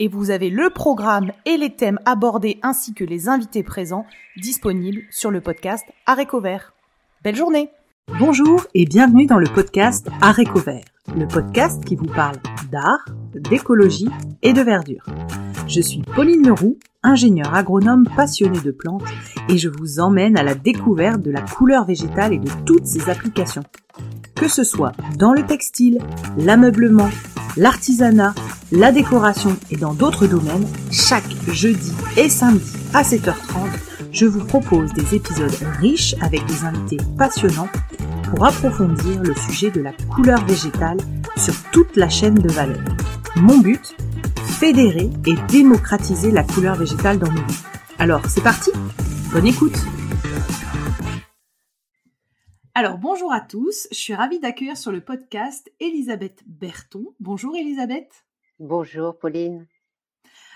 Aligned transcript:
et 0.00 0.08
vous 0.08 0.30
avez 0.30 0.50
le 0.50 0.70
programme 0.70 1.30
et 1.44 1.56
les 1.56 1.76
thèmes 1.76 2.00
abordés 2.06 2.58
ainsi 2.62 2.94
que 2.94 3.04
les 3.04 3.28
invités 3.28 3.62
présents 3.62 4.06
disponibles 4.36 5.02
sur 5.10 5.30
le 5.30 5.40
podcast 5.40 5.84
Aréco 6.06 6.40
Vert. 6.40 6.72
Belle 7.22 7.36
journée 7.36 7.70
Bonjour 8.18 8.66
et 8.74 8.86
bienvenue 8.86 9.26
dans 9.26 9.38
le 9.38 9.46
podcast 9.46 10.08
Aréco 10.20 10.58
Vert, 10.58 10.84
le 11.16 11.28
podcast 11.28 11.84
qui 11.84 11.94
vous 11.94 12.06
parle 12.06 12.38
d'art, 12.72 13.04
d'écologie 13.34 14.08
et 14.42 14.52
de 14.52 14.62
verdure. 14.62 15.04
Je 15.68 15.80
suis 15.80 16.02
Pauline 16.02 16.48
Leroux, 16.48 16.78
ingénieure 17.04 17.54
agronome 17.54 18.08
passionnée 18.16 18.60
de 18.60 18.72
plantes 18.72 19.04
et 19.48 19.58
je 19.58 19.68
vous 19.68 20.00
emmène 20.00 20.36
à 20.36 20.42
la 20.42 20.54
découverte 20.54 21.20
de 21.20 21.30
la 21.30 21.42
couleur 21.42 21.84
végétale 21.84 22.32
et 22.32 22.38
de 22.38 22.50
toutes 22.64 22.86
ses 22.86 23.08
applications. 23.10 23.62
Que 24.34 24.48
ce 24.48 24.64
soit 24.64 24.92
dans 25.16 25.32
le 25.32 25.44
textile, 25.44 25.98
l'ameublement, 26.38 27.10
l'artisanat, 27.56 28.34
la 28.72 28.92
décoration 28.92 29.56
et 29.70 29.76
dans 29.76 29.94
d'autres 29.94 30.26
domaines, 30.26 30.66
chaque 30.90 31.28
jeudi 31.48 31.92
et 32.16 32.28
samedi 32.28 32.72
à 32.94 33.02
7h30, 33.02 33.68
je 34.12 34.26
vous 34.26 34.44
propose 34.44 34.92
des 34.92 35.14
épisodes 35.14 35.54
riches 35.80 36.14
avec 36.20 36.44
des 36.46 36.64
invités 36.64 36.98
passionnants 37.18 37.68
pour 38.30 38.44
approfondir 38.44 39.22
le 39.22 39.34
sujet 39.34 39.70
de 39.70 39.80
la 39.80 39.92
couleur 39.92 40.44
végétale 40.46 40.98
sur 41.36 41.54
toute 41.72 41.96
la 41.96 42.08
chaîne 42.08 42.34
de 42.34 42.50
valeur. 42.50 42.80
Mon 43.36 43.58
but 43.58 43.94
Fédérer 44.60 45.10
et 45.26 45.34
démocratiser 45.48 46.30
la 46.30 46.42
couleur 46.42 46.76
végétale 46.76 47.18
dans 47.18 47.30
nos 47.30 47.42
vies. 47.46 47.62
Alors, 47.98 48.20
c'est 48.28 48.42
parti 48.42 48.70
Bonne 49.32 49.46
écoute 49.46 49.78
alors 52.80 52.96
bonjour 52.96 53.30
à 53.30 53.42
tous, 53.42 53.88
je 53.90 53.96
suis 53.98 54.14
ravie 54.14 54.40
d'accueillir 54.40 54.74
sur 54.74 54.90
le 54.90 55.02
podcast 55.02 55.70
Elisabeth 55.80 56.42
Berton. 56.46 57.14
Bonjour 57.20 57.54
Elisabeth. 57.54 58.24
Bonjour 58.58 59.18
Pauline. 59.18 59.68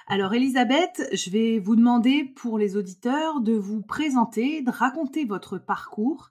Alors 0.07 0.33
Elisabeth, 0.33 1.03
je 1.13 1.29
vais 1.29 1.59
vous 1.59 1.77
demander 1.77 2.25
pour 2.25 2.57
les 2.57 2.79
auditeurs 2.79 3.43
de 3.43 3.53
vous 3.53 3.83
présenter, 3.83 4.63
de 4.63 4.71
raconter 4.71 5.27
votre 5.27 5.59
parcours 5.59 6.31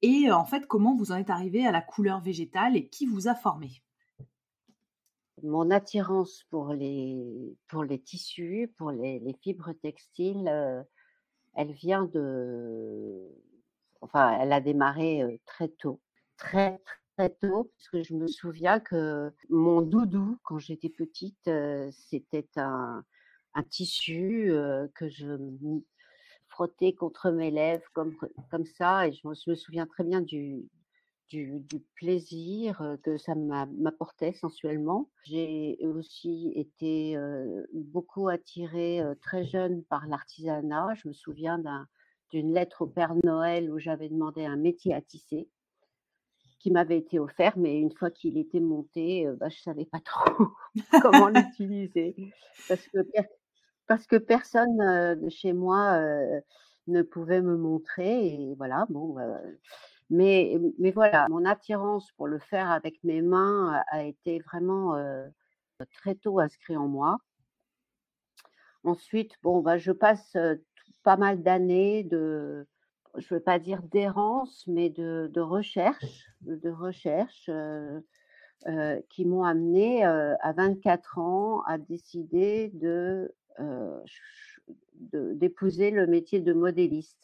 et 0.00 0.30
euh, 0.30 0.34
en 0.34 0.46
fait 0.46 0.66
comment 0.66 0.96
vous 0.96 1.12
en 1.12 1.16
êtes 1.16 1.28
arrivée 1.28 1.66
à 1.66 1.72
la 1.72 1.82
couleur 1.82 2.22
végétale 2.22 2.74
et 2.74 2.88
qui 2.88 3.04
vous 3.04 3.28
a 3.28 3.34
formé. 3.34 3.82
Mon 5.42 5.70
attirance 5.70 6.46
pour 6.48 6.72
les, 6.72 7.54
pour 7.68 7.84
les 7.84 8.00
tissus, 8.00 8.72
pour 8.78 8.92
les, 8.92 9.20
fibres 9.42 9.74
textiles, 9.74 10.48
euh, 10.48 10.82
elle 11.54 11.72
vient 11.72 12.06
de, 12.06 13.28
enfin, 14.04 14.38
elle 14.40 14.52
a 14.52 14.60
démarré 14.60 15.40
très 15.46 15.68
tôt, 15.68 16.00
très, 16.36 16.80
très 17.16 17.30
tôt, 17.30 17.70
parce 17.76 17.88
que 17.88 18.02
je 18.02 18.14
me 18.14 18.26
souviens 18.26 18.80
que 18.80 19.32
mon 19.48 19.80
doudou, 19.82 20.38
quand 20.44 20.58
j'étais 20.58 20.90
petite, 20.90 21.50
c'était 21.90 22.48
un, 22.56 23.04
tissu 23.70 24.52
que 24.94 25.08
je 25.08 25.38
frottais 26.48 26.92
contre 26.92 27.30
mes 27.30 27.50
lèvres 27.50 27.86
comme, 27.94 28.16
comme 28.50 28.66
ça, 28.66 29.08
et 29.08 29.12
je 29.12 29.26
me, 29.26 29.54
souviens 29.54 29.86
très 29.86 30.04
bien 30.04 30.20
du, 30.20 30.68
du, 31.30 31.64
plaisir 31.96 32.82
que 33.02 33.16
ça 33.16 33.34
m'apportait 33.34 34.32
sensuellement. 34.32 35.10
J'ai 35.24 35.78
aussi 35.82 36.52
été 36.54 37.16
beaucoup 37.72 38.28
attirée 38.28 39.02
très 39.22 39.44
jeune 39.44 39.82
par 39.84 40.06
l'artisanat. 40.06 40.94
Je 40.94 41.08
me 41.08 41.12
souviens 41.12 41.58
d'un 41.58 41.88
d'une 42.30 42.52
lettre 42.52 42.82
au 42.82 42.86
Père 42.86 43.14
Noël 43.24 43.70
où 43.70 43.78
j'avais 43.78 44.08
demandé 44.08 44.44
un 44.44 44.56
métier 44.56 44.94
à 44.94 45.00
tisser 45.00 45.48
qui 46.58 46.70
m'avait 46.70 46.96
été 46.96 47.18
offert, 47.18 47.58
mais 47.58 47.78
une 47.78 47.92
fois 47.92 48.10
qu'il 48.10 48.38
était 48.38 48.60
monté, 48.60 49.26
bah, 49.38 49.50
je 49.50 49.56
ne 49.56 49.74
savais 49.74 49.84
pas 49.84 50.00
trop 50.04 50.48
comment 51.02 51.28
l'utiliser 51.28 52.16
parce 52.68 52.86
que, 52.88 52.98
parce 53.86 54.06
que 54.06 54.16
personne 54.16 54.78
de 55.20 55.28
chez 55.28 55.52
moi 55.52 55.98
ne 56.86 57.02
pouvait 57.02 57.42
me 57.42 57.56
montrer. 57.56 58.28
Et 58.28 58.54
voilà, 58.56 58.86
bon, 58.88 59.16
mais, 60.10 60.58
mais 60.78 60.90
voilà, 60.90 61.26
mon 61.28 61.44
attirance 61.44 62.10
pour 62.12 62.26
le 62.26 62.38
faire 62.38 62.70
avec 62.70 63.02
mes 63.04 63.22
mains 63.22 63.82
a 63.90 64.04
été 64.04 64.40
vraiment 64.40 64.96
très 65.92 66.14
tôt 66.14 66.40
inscrit 66.40 66.76
en 66.76 66.88
moi. 66.88 67.18
Ensuite, 68.84 69.32
bon, 69.42 69.60
bah, 69.60 69.78
je 69.78 69.92
passe 69.92 70.36
pas 71.04 71.16
mal 71.16 71.42
d'années 71.42 72.02
de, 72.02 72.66
je 73.16 73.32
ne 73.32 73.38
veux 73.38 73.44
pas 73.44 73.58
dire 73.58 73.82
d'errance, 73.82 74.64
mais 74.66 74.90
de, 74.90 75.40
recherche, 75.40 76.26
de 76.40 76.70
recherche 76.70 77.48
euh, 77.48 78.00
euh, 78.66 79.00
qui 79.10 79.24
m'ont 79.24 79.44
amené 79.44 80.04
euh, 80.04 80.34
à 80.40 80.52
24 80.52 81.18
ans 81.18 81.62
à 81.62 81.78
décider 81.78 82.70
de, 82.74 83.32
d'épouser 85.12 85.90
le 85.90 86.06
métier 86.06 86.40
de 86.40 86.52
modéliste. 86.52 87.22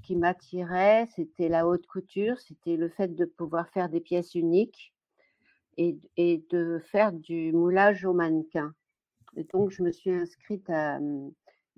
Ce 0.00 0.06
qui 0.06 0.16
m'attirait, 0.16 1.06
c'était 1.14 1.48
la 1.48 1.66
haute 1.66 1.86
couture, 1.86 2.40
c'était 2.40 2.76
le 2.76 2.88
fait 2.88 3.14
de 3.14 3.24
pouvoir 3.24 3.68
faire 3.68 3.88
des 3.88 4.00
pièces 4.00 4.34
uniques 4.34 4.94
et, 5.76 5.98
de 6.50 6.80
faire 6.90 7.12
du 7.12 7.52
moulage 7.52 8.04
au 8.04 8.12
mannequin. 8.12 8.74
Donc, 9.52 9.70
je 9.70 9.82
me 9.84 9.92
suis 9.92 10.10
inscrite 10.10 10.68
à, 10.70 10.98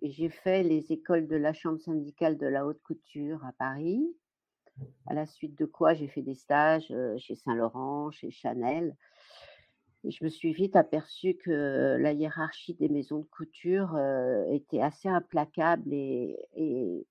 j'ai 0.03 0.29
fait 0.29 0.63
les 0.63 0.93
écoles 0.93 1.27
de 1.27 1.37
la 1.37 1.53
Chambre 1.53 1.81
syndicale 1.81 2.39
de 2.39 2.47
la 2.47 2.67
haute 2.67 2.81
couture 2.83 3.45
à 3.45 3.53
Paris, 3.53 4.03
à 5.07 5.15
la 5.15 5.27
suite 5.27 5.59
de 5.59 5.67
quoi 5.67 5.95
j'ai 5.95 6.09
fait 6.09 6.23
des 6.23 6.35
stages 6.35 6.93
chez 7.19 7.35
Saint-Laurent, 7.35 8.11
chez 8.11 8.31
Chanel. 8.31 8.97
Et 10.05 10.11
je 10.11 10.25
me 10.25 10.31
suis 10.31 10.53
vite 10.53 10.77
aperçue 10.77 11.35
que 11.35 11.97
la 12.01 12.13
hiérarchie 12.13 12.75
des 12.75 12.89
maisons 12.89 13.19
de 13.19 13.27
couture 13.27 13.99
était 14.51 14.81
assez 14.81 15.09
implacable 15.09 15.93
et, 15.93 16.39
et, 16.55 17.07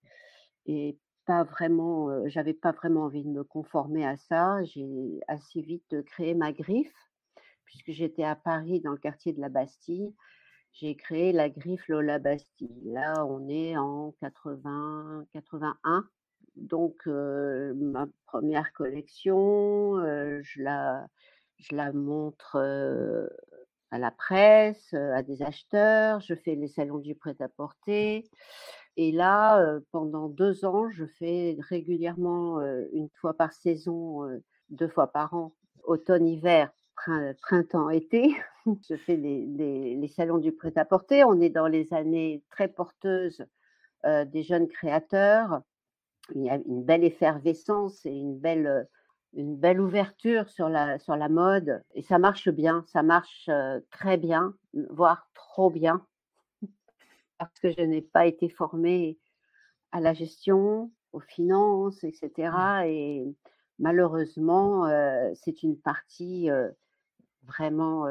et 0.66 0.98
pas 1.26 1.44
vraiment, 1.44 2.28
j'avais 2.28 2.56
pas 2.56 2.72
vraiment 2.72 3.04
envie 3.04 3.24
de 3.24 3.30
me 3.30 3.44
conformer 3.44 4.08
à 4.08 4.18
ça. 4.18 4.64
J'ai 4.64 5.20
assez 5.28 5.62
vite 5.62 6.02
créé 6.06 6.34
ma 6.34 6.52
griffe, 6.52 6.96
puisque 7.66 7.92
j'étais 7.92 8.24
à 8.24 8.36
Paris 8.36 8.82
dans 8.82 8.92
le 8.92 8.98
quartier 8.98 9.34
de 9.34 9.40
la 9.40 9.50
Bastille 9.50 10.12
j'ai 10.74 10.96
créé 10.96 11.32
la 11.32 11.50
griffe 11.50 11.88
Lola 11.88 12.20
Bastille. 12.20 12.82
Là, 12.86 13.26
on 13.26 13.48
est 13.50 13.78
en 13.78 14.14
80, 14.22 15.26
81. 15.34 16.08
Donc, 16.56 17.06
ma 17.06 18.08
première 18.26 18.74
collection, 18.74 19.96
je, 20.42 20.62
la, 20.62 21.08
je 21.58 21.76
la 21.76 21.92
montre 21.94 22.58
à 23.92 24.00
la 24.00 24.12
presse, 24.12 24.94
à 24.94 25.24
des 25.24 25.42
acheteurs. 25.42 26.20
Je 26.22 26.36
fais 26.36 26.56
les 26.56 26.68
salons 26.68 27.00
du 27.00 27.16
prêt-à-porter. 27.16 28.30
Et 28.98 29.12
là, 29.12 29.80
pendant 29.92 30.28
deux 30.28 30.66
ans, 30.66 30.90
je 30.90 31.06
fais 31.06 31.58
régulièrement 31.70 32.62
une 32.92 33.10
fois 33.22 33.34
par 33.34 33.54
saison, 33.54 34.28
deux 34.70 34.90
fois 34.90 35.12
par 35.12 35.34
an, 35.34 35.54
automne-hiver, 35.84 36.72
printemps-été. 37.42 38.36
Je 38.90 38.96
fais 38.96 39.16
les, 39.16 40.08
salons 40.08 40.38
du 40.38 40.52
prêt-à-porter. 40.52 41.24
On 41.24 41.40
est 41.42 41.50
dans 41.50 41.68
les 41.68 41.94
années 41.94 42.44
très 42.50 42.68
porteuses 42.68 43.46
des 44.04 44.44
jeunes 44.44 44.68
créateurs. 44.68 45.62
Il 46.36 46.44
y 46.44 46.50
a 46.50 46.56
une 46.56 46.84
belle 46.84 47.04
effervescence 47.04 48.06
et 48.06 48.12
une 48.12 48.38
belle, 48.38 48.88
une 49.34 49.58
belle 49.58 49.82
ouverture 49.82 50.48
sur 50.50 50.70
la, 50.70 51.00
sur 51.00 51.16
la 51.16 51.30
mode. 51.30 51.84
Et 51.96 52.02
ça 52.02 52.20
marche 52.20 52.50
bien, 52.50 52.84
ça 52.88 53.04
marche 53.04 53.50
très 53.92 54.18
bien, 54.18 54.54
voire 54.90 55.30
trop 55.34 55.70
bien, 55.70 56.06
parce 57.38 57.60
que 57.60 57.72
je 57.72 57.82
n'ai 57.82 58.02
pas 58.02 58.26
été 58.26 58.48
formée 58.48 59.18
à 59.92 60.00
la 60.00 60.14
gestion, 60.14 60.92
aux 61.14 61.20
finances, 61.20 62.04
etc. 62.04 62.52
Et 62.86 63.26
malheureusement, 63.80 64.88
c'est 65.34 65.64
une 65.64 65.78
partie 65.78 66.50
vraiment 67.50 68.06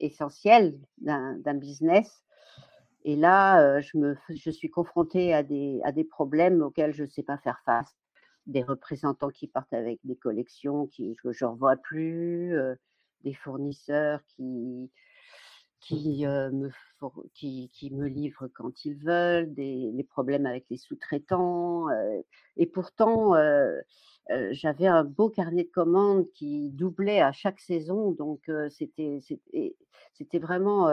essentiel 0.00 0.78
d'un 0.98 1.54
business. 1.54 2.24
Et 3.04 3.14
là, 3.16 3.80
je, 3.80 3.96
me, 3.98 4.16
je 4.28 4.50
suis 4.50 4.70
confrontée 4.70 5.32
à 5.32 5.42
des, 5.42 5.80
à 5.84 5.92
des 5.92 6.04
problèmes 6.04 6.62
auxquels 6.62 6.92
je 6.92 7.04
ne 7.04 7.08
sais 7.08 7.22
pas 7.22 7.38
faire 7.38 7.60
face. 7.64 7.94
Des 8.46 8.62
représentants 8.62 9.30
qui 9.30 9.46
partent 9.46 9.72
avec 9.72 10.00
des 10.04 10.16
collections 10.16 10.88
que 10.88 11.32
je 11.32 11.44
ne 11.44 11.50
revois 11.50 11.76
plus, 11.76 12.56
des 13.22 13.34
fournisseurs 13.34 14.20
qui, 14.26 14.90
qui, 15.86 16.26
me, 16.26 16.70
qui, 17.34 17.70
qui, 17.72 17.90
me 17.92 18.06
livrent 18.06 18.48
quand 18.54 18.84
ils 18.84 18.96
veulent, 18.96 19.52
des, 19.54 19.90
les 19.92 20.04
problèmes 20.04 20.46
avec 20.46 20.66
les 20.70 20.76
sous-traitants. 20.76 21.86
et 22.56 22.66
pourtant, 22.66 23.34
j'avais 24.50 24.86
un 24.86 25.04
beau 25.04 25.30
carnet 25.30 25.64
de 25.64 25.70
commandes 25.70 26.26
qui 26.32 26.70
doublait 26.70 27.20
à 27.20 27.32
chaque 27.32 27.60
saison. 27.60 28.10
Donc, 28.12 28.50
c'était 28.70 29.20
c'était 30.14 30.38
vraiment 30.38 30.90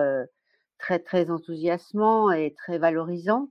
très, 0.78 1.00
très 1.00 1.32
enthousiasmant 1.32 2.32
et 2.32 2.54
très 2.54 2.78
valorisant 2.78 3.50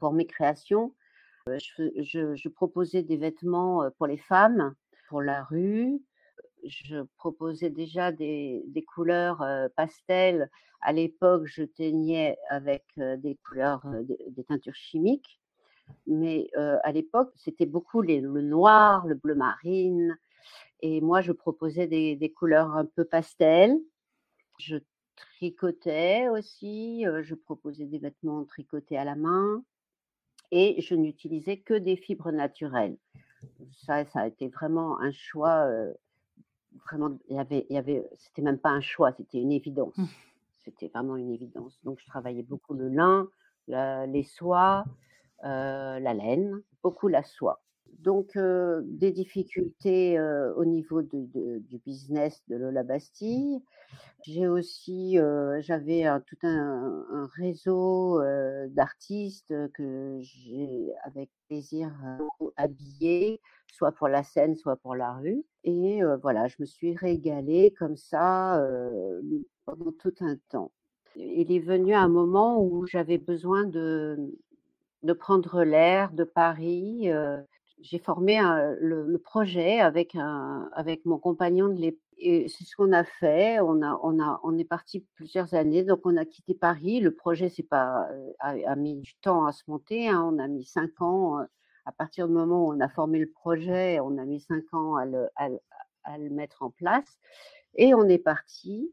pour 0.00 0.12
mes 0.12 0.26
créations. 0.26 0.94
Je, 1.46 2.48
proposais 2.48 3.02
des 3.02 3.18
vêtements 3.18 3.90
pour 3.98 4.06
les 4.06 4.16
femmes, 4.16 4.74
pour 5.08 5.20
la 5.20 5.44
rue, 5.44 6.00
je 6.66 7.02
proposais 7.16 7.70
déjà 7.70 8.12
des, 8.12 8.62
des 8.66 8.82
couleurs 8.82 9.42
euh, 9.42 9.68
pastel. 9.76 10.50
À 10.80 10.92
l'époque, 10.92 11.42
je 11.46 11.62
teignais 11.62 12.36
avec 12.50 12.84
euh, 12.98 13.16
des 13.16 13.36
couleurs, 13.36 13.86
des, 14.02 14.44
teintures 14.44 14.74
chimiques. 14.74 15.40
Mais 16.06 16.48
à 16.82 16.92
l'époque, 16.92 17.30
c'était 17.36 17.66
beaucoup 17.66 18.00
les, 18.00 18.22
le 18.22 18.40
noir, 18.40 19.06
le 19.06 19.14
bleu 19.14 19.34
marine. 19.34 20.16
Et 20.80 21.02
moi, 21.02 21.20
je 21.20 21.32
proposais 21.32 21.86
des, 21.86 22.16
des 22.16 22.32
couleurs 22.32 22.70
un 22.70 22.86
peu 22.86 23.04
pastel. 23.04 23.76
Je 24.58 24.78
tricotais 25.14 26.28
aussi. 26.28 27.04
je 27.22 27.34
proposais 27.34 27.84
des 27.84 27.98
vêtements 27.98 28.46
tricotés 28.46 28.96
à 28.96 29.04
la 29.04 29.14
main. 29.14 29.62
Et 30.50 30.80
je 30.80 30.94
n'utilisais 30.94 31.58
que 31.58 31.74
des 31.74 31.96
fibres 31.96 32.32
naturelles. 32.32 32.96
Ça, 33.84 34.06
ça 34.06 34.20
a 34.20 34.26
été 34.26 34.48
vraiment 34.48 34.98
un 35.00 35.12
choix 35.12 35.68
vraiment, 36.86 37.16
il 37.28 37.36
y 37.36 37.38
avait, 37.38 37.66
il 37.70 37.74
y 37.74 37.78
avait, 37.78 38.08
c'était 38.16 38.42
même 38.42 38.58
pas 38.58 38.70
un 38.70 38.80
choix, 38.80 39.12
c'était 39.12 39.38
une 39.38 39.52
évidence. 39.52 39.96
Mmh. 39.96 40.04
C'était 40.64 40.88
vraiment 40.88 41.16
une 41.16 41.30
évidence. 41.30 41.78
Donc, 41.84 41.98
je 42.00 42.06
travaillais 42.06 42.42
beaucoup 42.42 42.74
le 42.74 42.88
lin, 42.88 43.28
les 43.68 44.22
soies, 44.22 44.84
euh, 45.44 45.98
la 46.00 46.14
laine, 46.14 46.62
beaucoup 46.82 47.08
la 47.08 47.22
soie. 47.22 47.62
Donc, 47.98 48.36
euh, 48.36 48.82
des 48.84 49.12
difficultés 49.12 50.18
euh, 50.18 50.52
au 50.54 50.64
niveau 50.64 51.02
du 51.02 51.78
business 51.84 52.42
de 52.48 52.56
Lola 52.56 52.82
Bastille. 52.82 53.62
J'ai 54.22 54.48
aussi, 54.48 55.18
j'avais 55.60 56.04
tout 56.26 56.38
un, 56.42 57.04
un 57.12 57.28
réseau 57.36 58.20
d'artistes 58.68 59.54
que 59.74 60.18
j'ai 60.22 60.92
avec 61.02 61.30
plaisir 61.46 61.92
habillé, 62.56 63.40
soit 63.70 63.92
pour 63.92 64.08
la 64.08 64.22
scène, 64.22 64.56
soit 64.56 64.76
pour 64.76 64.94
la 64.94 65.12
rue. 65.12 65.44
Et 65.64 66.00
voilà, 66.22 66.48
je 66.48 66.56
me 66.58 66.64
suis 66.64 66.96
régalée 66.96 67.74
comme 67.78 67.96
ça 67.96 68.66
pendant 69.66 69.92
tout 69.92 70.14
un 70.20 70.36
temps. 70.48 70.72
Il 71.16 71.52
est 71.52 71.60
venu 71.60 71.92
un 71.94 72.08
moment 72.08 72.60
où 72.62 72.86
j'avais 72.86 73.18
besoin 73.18 73.64
de, 73.64 74.16
de 75.02 75.12
prendre 75.12 75.62
l'air 75.62 76.12
de 76.12 76.24
Paris. 76.24 77.10
J'ai 77.84 77.98
formé 77.98 78.40
le, 78.80 79.16
projet 79.18 79.80
avec, 79.80 80.14
un, 80.16 80.68
avec 80.72 81.04
mon 81.04 81.18
compagnon 81.18 81.68
de 81.68 81.74
l'époque. 81.74 82.00
C'est 82.16 82.64
ce 82.64 82.76
qu'on 82.76 82.92
a 82.92 83.04
fait. 83.04 83.60
On, 83.60 83.82
a, 83.82 83.98
on, 84.02 84.20
a, 84.20 84.40
on 84.44 84.56
est 84.56 84.64
parti 84.64 85.04
plusieurs 85.14 85.54
années. 85.54 85.84
Donc, 85.84 86.00
on 86.04 86.16
a 86.16 86.24
quitté 86.24 86.54
Paris. 86.54 87.00
Le 87.00 87.12
projet 87.12 87.50
pas, 87.68 88.08
a, 88.38 88.76
mis 88.76 88.94
du 88.94 89.14
temps 89.16 89.46
à 89.46 89.52
se 89.52 89.62
monter. 89.68 90.08
Hein. 90.08 90.30
On 90.32 90.38
a 90.38 90.46
mis 90.48 90.64
cinq 90.64 91.00
ans 91.00 91.44
à 91.84 91.92
partir 91.92 92.28
du 92.28 92.34
moment 92.34 92.66
où 92.66 92.72
on 92.72 92.80
a 92.80 92.88
formé 92.88 93.18
le 93.18 93.30
projet, 93.30 94.00
on 94.00 94.18
a 94.18 94.24
mis 94.24 94.40
cinq 94.40 94.72
ans 94.72 94.96
à 94.96 95.04
le, 95.04 95.28
à, 95.36 96.18
le 96.18 96.30
mettre 96.30 96.62
en 96.62 96.70
place. 96.70 97.18
Et 97.74 97.94
on 97.94 98.08
est 98.08 98.18
parti 98.18 98.92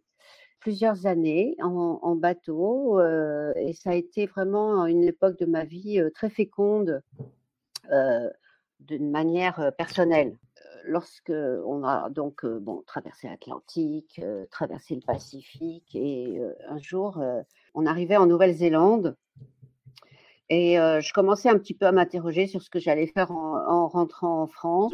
plusieurs 0.60 1.06
années 1.06 1.56
en, 1.62 2.16
bateau. 2.16 3.00
Euh, 3.00 3.54
et 3.56 3.74
ça 3.74 3.92
a 3.92 3.96
été 3.96 4.26
vraiment 4.26 4.86
une 4.86 5.04
époque 5.04 5.38
de 5.40 5.46
ma 5.46 5.64
vie 5.64 6.00
euh, 6.00 6.10
très 6.12 6.30
féconde 6.30 7.02
euh, 7.92 8.30
d'une 8.82 9.10
manière 9.10 9.72
personnelle. 9.78 10.38
Lorsque 10.86 11.32
on 11.32 11.84
a 11.84 12.10
donc 12.10 12.46
bon, 12.46 12.84
traversé 12.88 13.28
l'Atlantique, 13.28 14.22
traversé 14.50 14.96
le 14.96 15.02
Pacifique, 15.02 15.96
et 15.96 16.42
un 16.68 16.80
jour, 16.80 17.22
on 17.76 17.86
arrivait 17.86 18.18
en 18.18 18.26
Nouvelle-Zélande 18.26 19.16
et 20.50 20.76
je 20.76 21.14
commençais 21.14 21.50
un 21.50 21.58
petit 21.58 21.74
peu 21.74 21.86
à 21.86 21.92
m'interroger 21.92 22.46
sur 22.46 22.62
ce 22.62 22.70
que 22.70 22.80
j'allais 22.80 23.08
faire 23.08 23.32
en, 23.32 23.88
rentrant 23.88 24.42
en 24.42 24.48
France. 24.48 24.94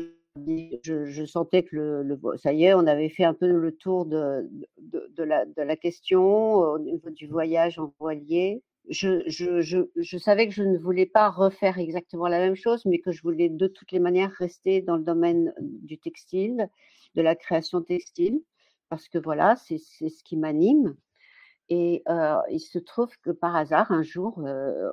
Je, 0.84 1.26
sentais 1.26 1.64
que 1.64 1.76
le, 1.76 2.20
ça 2.38 2.54
y 2.54 2.66
est, 2.66 2.74
on 2.76 2.86
avait 2.86 3.10
fait 3.10 3.24
un 3.24 3.34
peu 3.34 3.48
le 3.48 3.72
tour 3.72 4.06
de, 4.06 4.48
de, 4.78 5.24
la, 5.24 5.46
de 5.46 5.62
la, 5.64 5.76
question 5.76 6.58
au 6.58 6.78
niveau 6.78 7.10
du 7.10 7.28
voyage 7.28 7.80
en 7.80 7.92
voilier. 8.00 8.62
Je, 8.90 10.18
savais 10.18 10.48
que 10.48 10.54
je 10.54 10.64
ne 10.64 10.78
voulais 10.78 11.06
pas 11.06 11.30
refaire 11.30 11.78
exactement 11.78 12.28
la 12.28 12.40
même 12.40 12.56
chose, 12.56 12.86
mais 12.86 13.00
que 13.00 13.12
je 13.12 13.22
voulais 13.22 13.50
de 13.50 13.68
toutes 13.68 13.92
les 13.92 14.00
manières 14.00 14.32
rester 14.32 14.82
dans 14.82 14.96
le 14.96 15.04
domaine 15.04 15.54
du 15.60 15.98
textile, 15.98 16.70
de 17.16 17.22
la 17.22 17.36
création 17.36 17.82
textile, 17.82 18.42
parce 18.90 19.10
que 19.10 19.18
voilà, 19.18 19.56
c'est 19.58 19.78
ce 19.80 20.24
qui 20.24 20.38
m'anime. 20.38 20.96
Et 21.70 22.04
il 22.50 22.60
se 22.60 22.80
trouve 22.80 23.12
que 23.22 23.32
par 23.32 23.56
hasard, 23.56 23.92
un 23.92 24.04
jour, 24.04 24.40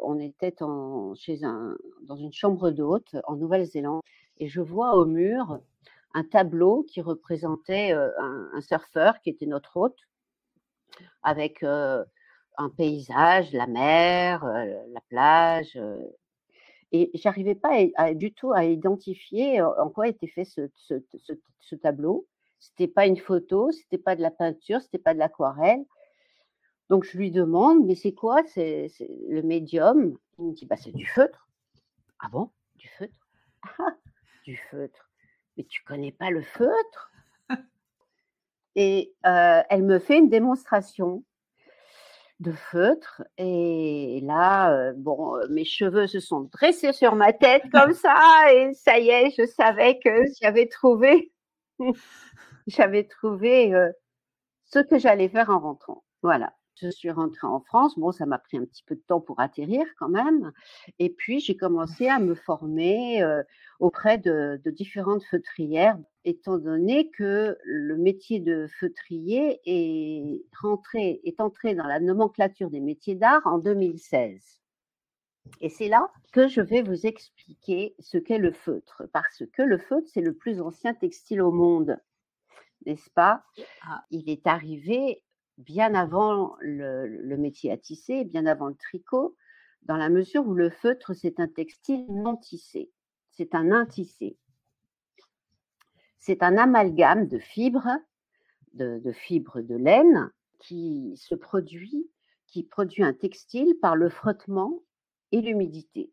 on 0.02 0.18
était 0.18 0.54
dans 0.58 1.14
une 1.14 2.32
chambre 2.32 2.70
d'hôte 2.70 3.16
en 3.24 3.36
Nouvelle-Zélande 3.36 4.00
et 4.38 4.48
je 4.48 4.60
vois 4.60 4.96
au 4.96 5.06
mur 5.06 5.60
un 6.14 6.24
tableau 6.24 6.84
qui 6.84 7.00
représentait 7.00 7.92
un, 7.92 8.60
surfeur 8.60 9.20
qui 9.20 9.30
était 9.30 9.46
notre 9.46 9.76
hôte 9.76 9.98
avec 11.22 11.64
un 12.56 12.68
paysage, 12.70 13.52
la 13.52 13.66
mer, 13.66 14.44
la 14.44 15.00
plage. 15.08 15.78
et 16.92 17.10
j'arrivais 17.14 17.54
pas 17.54 18.14
du 18.14 18.32
tout 18.32 18.52
à 18.52 18.64
identifier 18.64 19.60
en 19.62 19.90
quoi 19.90 20.08
était 20.08 20.28
fait 20.28 20.44
ce, 20.44 20.70
ce, 20.74 20.94
ce, 21.18 21.32
ce 21.60 21.74
tableau. 21.74 22.26
C'était 22.60 22.88
pas 22.88 23.06
une 23.06 23.18
photo, 23.18 23.70
c'était 23.72 23.98
pas 23.98 24.16
de 24.16 24.22
la 24.22 24.30
peinture, 24.30 24.80
c'était 24.80 24.98
pas 24.98 25.14
de 25.14 25.18
l'aquarelle 25.18 25.84
donc 26.90 27.04
je 27.04 27.16
lui 27.16 27.30
demande, 27.30 27.84
mais 27.86 27.94
c'est 27.94 28.12
quoi 28.12 28.42
c'est, 28.46 28.88
le 29.28 29.42
médium? 29.42 30.16
Il 30.38 30.46
me 30.46 30.52
dit, 30.52 30.66
bah, 30.66 30.76
c'est 30.76 30.92
du 30.92 31.06
feutre. 31.06 31.48
Ah 32.18 32.28
bon? 32.28 32.50
Du 32.76 32.88
feutre? 32.88 33.18
Ah, 33.78 33.96
Du 34.44 34.56
feutre. 34.70 35.10
Mais 35.56 35.64
tu 35.64 35.82
connais 35.84 36.12
pas 36.12 36.30
le 36.30 36.42
feutre? 36.42 37.12
Et 38.76 39.14
elle 39.22 39.84
me 39.84 39.98
fait 39.98 40.18
une 40.18 40.28
démonstration 40.28 41.24
de 42.40 42.52
feutre. 42.52 43.22
Et 43.38 44.20
là, 44.22 44.92
bon, 44.96 45.34
mes 45.50 45.64
cheveux 45.64 46.06
se 46.06 46.20
sont 46.20 46.48
dressés 46.52 46.92
sur 46.92 47.14
ma 47.14 47.32
tête 47.32 47.62
comme 47.72 47.92
ça. 47.94 48.52
Et 48.52 48.72
ça 48.74 48.98
y 48.98 49.08
est, 49.08 49.34
je 49.38 49.46
savais 49.46 49.98
que 49.98 50.24
j'avais 50.40 50.66
trouvé, 50.68 51.32
j'avais 52.66 53.04
trouvé 53.04 53.72
ce 54.64 54.80
que 54.80 54.98
j'allais 54.98 55.28
faire 55.28 55.50
en 55.50 55.60
rentrant. 55.60 56.04
Voilà 56.22 56.52
je 56.80 56.90
suis 56.90 57.10
rentrée 57.10 57.46
en 57.46 57.60
France. 57.60 57.98
Bon, 57.98 58.12
ça 58.12 58.26
m'a 58.26 58.38
pris 58.38 58.58
un 58.58 58.64
petit 58.64 58.82
peu 58.84 58.94
de 58.94 59.00
temps 59.00 59.20
pour 59.20 59.40
atterrir 59.40 59.84
quand 59.98 60.08
même. 60.08 60.52
Et 60.98 61.10
puis, 61.10 61.40
j'ai 61.40 61.56
commencé 61.56 62.08
à 62.08 62.18
me 62.18 62.34
former 62.34 63.24
auprès 63.80 64.18
de, 64.18 64.60
différentes 64.66 65.24
feutrières, 65.24 65.98
étant 66.24 66.58
donné 66.58 67.10
que 67.10 67.56
le 67.64 67.96
métier 67.96 68.40
de 68.40 68.66
feutrier 68.80 69.60
est, 69.64 70.44
rentré, 70.60 71.20
est 71.24 71.40
entré 71.40 71.74
dans 71.74 71.86
la 71.86 72.00
nomenclature 72.00 72.70
des 72.70 72.80
métiers 72.80 73.14
d'art 73.14 73.42
en 73.46 73.58
2016. 73.58 74.60
Et 75.60 75.68
c'est 75.68 75.88
là 75.88 76.10
que 76.32 76.48
je 76.48 76.60
vais 76.60 76.82
vous 76.82 77.06
expliquer 77.06 77.94
ce 77.98 78.16
qu'est 78.16 78.38
le 78.38 78.52
feutre, 78.52 79.04
parce 79.12 79.42
que 79.52 79.62
le 79.62 79.78
feutre, 79.78 80.08
c'est 80.12 80.22
le 80.22 80.34
plus 80.34 80.60
ancien 80.60 80.94
textile 80.94 81.42
au 81.42 81.52
monde 81.52 81.98
n'est-ce 82.86 83.10
pas? 83.10 83.42
Ah. 83.82 84.04
Il 84.10 84.28
est 84.30 84.46
arrivé 84.46 85.22
bien 85.58 85.94
avant 85.94 86.56
le, 86.60 87.36
métier 87.36 87.70
à 87.70 87.76
tisser, 87.76 88.24
bien 88.24 88.46
avant 88.46 88.68
le 88.68 88.74
tricot, 88.74 89.36
dans 89.82 89.96
la 89.96 90.08
mesure 90.08 90.46
où 90.46 90.54
le 90.54 90.70
feutre, 90.70 91.14
c'est 91.14 91.40
un 91.40 91.48
textile 91.48 92.06
non 92.08 92.36
tissé, 92.36 92.90
c'est 93.30 93.54
un 93.54 93.70
intissé. 93.70 94.36
C'est 96.18 96.42
un 96.42 96.56
amalgame 96.56 97.28
de 97.28 97.38
fibres, 97.38 97.98
de, 98.72 99.12
fibres 99.12 99.60
de 99.60 99.76
laine 99.76 100.30
qui 100.58 101.14
se 101.16 101.34
produit, 101.34 102.08
qui 102.46 102.62
produit 102.62 103.04
un 103.04 103.12
textile 103.12 103.74
par 103.80 103.94
le 103.94 104.08
frottement 104.08 104.82
et 105.32 105.42
l'humidité. 105.42 106.10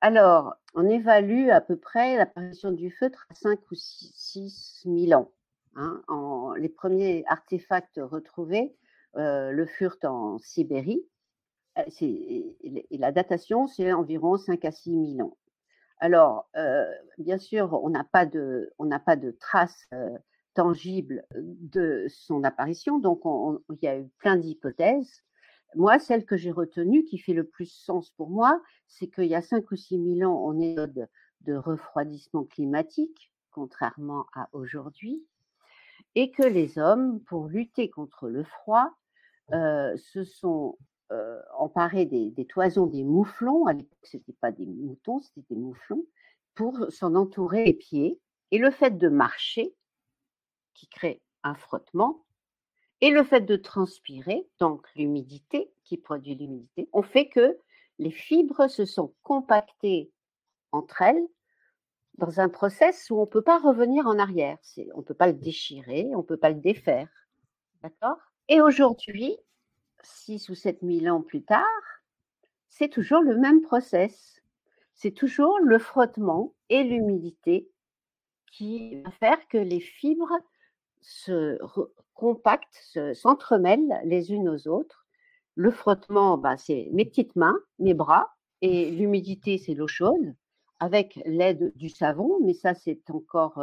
Alors, 0.00 0.54
on 0.74 0.88
évalue 0.88 1.50
à 1.50 1.60
peu 1.60 1.76
près 1.76 2.16
l'apparition 2.16 2.70
du 2.70 2.90
feutre 2.90 3.26
à 3.30 3.34
5 3.34 3.58
ou 3.70 3.74
6 3.74 4.82
000 4.84 5.20
ans. 5.20 5.30
Hein, 5.74 6.02
en, 6.08 6.35
les 6.54 6.68
premiers 6.68 7.24
artefacts 7.26 8.00
retrouvés 8.02 8.76
euh, 9.16 9.50
le 9.50 9.66
furent 9.66 9.96
en 10.04 10.38
Sibérie. 10.38 11.06
Euh, 11.78 11.82
et 12.02 12.98
la 12.98 13.12
datation, 13.12 13.66
c'est 13.66 13.92
environ 13.92 14.36
5 14.36 14.64
à 14.64 14.72
6 14.72 15.14
000 15.16 15.28
ans. 15.28 15.36
Alors, 15.98 16.50
euh, 16.56 16.84
bien 17.18 17.38
sûr, 17.38 17.72
on 17.82 17.88
n'a 17.88 18.04
pas 18.04 18.26
de, 18.26 18.70
pas 19.06 19.16
de 19.16 19.30
traces 19.30 19.88
tangible 20.54 21.24
de 21.34 22.06
son 22.08 22.44
apparition. 22.44 22.98
Donc, 22.98 23.22
il 23.70 23.78
y 23.82 23.88
a 23.88 23.98
eu 23.98 24.08
plein 24.18 24.36
d'hypothèses. 24.36 25.22
Moi, 25.74 25.98
celle 25.98 26.24
que 26.24 26.36
j'ai 26.36 26.50
retenue, 26.50 27.04
qui 27.04 27.18
fait 27.18 27.34
le 27.34 27.44
plus 27.44 27.70
sens 27.70 28.10
pour 28.10 28.30
moi, 28.30 28.62
c'est 28.86 29.08
qu'il 29.08 29.26
y 29.26 29.34
a 29.34 29.42
5 29.42 29.70
ou 29.70 29.76
6 29.76 30.18
000 30.18 30.30
ans, 30.30 30.42
on 30.44 30.60
est 30.60 30.74
de, 30.74 31.06
de 31.42 31.54
refroidissement 31.54 32.44
climatique, 32.44 33.32
contrairement 33.50 34.26
à 34.34 34.48
aujourd'hui, 34.52 35.24
et 36.16 36.30
que 36.30 36.42
les 36.42 36.78
hommes, 36.78 37.20
pour 37.20 37.46
lutter 37.46 37.90
contre 37.90 38.28
le 38.28 38.42
froid, 38.42 38.90
euh, 39.52 39.96
se 39.98 40.24
sont 40.24 40.78
euh, 41.12 41.40
emparés 41.56 42.06
des, 42.06 42.30
des, 42.30 42.46
toisons 42.46 42.86
des 42.86 43.04
mouflons. 43.04 43.66
À 43.66 43.74
l'époque, 43.74 43.98
ce 44.02 44.16
n'était 44.16 44.32
pas 44.32 44.50
des 44.50 44.66
moutons, 44.66 45.20
c'était 45.20 45.44
des 45.50 45.60
mouflons, 45.60 46.04
pour 46.54 46.86
s'en 46.88 47.14
entourer 47.14 47.66
les 47.66 47.74
pieds. 47.74 48.18
Et 48.50 48.58
le 48.58 48.70
fait 48.70 48.96
de 48.96 49.08
marcher, 49.08 49.74
qui 50.72 50.88
crée 50.88 51.20
un 51.42 51.54
frottement, 51.54 52.24
et 53.02 53.10
le 53.10 53.22
fait 53.22 53.42
de 53.42 53.56
transpirer, 53.56 54.48
donc 54.58 54.86
l'humidité 54.96 55.70
qui 55.84 55.98
produit 55.98 56.34
l'humidité, 56.34 56.88
ont 56.94 57.02
fait 57.02 57.28
que 57.28 57.58
les 57.98 58.10
fibres 58.10 58.68
se 58.68 58.86
sont 58.86 59.14
compactées 59.22 60.10
entre 60.72 61.02
elles 61.02 61.26
dans 62.18 62.40
un 62.40 62.48
process 62.48 63.10
où 63.10 63.16
on 63.16 63.22
ne 63.22 63.26
peut 63.26 63.42
pas 63.42 63.58
revenir 63.58 64.06
en 64.06 64.18
arrière. 64.18 64.58
On 64.94 64.98
ne 64.98 65.02
peut 65.02 65.14
pas 65.14 65.26
le 65.26 65.34
déchirer, 65.34 66.08
on 66.14 66.18
ne 66.18 66.22
peut 66.22 66.36
pas 66.36 66.50
le 66.50 66.60
défaire. 66.60 67.08
D'accord? 67.82 68.18
Et 68.48 68.60
aujourd'hui, 68.60 69.36
6 70.02 70.48
ou 70.48 70.54
7 70.54 70.78
000 70.82 71.14
ans 71.14 71.22
plus 71.22 71.42
tard, 71.42 71.64
c'est 72.68 72.88
toujours 72.88 73.22
le 73.22 73.36
même 73.36 73.60
process. 73.60 74.42
C'est 74.94 75.10
toujours 75.10 75.58
le 75.60 75.78
frottement 75.78 76.54
et 76.70 76.82
l'humidité 76.82 77.68
qui 78.50 79.02
va 79.02 79.10
faire 79.10 79.48
que 79.48 79.58
les 79.58 79.80
fibres 79.80 80.32
se 81.02 81.58
compactent, 82.14 82.98
s'entremêlent 83.12 84.00
les 84.04 84.32
unes 84.32 84.48
aux 84.48 84.68
autres. 84.68 85.06
Le 85.54 85.70
frottement, 85.70 86.38
bah, 86.38 86.56
c'est 86.56 86.88
mes 86.92 87.04
petites 87.04 87.36
mains, 87.36 87.58
mes 87.78 87.94
bras, 87.94 88.34
et 88.62 88.90
l'humidité, 88.90 89.58
c'est 89.58 89.74
l'eau 89.74 89.86
chaude, 89.86 90.34
avec 90.80 91.20
l'aide 91.24 91.72
du 91.76 91.88
savon, 91.88 92.38
mais 92.44 92.54
ça, 92.54 92.74
c'est 92.74 93.10
encore 93.10 93.62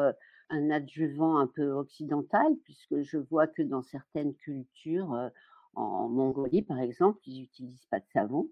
un 0.49 0.69
adjuvant 0.71 1.37
un 1.37 1.47
peu 1.47 1.71
occidental, 1.71 2.53
puisque 2.63 3.01
je 3.01 3.17
vois 3.17 3.47
que 3.47 3.61
dans 3.61 3.81
certaines 3.81 4.35
cultures, 4.35 5.29
en 5.75 6.07
Mongolie 6.09 6.61
par 6.61 6.79
exemple, 6.79 7.19
ils 7.25 7.41
n'utilisent 7.41 7.87
pas 7.89 7.99
de 7.99 8.05
savon. 8.13 8.49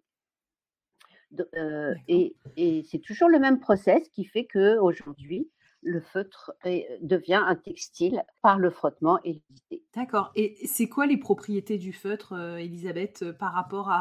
et, 2.08 2.36
et 2.58 2.84
c'est 2.84 3.00
toujours 3.00 3.30
le 3.30 3.40
même 3.40 3.60
process 3.60 4.08
qui 4.10 4.26
fait 4.26 4.46
que 4.46 4.78
aujourd'hui 4.78 5.50
le 5.84 6.00
feutre 6.00 6.54
devient 7.02 7.42
un 7.44 7.56
textile 7.56 8.24
par 8.42 8.60
le 8.60 8.70
frottement 8.70 9.20
et 9.24 9.34
l'humidité. 9.34 9.84
D'accord. 9.96 10.32
Et 10.36 10.68
c'est 10.68 10.88
quoi 10.88 11.08
les 11.08 11.18
propriétés 11.18 11.78
du 11.78 11.92
feutre, 11.92 12.38
Elisabeth, 12.60 13.32
par 13.34 13.54
rapport 13.54 13.92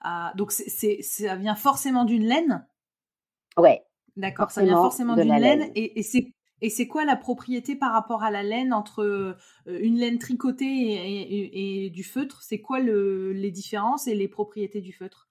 à, 0.00 0.32
donc 0.36 0.50
c'est, 0.50 1.00
ça 1.02 1.36
vient 1.36 1.54
forcément 1.54 2.04
d'une 2.04 2.24
laine? 2.24 2.66
Ouais. 3.56 3.87
D'accord. 4.18 4.50
Ça 4.50 4.62
vient 4.62 4.76
forcément 4.76 5.14
d'une 5.16 5.34
laine. 5.34 5.70
Et, 5.74 6.02
c'est 6.02 6.34
et 6.60 6.70
c'est 6.70 6.88
quoi 6.88 7.04
la 7.04 7.14
propriété 7.14 7.76
par 7.76 7.92
rapport 7.92 8.24
à 8.24 8.32
la 8.32 8.42
laine 8.42 8.72
entre 8.72 9.36
une 9.66 9.96
laine 9.96 10.18
tricotée 10.18 11.84
et, 11.84 11.90
du 11.90 12.02
feutre? 12.02 12.42
C'est 12.42 12.60
quoi 12.60 12.80
le, 12.80 13.32
les 13.32 13.52
différences 13.52 14.08
et 14.08 14.14
les 14.14 14.28
propriétés 14.28 14.80
du 14.80 14.92
feutre? 14.92 15.28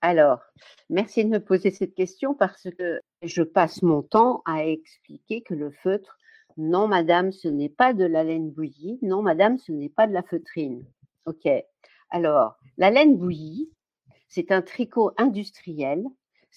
Alors, 0.00 0.40
merci 0.88 1.24
de 1.24 1.30
me 1.30 1.40
poser 1.40 1.70
cette 1.70 1.94
question 1.94 2.34
parce 2.34 2.68
que 2.78 3.00
je 3.22 3.42
passe 3.42 3.82
mon 3.82 4.02
temps 4.02 4.42
à 4.44 4.64
expliquer 4.66 5.42
que 5.42 5.54
le 5.54 5.70
feutre, 5.70 6.18
non 6.56 6.86
madame, 6.86 7.32
ce 7.32 7.48
n'est 7.48 7.70
pas 7.70 7.92
de 7.92 8.04
la 8.04 8.22
laine 8.22 8.50
bouillie, 8.50 8.98
non 9.02 9.22
madame, 9.22 9.58
ce 9.58 9.72
n'est 9.72 9.88
pas 9.88 10.06
de 10.06 10.12
la 10.12 10.22
feutrine. 10.22 10.84
Ok. 11.26 11.48
Alors, 12.10 12.56
la 12.76 12.90
laine 12.90 13.16
bouillie, 13.16 13.70
c'est 14.28 14.52
un 14.52 14.62
tricot 14.62 15.10
industriel, 15.16 16.04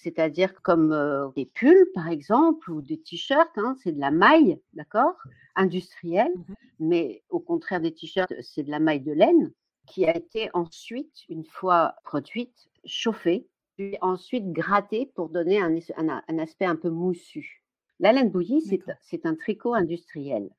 c'est-à-dire 0.02 0.62
comme 0.62 0.92
euh, 0.92 1.28
des 1.34 1.46
pulls 1.46 1.90
par 1.92 2.08
exemple 2.08 2.70
ou 2.70 2.80
des 2.80 3.00
t-shirts, 3.00 3.56
hein, 3.56 3.76
c'est 3.82 3.92
de 3.92 4.00
la 4.00 4.10
maille, 4.10 4.60
d'accord, 4.74 5.16
industrielle, 5.56 6.32
mmh 6.36 6.54
mais 6.80 7.24
au 7.28 7.40
contraire 7.40 7.80
des 7.80 7.92
t-shirts, 7.92 8.32
c'est 8.40 8.62
de 8.62 8.70
la 8.70 8.78
maille 8.78 9.00
de 9.00 9.10
laine 9.10 9.52
qui 9.88 10.06
a 10.06 10.16
été 10.16 10.48
ensuite, 10.54 11.24
une 11.28 11.44
fois 11.44 11.96
produite, 12.04 12.68
chauffée, 12.84 13.48
puis 13.74 13.96
ensuite 14.00 14.52
grattée 14.52 15.06
pour 15.16 15.28
donner 15.28 15.60
un, 15.60 16.38
aspect 16.38 16.66
un 16.66 16.76
peu 16.76 16.88
moussu. 16.88 17.64
La 17.98 18.12
laine 18.12 18.30
bouillie, 18.30 18.62
c'est 19.00 19.26
un 19.26 19.34
tricot 19.34 19.74
industriel. 19.74 20.50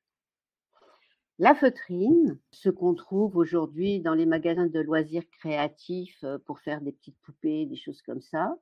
La 1.38 1.56
feutrine, 1.56 2.38
ce 2.52 2.70
qu'on 2.70 2.96
trouve 2.96 3.38
aujourd'hui 3.38 4.02
dans 4.02 4.16
les 4.16 4.26
magasins 4.26 4.68
de 4.68 4.80
loisirs 4.82 5.30
créatifs 5.40 6.26
pour 6.46 6.60
faire 6.60 6.82
des 6.82 6.92
petites 6.92 7.20
poupées, 7.22 7.66
des 7.66 7.78
choses 7.78 8.02
comme 8.02 8.22
ça, 8.22 8.58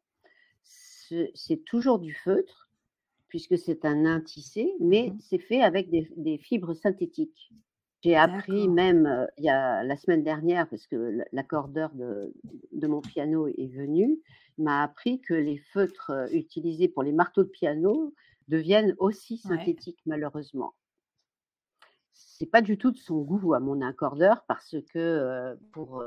c'est 1.33 1.63
toujours 1.65 1.99
du 1.99 2.13
feutre, 2.13 2.69
puisque 3.27 3.57
c'est 3.57 3.85
un 3.85 3.95
nain 3.95 4.21
tissé, 4.21 4.73
mais 4.79 5.09
mmh 5.09 5.17
c'est 5.19 5.39
fait 5.39 5.61
avec 5.61 5.89
des 5.89 6.37
fibres 6.37 6.73
synthétiques. 6.73 7.51
J'ai 8.03 8.15
appris 8.15 8.69
même 8.69 9.27
il 9.37 9.43
y 9.43 9.49
a 9.49 9.83
la 9.83 9.97
semaine 9.97 10.23
dernière, 10.23 10.69
parce 10.69 10.87
que 10.87 11.19
l'accordeur 11.31 11.89
de, 11.93 12.33
de, 12.71 12.87
mon 12.87 13.01
piano 13.01 13.47
est 13.47 13.67
venu, 13.67 14.19
m'a 14.57 14.83
appris 14.83 15.19
que 15.19 15.33
les 15.33 15.57
feutres 15.57 16.11
utilisés 16.31 16.87
pour 16.87 17.03
les 17.03 17.11
marteaux 17.11 17.43
de 17.43 17.49
piano 17.49 18.13
deviennent 18.47 18.95
aussi 18.99 19.37
synthétiques 19.37 19.99
malheureusement. 20.05 20.73
C'est 22.13 22.45
pas 22.45 22.61
du 22.61 22.77
tout 22.77 22.91
de 22.91 22.97
son 22.97 23.21
goût 23.21 23.53
à 23.53 23.59
mon 23.59 23.81
accordeur 23.81 24.45
parce 24.47 24.75
que 24.93 25.57
pour 25.73 26.03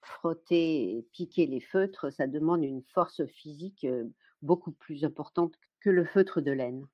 frotter 0.00 0.96
et 0.96 1.02
piquer 1.12 1.46
les 1.46 1.60
feutres, 1.60 2.10
ça 2.12 2.26
demande 2.26 2.64
une 2.64 2.82
force 2.82 3.24
physique 3.26 3.86
beaucoup 4.42 4.72
plus 4.72 5.04
importante 5.04 5.54
que 5.80 5.90
le 5.90 6.04
feutre 6.04 6.40
de 6.40 6.52
laine 6.52 6.86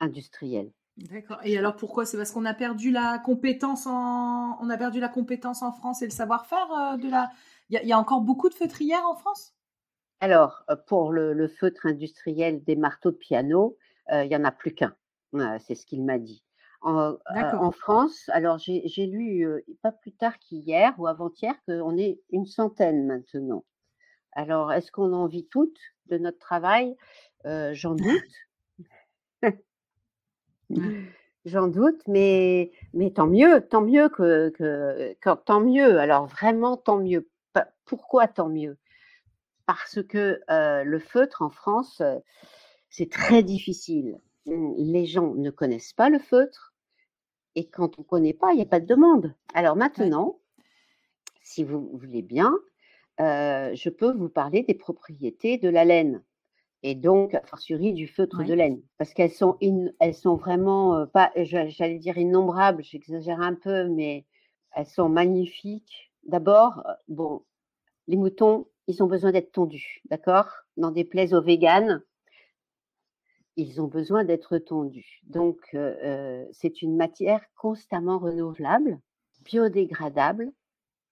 industriel. 0.00 0.72
D'accord. 0.96 1.38
Et 1.44 1.58
alors 1.58 1.76
pourquoi? 1.76 2.06
C'est 2.06 2.16
parce 2.16 2.32
qu'on 2.32 2.46
a 2.46 2.54
perdu 2.54 2.90
la 2.90 3.18
compétence 3.18 3.86
en 3.86 4.58
on 4.62 4.70
a 4.70 4.78
perdu 4.78 4.98
la 4.98 5.08
compétence 5.08 5.62
en 5.62 5.70
France 5.72 6.00
et 6.00 6.06
le 6.06 6.10
savoir-faire 6.10 6.72
euh, 6.72 6.96
de 6.96 7.10
la. 7.10 7.30
Il 7.68 7.80
y, 7.82 7.92
a 7.92 7.98
encore 7.98 8.20
beaucoup 8.20 8.48
de 8.48 8.54
feutrières 8.54 9.04
en 9.06 9.16
France? 9.16 9.52
Alors 10.20 10.64
euh, 10.70 10.76
pour 10.86 11.12
le, 11.12 11.48
feutre 11.48 11.86
industriel 11.86 12.62
des 12.62 12.76
marteaux 12.76 13.10
de 13.10 13.16
piano, 13.16 13.76
euh, 14.12 14.24
il 14.24 14.30
y 14.30 14.36
en 14.36 14.44
a 14.44 14.52
plus 14.52 14.72
qu'un. 14.72 14.94
c'est 15.58 15.74
ce 15.74 15.84
qu'il 15.84 16.04
m'a 16.04 16.18
dit. 16.18 16.44
En, 16.80 17.16
en, 17.34 17.72
France, 17.72 18.30
alors 18.32 18.58
j'ai 18.58 19.06
lu 19.06 19.44
pas 19.82 19.90
plus 19.90 20.12
tard 20.12 20.38
qu'hier 20.38 20.94
ou 20.98 21.08
avant-hier 21.08 21.54
qu'on 21.66 21.98
est 21.98 22.20
une 22.30 22.46
centaine 22.46 23.06
maintenant. 23.06 23.64
Alors 24.36 24.72
est-ce 24.72 24.92
qu'on 24.92 25.12
en 25.12 25.26
vit 25.26 25.46
toutes 25.46 25.80
de 26.06 26.18
notre 26.18 26.38
travail? 26.38 26.96
J'en 27.44 27.94
doute. 27.96 28.22
J'en 31.46 31.68
doute, 31.68 32.02
mais, 32.08 32.72
mais 32.92 33.12
tant 33.12 33.28
mieux, 33.28 33.60
tant 33.68 33.80
mieux 33.80 34.08
que, 34.08 34.48
que, 34.50 35.34
tant 35.44 35.60
mieux. 35.60 35.98
Alors 36.00 36.26
vraiment 36.26 36.76
tant 36.76 36.98
mieux. 36.98 37.28
Pourquoi 37.84 38.26
tant 38.26 38.48
mieux? 38.48 38.76
Parce 39.64 40.02
que 40.02 40.40
euh, 40.50 40.82
le 40.82 40.98
feutre 40.98 41.42
en 41.42 41.50
France, 41.50 42.00
euh, 42.00 42.18
c'est 42.90 43.10
très 43.10 43.44
difficile. 43.44 44.18
Les 44.44 45.06
gens 45.06 45.34
ne 45.34 45.50
connaissent 45.50 45.92
pas 45.92 46.08
le 46.08 46.18
feutre, 46.18 46.74
et 47.54 47.68
quand 47.68 47.98
on 47.98 48.02
ne 48.02 48.06
connaît 48.06 48.34
pas, 48.34 48.52
il 48.52 48.56
n'y 48.56 48.62
a 48.62 48.66
pas 48.66 48.80
de 48.80 48.86
demande. 48.86 49.32
Alors 49.54 49.76
maintenant, 49.76 50.40
si 51.42 51.62
vous 51.62 51.90
voulez 51.94 52.22
bien, 52.22 52.52
euh, 53.20 53.74
je 53.74 53.88
peux 53.88 54.12
vous 54.12 54.28
parler 54.28 54.62
des 54.62 54.74
propriétés 54.74 55.58
de 55.58 55.68
la 55.68 55.84
laine 55.84 56.22
et 56.82 56.94
donc, 56.94 57.34
a 57.34 57.42
fortiori, 57.42 57.92
du 57.92 58.06
feutre 58.06 58.44
de 58.44 58.54
laine, 58.54 58.80
parce 58.98 59.12
qu'elles 59.12 59.32
sont, 59.32 59.58
elles 59.98 60.14
sont 60.14 60.36
vraiment, 60.36 60.96
euh, 60.98 61.06
pas, 61.06 61.32
j'allais 61.34 61.98
dire 61.98 62.16
innombrables, 62.16 62.84
j'exagère 62.84 63.40
un 63.40 63.54
peu, 63.54 63.88
mais 63.88 64.24
elles 64.72 64.86
sont 64.86 65.08
magnifiques. 65.08 66.12
D'abord, 66.24 66.84
euh, 66.86 66.92
bon, 67.08 67.44
les 68.06 68.16
moutons, 68.16 68.68
ils 68.86 69.02
ont 69.02 69.06
besoin 69.06 69.32
d'être 69.32 69.50
tondus, 69.52 70.00
d'accord? 70.10 70.48
Dans 70.76 70.92
des 70.92 71.04
plaies 71.04 71.34
aux 71.34 71.42
véganes, 71.42 72.02
ils 73.56 73.80
ont 73.80 73.88
besoin 73.88 74.24
d'être 74.24 74.58
tondus. 74.58 75.22
Donc, 75.24 75.58
euh, 75.74 76.46
c'est 76.52 76.82
une 76.82 76.96
matière 76.96 77.40
constamment 77.56 78.18
renouvelable, 78.18 79.00
biodégradable, 79.44 80.52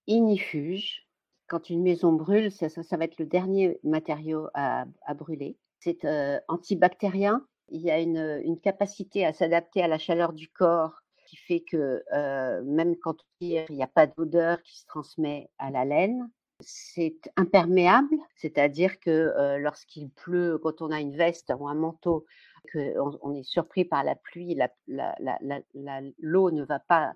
inifuge. 0.07 1.04
Quand 1.47 1.71
une 1.71 1.83
maison 1.83 2.13
brûle, 2.13 2.51
ça, 2.51 2.69
va 2.97 3.05
être 3.05 3.19
le 3.19 3.27
dernier 3.27 3.79
matériau 3.83 4.49
à, 4.55 4.87
brûler. 5.15 5.57
C'est 5.81 6.05
euh, 6.05 6.39
antibactérien. 6.49 7.47
Il 7.69 7.81
y 7.81 7.91
a 7.91 8.01
une, 8.01 8.59
capacité 8.63 9.27
à 9.27 9.33
s'adapter 9.33 9.83
à 9.83 9.89
la 9.89 9.99
chaleur 9.99 10.33
du 10.33 10.49
corps 10.49 11.03
qui 11.27 11.37
fait 11.37 11.61
que 11.61 12.03
euh, 12.13 12.63
même 12.65 12.97
quand 12.97 13.17
il 13.41 13.65
n'y 13.71 13.83
a 13.83 13.87
pas 13.87 14.07
d'odeur 14.07 14.63
qui 14.63 14.79
se 14.79 14.87
transmet 14.87 15.51
à 15.59 15.71
la 15.71 15.85
laine. 15.85 16.31
c'est 16.61 17.21
imperméable, 17.37 18.17
c'est-à-dire 18.37 19.01
que 19.01 19.57
lorsqu'il 19.59 20.11
pleut, 20.11 20.59
quand 20.63 20.83
on 20.83 20.91
a 20.91 21.01
une 21.01 21.17
veste 21.17 21.53
ou 21.59 21.69
un 21.69 21.75
manteau, 21.75 22.27
qu'on 22.73 23.19
on 23.23 23.35
est 23.35 23.43
surpris 23.43 23.85
par 23.85 24.05
la 24.05 24.15
pluie, 24.15 24.57
l'eau 24.87 26.51
ne 26.51 26.65
va 26.65 26.79
pas 26.79 27.13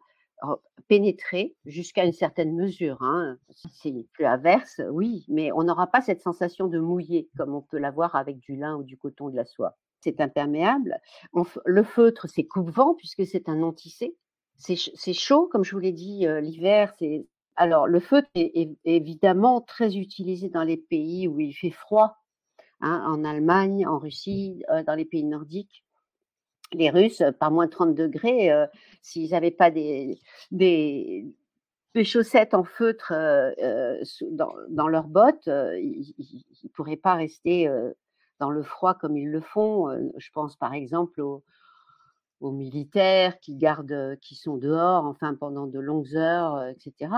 pénétrer 0.89 1.55
jusqu'à 1.67 2.05
une 2.05 2.13
certaine 2.13 2.55
mesure. 2.55 2.99
Hein. 3.01 3.37
Si 3.51 3.69
c'est 3.73 4.07
plus 4.13 4.25
averse, 4.25 4.81
oui, 4.91 5.25
mais 5.29 5.53
on 5.53 5.65
n'aura 5.65 5.87
pas 5.87 6.01
cette 6.01 6.23
sensation 6.23 6.67
de 6.67 6.79
mouiller 6.79 7.29
comme 7.37 7.55
on 7.55 7.63
peut 7.63 7.79
l'avoir 7.79 8.15
avec 8.17 8.39
du 8.39 8.57
lin 8.57 8.77
ou 8.77 8.83
du 8.83 8.97
coton 8.97 9.29
de 9.29 9.37
la 9.37 9.45
soie. 9.45 9.77
C'est 10.01 10.21
imperméable. 10.21 11.01
le 11.65 11.83
feutre, 11.83 12.29
c'est 12.29 12.45
coupe-vent 12.45 12.95
puisque 12.95 13.27
c'est 13.27 13.49
un 13.49 13.57
non 13.57 13.73
tissé. 13.73 14.17
C'est 14.57 15.13
chaud, 15.13 15.49
comme 15.49 15.65
je 15.65 15.73
vous 15.73 15.79
l'ai 15.79 15.93
dit, 15.93 16.27
l'hiver, 16.41 16.93
c'est 16.99 17.27
alors, 17.59 17.89
le 17.89 17.99
feutre 17.99 18.29
est, 18.37 18.71
évidemment 18.85 19.61
très 19.61 19.97
utilisé 19.97 20.49
dans 20.49 20.63
les 20.63 20.77
pays 20.77 21.27
où 21.27 21.41
il 21.41 21.53
fait 21.53 21.73
froid, 21.73 22.17
hein, 22.81 23.05
en 23.05 23.25
Allemagne, 23.25 23.85
en 23.85 23.99
Russie, 23.99 24.63
euh, 24.71 24.85
dans 24.85 24.95
les 24.95 25.05
pays 25.05 25.25
nordiques. 25.25 25.85
Les 26.73 26.91
Russes, 26.91 27.23
par 27.39 27.51
moins 27.51 27.67
de 27.67 27.71
30 27.71 27.95
degrés, 27.95 28.53
euh, 28.53 28.67
s'ils 29.01 29.31
n'avaient 29.31 29.51
pas 29.51 29.71
des, 29.71 30.19
des, 30.51 31.25
chaussettes 32.05 32.55
en 32.55 32.63
feutre 32.63 33.13
euh, 33.13 34.03
dans, 34.69 34.89
leurs 34.89 35.09
bottes, 35.09 35.47
ils 35.47 36.15
ne 36.65 36.69
pourraient 36.69 36.97
pas 36.97 37.15
rester 37.15 37.69
dans 38.39 38.51
le 38.51 38.63
froid 38.63 38.95
comme 38.95 39.17
ils 39.17 39.31
le 39.31 39.41
font. 39.41 39.89
Je 40.17 40.31
pense 40.31 40.57
par 40.57 40.75
exemple 40.75 41.21
aux, 41.21 41.43
aux 42.41 42.53
militaires 42.53 43.41
qui 43.41 43.57
gardent, 43.57 44.17
qui 44.21 44.37
sont 44.37 44.57
dehors, 44.57 45.07
enfin 45.07 45.35
pendant 45.35 45.67
de 45.67 45.81
longues 45.81 46.15
heures, 46.15 46.65
etc. 46.69 47.11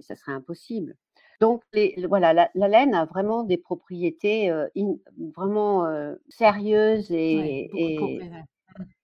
Ça 0.00 0.16
serait 0.16 0.32
impossible. 0.32 0.96
Donc 1.40 1.62
les, 1.72 1.94
voilà, 2.08 2.32
la, 2.32 2.68
laine 2.68 2.94
a 2.94 3.04
vraiment 3.04 3.42
des 3.42 3.56
propriétés 3.56 4.50
vraiment 5.36 5.86
sérieuses 6.28 7.10
et, 7.10 7.70
mmh. 7.72 8.44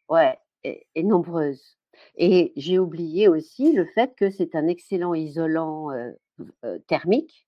ouais, 0.09 0.39
et, 0.65 1.03
nombreuses. 1.03 1.77
Et 2.17 2.53
j'ai 2.57 2.79
oublié 2.79 3.29
aussi 3.29 3.73
le 3.73 3.85
fait 3.85 4.15
que 4.17 4.31
c'est 4.31 4.55
un 4.55 4.67
excellent 4.67 5.15
isolant 5.15 5.89
thermique, 6.87 7.47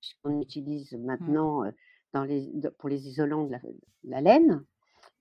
puisqu'on 0.00 0.40
utilise 0.40 0.92
mmh. 0.92 1.04
maintenant 1.04 1.64
dans 2.12 2.24
les, 2.24 2.50
pour 2.78 2.88
les 2.88 3.08
isolants 3.08 3.44
de 3.44 3.56
la 4.04 4.20
laine. 4.20 4.64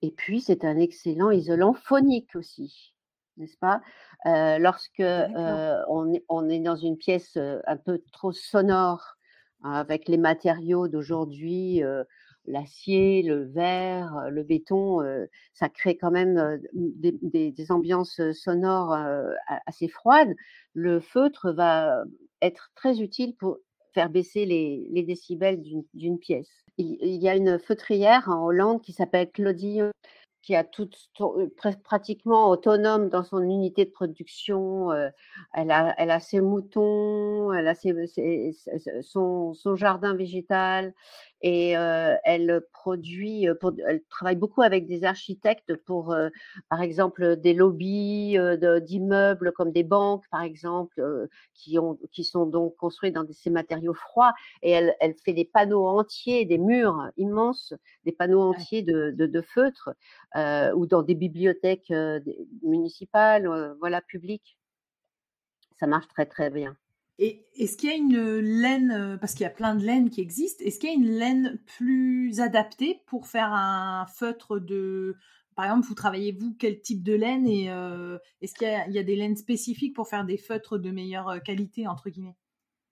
Et 0.01 0.11
puis, 0.11 0.41
c'est 0.41 0.63
un 0.63 0.77
excellent 0.77 1.31
isolant 1.31 1.73
phonique 1.73 2.35
aussi, 2.35 2.93
n'est-ce 3.37 3.57
pas? 3.57 3.81
Lorsque 4.59 4.99
on, 4.99 6.13
est, 6.13 6.25
on, 6.29 6.49
est, 6.49 6.59
dans 6.59 6.75
une 6.75 6.97
pièce 6.97 7.37
un 7.37 7.77
peu 7.77 8.01
trop 8.11 8.31
sonore, 8.31 9.17
avec 9.63 10.07
les 10.07 10.17
matériaux 10.17 10.87
d'aujourd'hui, 10.87 11.81
l'acier, 12.45 13.23
le 13.23 13.43
verre, 13.43 14.29
le 14.29 14.43
béton, 14.43 14.99
ça 15.53 15.69
crée 15.69 15.97
quand 15.97 16.11
même 16.11 16.61
des, 16.73 17.51
des 17.51 17.71
ambiances 17.71 18.21
sonores 18.33 18.97
assez 19.65 19.87
froides. 19.87 20.35
Le 20.73 20.99
feutre 20.99 21.51
va 21.51 22.03
être 22.41 22.71
très 22.75 23.01
utile 23.01 23.35
pour 23.35 23.57
faire 23.93 24.09
baisser 24.09 24.45
les, 24.45 24.87
les 24.91 25.03
décibels 25.03 25.61
d'une 25.93 26.19
pièce. 26.19 26.51
Il, 26.77 26.97
il, 27.01 27.21
y 27.21 27.27
a 27.27 27.35
une 27.35 27.57
feutrière 27.57 28.29
en 28.29 28.45
Hollande 28.45 28.81
qui 28.81 28.93
s'appelle 28.93 29.31
Claudie 29.31 29.81
qui 30.47 30.55
a 30.55 30.63
tout, 30.63 30.89
euh, 31.19 31.49
pratiquement 31.83 32.49
autonome 32.49 33.09
dans 33.09 33.23
son 33.23 33.41
unité 33.41 33.83
de 33.83 33.89
production. 33.89 34.93
Euh, 34.93 35.09
elle, 35.53 35.71
a, 35.71 35.93
elle 35.97 36.09
a 36.09 36.21
ses 36.21 36.39
moutons, 36.39 37.51
elle 37.51 37.67
a 37.67 37.75
ses, 37.75 38.53
son, 39.01 39.53
son, 39.53 39.75
jardin 39.75 40.15
végétal 40.15 40.93
et 41.41 41.77
euh, 41.77 42.15
elle 42.23 42.61
produit, 42.73 43.47
pour, 43.59 43.73
elle 43.87 44.01
travaille 44.09 44.35
beaucoup 44.35 44.61
avec 44.61 44.87
des 44.87 45.03
architectes 45.03 45.75
pour, 45.75 46.15
par 46.69 46.81
exemple, 46.81 47.35
des 47.37 47.53
lobbies 47.53 48.37
d'immeubles 48.81 49.51
comme 49.51 49.71
des 49.71 49.83
banques, 49.83 50.25
par 50.31 50.41
exemple, 50.41 51.27
qui, 51.53 51.77
ont, 51.79 51.97
qui 52.11 52.23
sont 52.23 52.45
donc 52.45 52.75
construits 52.75 53.11
dans 53.11 53.25
ces 53.31 53.49
matériaux 53.49 53.93
froids. 53.93 54.33
Et 54.61 54.71
elle, 54.71 54.95
elle 54.99 55.15
fait 55.23 55.33
des 55.33 55.45
panneaux 55.45 55.87
entiers, 55.87 56.45
des 56.45 56.57
murs 56.57 57.11
immenses, 57.17 57.73
des 58.05 58.11
panneaux 58.11 58.41
entiers 58.41 58.81
de, 58.81 59.11
de, 59.11 59.25
de 59.25 59.41
feutre 59.41 59.89
euh, 60.35 60.73
ou 60.73 60.85
dans 60.85 61.03
des 61.03 61.15
bibliothèques 61.15 61.91
euh, 61.91 62.19
municipales, 62.63 63.47
euh, 63.47 63.73
voilà, 63.79 64.01
publiques. 64.01 64.57
Ça 65.79 65.87
marche 65.87 66.07
très 66.07 66.25
très 66.25 66.49
bien. 66.49 66.75
Et 67.19 67.45
est-ce 67.55 67.77
qu'il 67.77 67.89
y 67.89 67.93
a 67.93 67.95
une 67.95 68.39
laine, 68.39 69.17
parce 69.19 69.33
qu'il 69.33 69.43
y 69.43 69.47
a 69.47 69.51
plein 69.51 69.75
de 69.75 69.83
laines 69.83 70.09
qui 70.09 70.21
existent, 70.21 70.63
est-ce 70.63 70.79
qu'il 70.79 70.89
y 70.89 70.93
a 70.93 70.95
une 70.95 71.17
laine 71.17 71.59
plus 71.77 72.39
adaptée 72.39 73.01
pour 73.07 73.27
faire 73.27 73.51
un 73.51 74.05
feutre 74.05 74.59
de... 74.59 75.15
Par 75.55 75.65
exemple, 75.65 75.87
vous 75.87 75.95
travaillez, 75.95 76.31
vous, 76.31 76.55
quel 76.59 76.79
type 76.81 77.01
de 77.01 77.15
laine 77.15 77.47
et 77.47 77.65
est-ce 78.41 78.53
qu'il 78.53 78.93
y, 78.93 78.99
a 78.99 79.03
des 79.03 79.15
laines 79.15 79.35
spécifiques 79.35 79.95
pour 79.95 80.07
faire 80.07 80.25
des 80.25 80.37
feutres 80.37 80.77
de 80.77 80.91
meilleure 80.91 81.41
qualité, 81.43 81.87
entre 81.87 82.11
guillemets? 82.11 82.35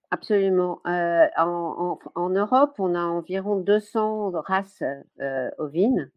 Absolument. 0.09 0.81
en, 0.85 1.99
en, 2.15 2.29
Europe, 2.29 2.73
on 2.79 2.95
a 2.95 3.03
environ 3.03 3.57
200 3.57 4.31
races 4.31 4.81
ovines 5.59 6.09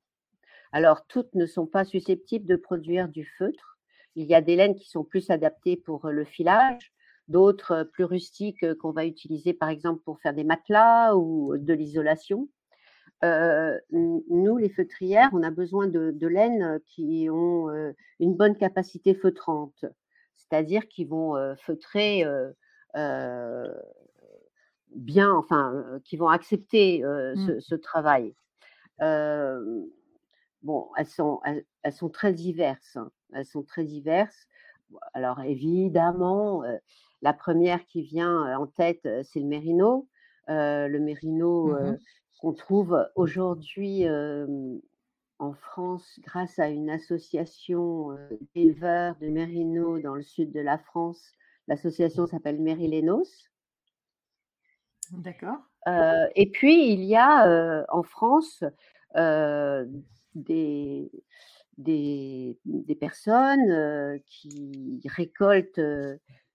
alors, 0.72 1.06
toutes 1.06 1.34
ne 1.34 1.46
sont 1.46 1.66
pas 1.66 1.84
susceptibles 1.84 2.46
de 2.46 2.56
produire 2.56 3.08
du 3.08 3.24
feutre. 3.24 3.78
Il 4.16 4.26
y 4.26 4.34
a 4.34 4.40
des 4.40 4.56
laines 4.56 4.74
qui 4.74 4.88
sont 4.88 5.04
plus 5.04 5.30
adaptées 5.30 5.76
pour 5.76 6.08
le 6.08 6.24
filage, 6.24 6.92
d'autres 7.28 7.88
plus 7.92 8.04
rustiques 8.04 8.74
qu'on 8.74 8.92
va 8.92 9.04
utiliser 9.04 9.52
par 9.52 9.68
exemple 9.68 10.02
pour 10.04 10.20
faire 10.20 10.34
des 10.34 10.44
matelas 10.44 11.14
ou 11.14 11.56
de 11.56 11.72
l'isolation. 11.74 12.48
nous, 13.22 14.56
les 14.56 14.70
feutrières, 14.70 15.30
on 15.32 15.42
a 15.42 15.50
besoin 15.50 15.86
de, 15.86 16.26
laines 16.26 16.80
qui 16.86 17.28
ont 17.30 17.68
une 18.20 18.34
bonne 18.34 18.56
capacité 18.56 19.14
feutrante, 19.14 19.84
c'est-à-dire 20.36 20.88
qui 20.88 21.04
vont 21.04 21.34
feutrer 21.56 22.24
bien, 24.94 25.32
enfin, 25.32 26.00
qui 26.04 26.16
vont 26.16 26.28
accepter 26.28 27.02
mmh. 27.02 27.60
ce, 27.60 27.74
travail 27.74 28.34
bon, 30.62 30.88
elles 30.96 31.06
sont, 31.06 31.40
elles, 31.44 31.92
sont 31.92 32.08
très 32.08 32.32
diverses. 32.32 32.96
Hein. 32.96 33.10
Elles 33.32 33.46
sont 33.46 33.62
très 33.62 33.84
diverses. 33.84 34.46
Alors 35.12 35.40
évidemment, 35.42 36.62
la 37.22 37.32
première 37.32 37.84
qui 37.84 38.02
vient 38.02 38.56
en 38.58 38.66
tête, 38.66 39.06
c'est 39.24 39.40
le 39.40 39.46
mérino. 39.46 40.08
le 40.48 40.98
mérino 40.98 41.72
mmh 41.72 41.98
qu'on 42.40 42.52
trouve 42.52 43.04
aujourd'hui 43.16 44.06
en 45.40 45.52
France 45.54 46.20
grâce 46.22 46.60
à 46.60 46.68
une 46.68 46.88
association 46.88 48.16
d'éleveurs 48.54 49.16
de 49.16 49.26
mérino 49.26 49.98
dans 49.98 50.14
le 50.14 50.22
sud 50.22 50.52
de 50.52 50.60
la 50.60 50.78
France. 50.78 51.32
L'association 51.66 52.26
s'appelle 52.28 52.60
Mérilénos. 52.60 53.50
D'accord. 55.10 55.58
et 56.36 56.48
puis, 56.52 56.92
il 56.92 57.02
y 57.02 57.16
a 57.16 57.84
en 57.88 58.04
France 58.04 58.62
des, 60.36 61.10
des, 61.78 62.58
des 62.64 62.94
personnes 62.94 64.20
qui 64.26 65.00
récoltent 65.06 65.80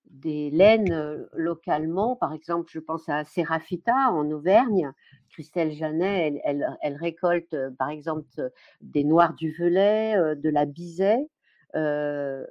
des 0.05 0.51
laines 0.51 1.27
localement. 1.33 2.15
Par 2.15 2.33
exemple, 2.33 2.69
je 2.71 2.79
pense 2.79 3.09
à 3.09 3.23
Serafita 3.23 4.11
en 4.11 4.29
Auvergne. 4.31 4.91
Christelle 5.29 5.71
Janet, 5.71 6.39
elle, 6.43 6.77
elle, 6.81 6.95
récolte 6.95 7.55
par 7.79 7.89
exemple 7.89 8.51
des 8.81 9.03
noirs 9.03 9.33
du 9.33 9.51
velay, 9.51 10.35
de 10.35 10.49
la 10.49 10.65
bisaie. 10.65 11.27
elle 11.73 12.45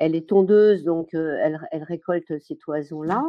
est 0.00 0.28
tondeuse, 0.28 0.82
donc 0.82 1.14
elle, 1.14 1.60
elle 1.70 1.84
récolte 1.84 2.38
ces 2.40 2.56
toisons-là 2.56 3.22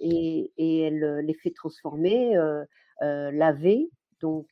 et, 0.00 0.52
et, 0.56 0.80
elle 0.82 1.18
les 1.26 1.34
fait 1.34 1.50
transformer, 1.50 2.38
laver. 3.00 3.90
Donc, 4.20 4.46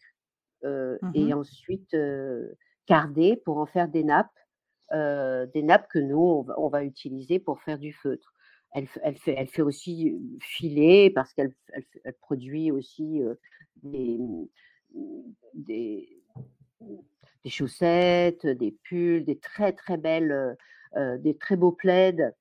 Mmh 0.62 1.10
et 1.14 1.34
ensuite 1.34 1.96
carder 2.86 3.36
pour 3.44 3.58
en 3.58 3.66
faire 3.66 3.88
des 3.88 4.04
nappes, 4.04 4.30
des 4.92 5.62
nappes 5.62 5.88
que 5.88 5.98
nous, 5.98 6.46
on 6.56 6.68
va, 6.68 6.84
utiliser 6.84 7.38
pour 7.38 7.60
faire 7.60 7.78
du 7.78 7.92
feutre. 7.92 8.32
Elle, 8.72 8.86
fait, 8.86 9.62
aussi 9.62 10.18
filer 10.40 11.10
parce 11.10 11.32
qu'elle 11.32 11.54
elle, 11.72 12.12
produit 12.20 12.70
aussi 12.70 13.22
des, 13.82 14.18
des, 15.54 16.22
des, 17.44 17.50
chaussettes, 17.50 18.46
des 18.46 18.72
pulls, 18.82 19.24
des 19.24 19.38
très 19.38 19.72
très 19.72 19.96
belles, 19.96 20.56
des 20.94 21.36
très 21.36 21.56
beaux 21.56 21.72
plaids 21.72 22.34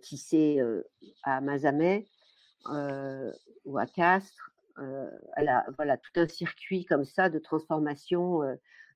tissés 0.00 0.60
à 1.22 1.40
Mazamet 1.40 2.06
ou 3.64 3.78
à 3.78 3.86
Castres 3.86 4.52
elle 5.36 5.48
a 5.48 5.64
voilà, 5.76 5.96
tout 5.96 6.20
un 6.20 6.28
circuit 6.28 6.84
comme 6.84 7.04
ça 7.04 7.28
de 7.28 7.38
transformation 7.38 8.42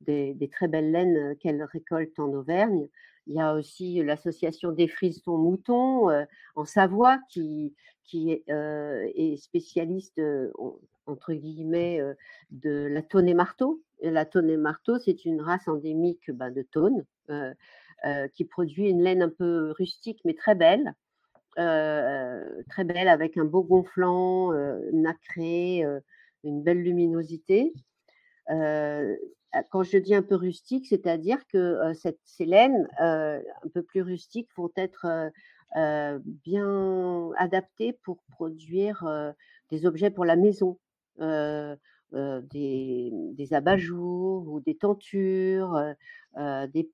des, 0.00 0.48
très 0.50 0.68
belles 0.68 0.90
laines 0.90 1.36
qu'elle 1.36 1.62
récolte 1.62 2.18
en 2.18 2.32
Auvergne. 2.32 2.88
il 3.26 3.34
y 3.34 3.40
a 3.40 3.54
aussi 3.54 4.02
l'association 4.02 4.72
des 4.72 4.88
Frisons 4.88 5.38
Moutons 5.38 6.08
en 6.56 6.64
Savoie 6.64 7.18
qui, 7.28 7.74
qui 8.04 8.32
est, 8.32 9.36
spécialiste, 9.36 10.20
entre 11.06 11.32
guillemets, 11.32 12.00
de 12.50 12.88
la 12.90 13.02
tonne 13.02 13.28
et 13.28 13.34
marteau. 13.34 13.82
la 14.02 14.24
tonne 14.24 14.50
et 14.50 14.56
marteau, 14.56 14.98
c'est 14.98 15.24
une 15.24 15.40
race 15.40 15.68
endémique 15.68 16.30
ben, 16.30 16.50
de 16.50 16.62
tonne 16.62 17.04
qui 18.34 18.44
produit 18.44 18.88
une 18.88 19.02
laine 19.02 19.22
un 19.22 19.28
peu 19.28 19.72
rustique 19.72 20.20
mais 20.24 20.34
très 20.34 20.54
belle. 20.54 20.94
très 21.56 22.84
belle 22.84 23.08
avec 23.08 23.36
un 23.36 23.44
beau 23.44 23.62
gonflant, 23.62 24.52
nacré, 24.92 25.84
une 26.42 26.62
belle 26.62 26.82
luminosité. 26.82 27.72
Quand 29.70 29.82
je 29.82 29.98
dis 29.98 30.14
un 30.14 30.22
peu 30.22 30.34
rustique, 30.36 30.86
c'est-à-dire 30.86 31.46
que 31.46 31.92
cette, 31.94 32.20
ces 32.24 32.44
laines 32.46 32.88
un 32.98 33.40
peu 33.74 33.82
plus 33.82 34.02
rustiques 34.02 34.48
vont 34.56 34.70
être 34.76 35.30
bien 36.24 37.30
adaptées 37.36 37.92
pour 38.04 38.22
produire 38.30 39.34
des 39.70 39.86
objets 39.86 40.10
pour 40.10 40.24
la 40.24 40.36
maison. 40.36 40.78
des, 41.18 43.10
des 43.12 43.54
abat-jours 43.54 44.48
ou 44.48 44.60
des 44.60 44.76
tentures, 44.76 45.80
des, 46.36 46.90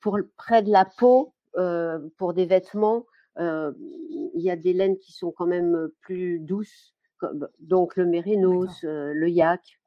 pour 0.00 0.18
près 0.36 0.62
de 0.62 0.70
la 0.70 0.84
peau, 0.84 1.34
pour 2.16 2.34
des 2.34 2.46
vêtements, 2.46 3.04
il 3.38 4.30
y 4.34 4.50
a 4.50 4.56
des 4.56 4.72
laines 4.72 4.98
qui 4.98 5.12
sont 5.12 5.32
quand 5.32 5.46
même 5.46 5.88
plus 6.00 6.40
douces 6.40 6.94
donc 7.60 7.96
le 7.96 8.06
mérinos, 8.06 8.82
le 8.82 9.28
yak. 9.28 9.78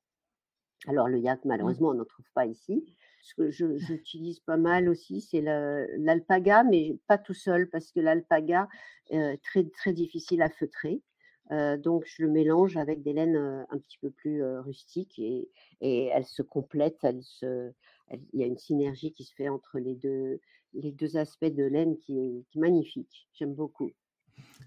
Alors 0.88 1.08
le 1.08 1.20
yak, 1.20 1.44
mmh. 1.44 1.48
malheureusement, 1.48 1.90
on 1.90 1.94
n'en 1.94 2.06
trouve 2.06 2.30
pas 2.34 2.46
ici. 2.46 2.86
Ce 3.22 3.34
que 3.34 3.50
j'utilise 3.50 4.40
pas 4.40 4.58
mal 4.58 4.88
aussi, 4.88 5.20
c'est 5.20 5.42
l'alpaga, 5.42 6.64
mais 6.64 6.96
pas 7.08 7.18
tout 7.18 7.34
seul, 7.34 7.70
parce 7.70 7.92
que 7.92 8.00
l'alpaga 8.00 8.68
est 9.10 9.42
très, 9.42 9.64
très 9.64 9.94
difficile 9.94 10.44
à 10.44 10.50
feutrer. 10.50 11.02
donc 11.50 12.04
je 12.06 12.24
le 12.24 12.30
mélange 12.30 12.78
avec 12.78 13.02
des 13.02 13.14
laines 13.14 13.66
un 13.70 13.78
petit 13.80 13.98
peu 13.98 14.12
plus 14.12 14.44
rustiques 14.60 15.18
et, 15.18 15.50
et 15.82 16.06
elles 16.06 16.26
se 16.26 16.44
complètent, 16.44 17.08
se, 17.22 17.72
il 18.12 18.40
y 18.40 18.44
a 18.44 18.48
une 18.48 18.58
synergie 18.58 19.12
qui 19.12 19.24
se 19.24 19.34
fait 19.34 19.50
entre 19.50 19.80
les 19.80 19.96
deux, 19.96 20.40
les 20.74 20.92
deux 20.92 21.18
aspects 21.18 21.46
de 21.46 21.64
laine 21.64 21.98
qui 21.98 22.20
est, 22.20 22.46
qui 22.52 22.60
est 22.60 22.62
magnifique. 22.62 23.28
J'aime 23.34 23.54
beaucoup. 23.54 23.92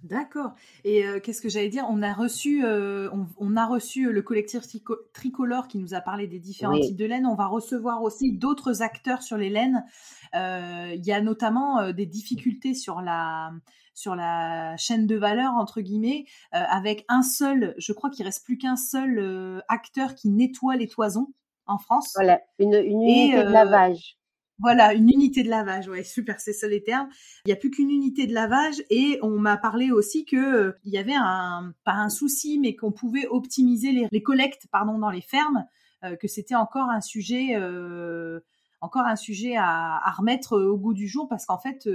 D'accord. 0.04 0.52
Et 0.84 1.04
euh, 1.04 1.20
qu'est-ce 1.20 1.42
que 1.42 1.48
j'allais 1.48 1.68
dire? 1.68 1.84
On 1.88 2.02
a 2.02 2.12
reçu, 2.12 2.64
euh, 2.64 3.10
on, 3.38 3.56
a 3.56 3.66
reçu 3.66 4.12
le 4.12 4.22
collectif 4.22 4.62
tricolore 5.12 5.66
qui 5.66 5.78
nous 5.78 5.94
a 5.94 6.00
parlé 6.00 6.26
des 6.26 6.38
différents 6.38 6.78
types 6.78 6.96
de 6.96 7.04
laine. 7.04 7.26
On 7.26 7.34
va 7.34 7.46
recevoir 7.46 8.02
aussi 8.02 8.32
d'autres 8.32 8.82
acteurs 8.82 9.22
sur 9.22 9.36
les 9.36 9.50
laines. 9.50 9.84
Euh, 10.34 10.92
il 10.94 11.04
y 11.04 11.12
a 11.12 11.20
notamment 11.20 11.92
des 11.92 12.06
difficultés 12.06 12.74
sur 12.74 13.00
la 13.00 13.52
sur 13.94 14.14
la 14.14 14.76
chaîne 14.76 15.08
de 15.08 15.16
valeur 15.16 15.54
entre 15.54 15.80
guillemets, 15.80 16.26
avec 16.52 17.04
un 17.08 17.22
seul. 17.22 17.74
Je 17.78 17.92
crois 17.92 18.10
qu'il 18.10 18.24
reste 18.24 18.44
plus 18.44 18.56
qu'un 18.56 18.76
seul 18.76 19.62
acteur 19.66 20.14
qui 20.14 20.28
nettoie 20.28 20.76
les 20.76 20.86
toisons 20.86 21.32
en 21.66 21.78
France. 21.78 22.12
Voilà, 22.14 22.40
une, 22.60 22.74
une 22.74 23.02
unité 23.02 23.42
de 23.42 23.48
lavage. 23.48 24.16
Voilà, 24.60 24.92
une 24.92 25.08
unité 25.08 25.44
de 25.44 25.48
lavage, 25.48 25.88
ouais, 25.88 26.02
super, 26.02 26.40
c'est 26.40 26.52
ça 26.52 26.66
les 26.66 26.82
termes. 26.82 27.08
Il 27.44 27.48
n'y 27.48 27.52
a 27.52 27.56
plus 27.56 27.70
qu'une 27.70 27.90
unité 27.90 28.26
de 28.26 28.34
lavage 28.34 28.82
et 28.90 29.20
on 29.22 29.38
m'a 29.38 29.56
parlé 29.56 29.92
aussi 29.92 30.24
que 30.24 30.36
euh, 30.36 30.72
il 30.84 30.92
y 30.92 30.98
avait 30.98 31.14
un, 31.14 31.72
pas 31.84 31.92
un 31.92 32.08
souci, 32.08 32.58
mais 32.58 32.74
qu'on 32.74 32.90
pouvait 32.90 33.28
optimiser 33.28 34.08
les, 34.10 34.22
collectes, 34.22 34.66
pardon, 34.72 34.98
dans 34.98 35.10
les 35.10 35.20
fermes, 35.20 35.64
euh, 36.02 36.16
que 36.16 36.26
c'était 36.26 36.56
encore 36.56 36.90
un 36.90 37.00
sujet, 37.00 37.54
euh, 37.54 38.40
encore 38.80 39.06
un 39.06 39.14
sujet 39.14 39.54
à, 39.56 40.00
à, 40.04 40.10
remettre 40.10 40.58
au 40.60 40.76
goût 40.76 40.94
du 40.94 41.06
jour 41.06 41.28
parce 41.28 41.46
qu'en 41.46 41.58
fait, 41.58 41.88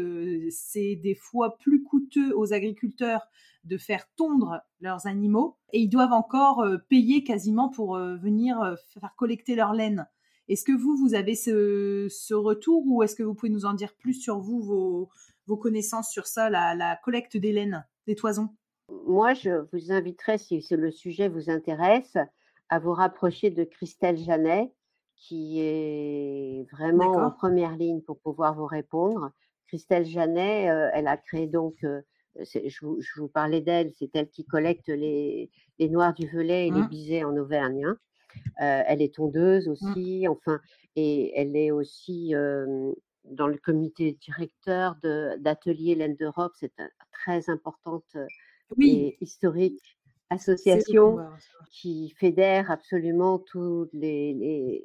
c'est 0.49 0.95
des 0.95 1.15
fois 1.15 1.57
plus 1.57 1.83
coûteux 1.83 2.33
aux 2.33 2.53
agriculteurs 2.53 3.27
de 3.65 3.77
faire 3.77 4.05
tondre 4.15 4.61
leurs 4.79 5.05
animaux 5.05 5.57
et 5.73 5.81
ils 5.81 5.89
doivent 5.89 6.13
encore 6.13 6.65
payer 6.89 7.25
quasiment 7.25 7.69
pour 7.69 7.97
venir 7.97 8.75
faire 8.93 9.13
collecter 9.15 9.55
leur 9.55 9.73
laine. 9.73 10.07
Est-ce 10.49 10.65
que 10.65 10.77
vous, 10.77 10.97
vous 10.97 11.13
avez 11.13 11.35
ce, 11.35 12.33
retour 12.33 12.83
ou 12.85 13.03
est-ce 13.03 13.15
que 13.15 13.23
vous 13.23 13.33
pouvez 13.33 13.51
nous 13.51 13.65
en 13.65 13.73
dire 13.73 13.93
plus 13.95 14.13
sur 14.13 14.39
vous, 14.39 15.09
vos, 15.47 15.57
connaissances 15.57 16.11
sur 16.11 16.27
ça, 16.27 16.49
la, 16.49 16.99
collecte 17.03 17.37
des 17.37 17.53
laines, 17.53 17.85
des 18.07 18.15
toisons? 18.15 18.49
Moi, 19.07 19.33
je 19.33 19.65
vous 19.71 19.91
inviterais, 19.91 20.37
si 20.37 20.61
le 20.71 20.91
sujet 20.91 21.29
vous 21.29 21.49
intéresse, 21.49 22.17
à 22.69 22.79
vous 22.79 22.91
rapprocher 22.91 23.49
de 23.49 23.63
Christelle 23.63 24.17
Janet, 24.17 24.71
qui 25.15 25.59
est 25.61 26.67
vraiment 26.71 27.13
en 27.13 27.31
première 27.31 27.77
ligne 27.77 28.01
pour 28.01 28.19
pouvoir 28.19 28.55
vous 28.55 28.65
répondre. 28.65 29.31
Christelle 29.67 30.05
Janet, 30.05 30.69
euh, 30.69 30.89
elle 30.93 31.07
a 31.07 31.15
créé 31.17 31.47
donc, 31.47 31.75
euh, 31.83 32.01
je, 32.35 32.85
vous, 33.17 33.27
parlais 33.27 33.61
d'elle, 33.61 33.91
c'est 33.97 34.13
elle 34.15 34.29
qui 34.29 34.45
collecte 34.45 34.89
les, 34.89 35.49
noirs 35.79 36.13
du 36.13 36.27
velay 36.27 36.67
et 36.67 36.71
les 36.71 36.81
mmh. 36.81 36.87
bisets 36.87 37.23
en 37.23 37.37
Auvergne. 37.37 37.85
Hein 37.85 37.97
elle 38.57 39.01
est 39.01 39.15
tondeuse 39.15 39.67
mmh. 39.67 39.71
aussi, 39.71 40.27
enfin, 40.27 40.59
et 40.95 41.31
elle 41.35 41.55
est 41.55 41.71
aussi 41.71 42.33
dans 43.25 43.47
le 43.47 43.57
comité 43.57 44.17
directeur 44.21 44.95
d'Atelier 45.39 45.95
Laine 45.95 46.15
d'Europe. 46.15 46.53
C'est 46.59 46.71
une 46.77 46.89
très 47.11 47.49
importante 47.49 48.17
et 48.79 49.17
historique 49.21 49.97
association 50.29 51.19
qui 51.71 52.09
fédère 52.17 52.71
absolument 52.71 53.39
tous 53.39 53.87
les, 53.93 54.81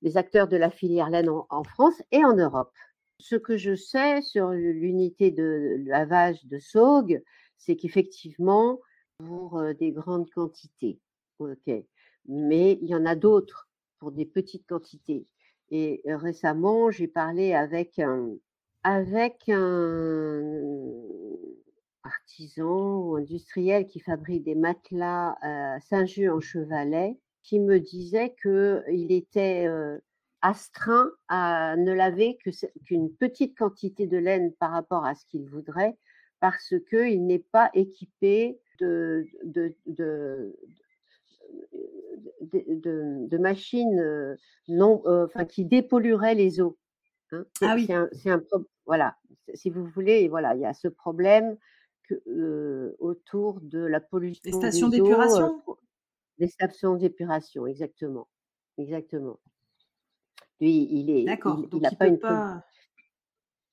les, 0.00 0.16
acteurs 0.16 0.48
de 0.48 0.56
la 0.56 0.70
filière 0.70 1.10
laine 1.10 1.28
en, 1.28 1.64
France 1.64 2.00
et 2.12 2.24
en 2.24 2.36
Europe. 2.36 2.70
Ce 3.18 3.36
que 3.36 3.56
je 3.56 3.74
sais 3.74 4.22
sur 4.22 4.50
l'unité 4.50 5.30
de 5.30 5.82
lavage 5.86 6.44
de 6.46 6.58
Saugue, 6.58 7.22
c'est 7.56 7.76
qu'effectivement, 7.76 8.80
pour 9.18 9.62
des 9.78 9.92
grandes 9.92 10.28
quantités, 10.30 11.00
ok, 11.38 11.70
mais 12.26 12.78
il 12.82 12.88
y 12.88 12.94
en 12.94 13.06
a 13.06 13.14
d'autres 13.14 13.68
pour 13.98 14.12
des 14.12 14.26
petites 14.26 14.66
quantités. 14.66 15.26
Et 15.70 16.02
récemment, 16.06 16.90
j'ai 16.90 17.08
parlé 17.08 17.54
avec 17.54 17.98
un, 17.98 18.36
artisan 22.04 22.98
ou 22.98 23.16
industriel 23.16 23.86
qui 23.86 23.98
fabrique 24.00 24.44
des 24.44 24.54
matelas 24.54 25.36
à 25.40 25.80
Saint-Just 25.80 26.30
en 26.30 26.40
Chevalet, 26.40 27.18
qui 27.42 27.60
me 27.60 27.80
disait 27.80 28.34
qu'il 28.40 29.10
était 29.10 29.66
astreint 30.42 31.10
à 31.28 31.74
ne 31.76 31.92
laver 31.92 32.36
qu'une 32.84 33.10
petite 33.14 33.56
quantité 33.56 34.06
de 34.06 34.18
laine 34.18 34.52
par 34.52 34.72
rapport 34.72 35.06
à 35.06 35.14
ce 35.14 35.24
qu'il 35.24 35.46
voudrait, 35.46 35.96
parce 36.40 36.74
qu'il 36.90 37.26
n'est 37.26 37.38
pas 37.38 37.70
équipé 37.72 38.60
de, 38.78 39.26
de, 42.40 43.38
machines 43.38 44.36
non, 44.68 45.02
enfin, 45.06 45.44
qui 45.44 45.64
dépollueraient 45.64 46.34
les 46.34 46.60
eaux. 46.60 46.78
Hein. 47.32 47.44
Ah 47.60 47.74
oui. 47.76 47.86
C'est 48.12 48.30
un, 48.30 48.42
voilà, 48.86 49.16
si 49.54 49.70
vous 49.70 49.84
voulez, 49.84 50.28
voilà, 50.28 50.54
il 50.54 50.60
y 50.60 50.66
a 50.66 50.74
ce 50.74 50.88
problème 50.88 51.56
que, 52.08 52.94
autour 52.98 53.60
de 53.60 53.80
la 53.80 54.00
pollution. 54.00 54.42
Les 54.44 54.52
stations 54.52 54.88
d'épuration? 54.88 55.62
les 56.38 56.48
stations 56.48 56.94
d'épuration, 56.96 57.66
exactement, 57.66 58.28
exactement. 58.78 59.38
Lui, 60.60 60.88
il 60.90 61.10
est, 61.10 61.24
d'accord. 61.24 61.64
Il 61.72 61.80
n'a 61.80 61.90
pas 61.90 62.06
une 62.06 62.18
pas... 62.18 62.64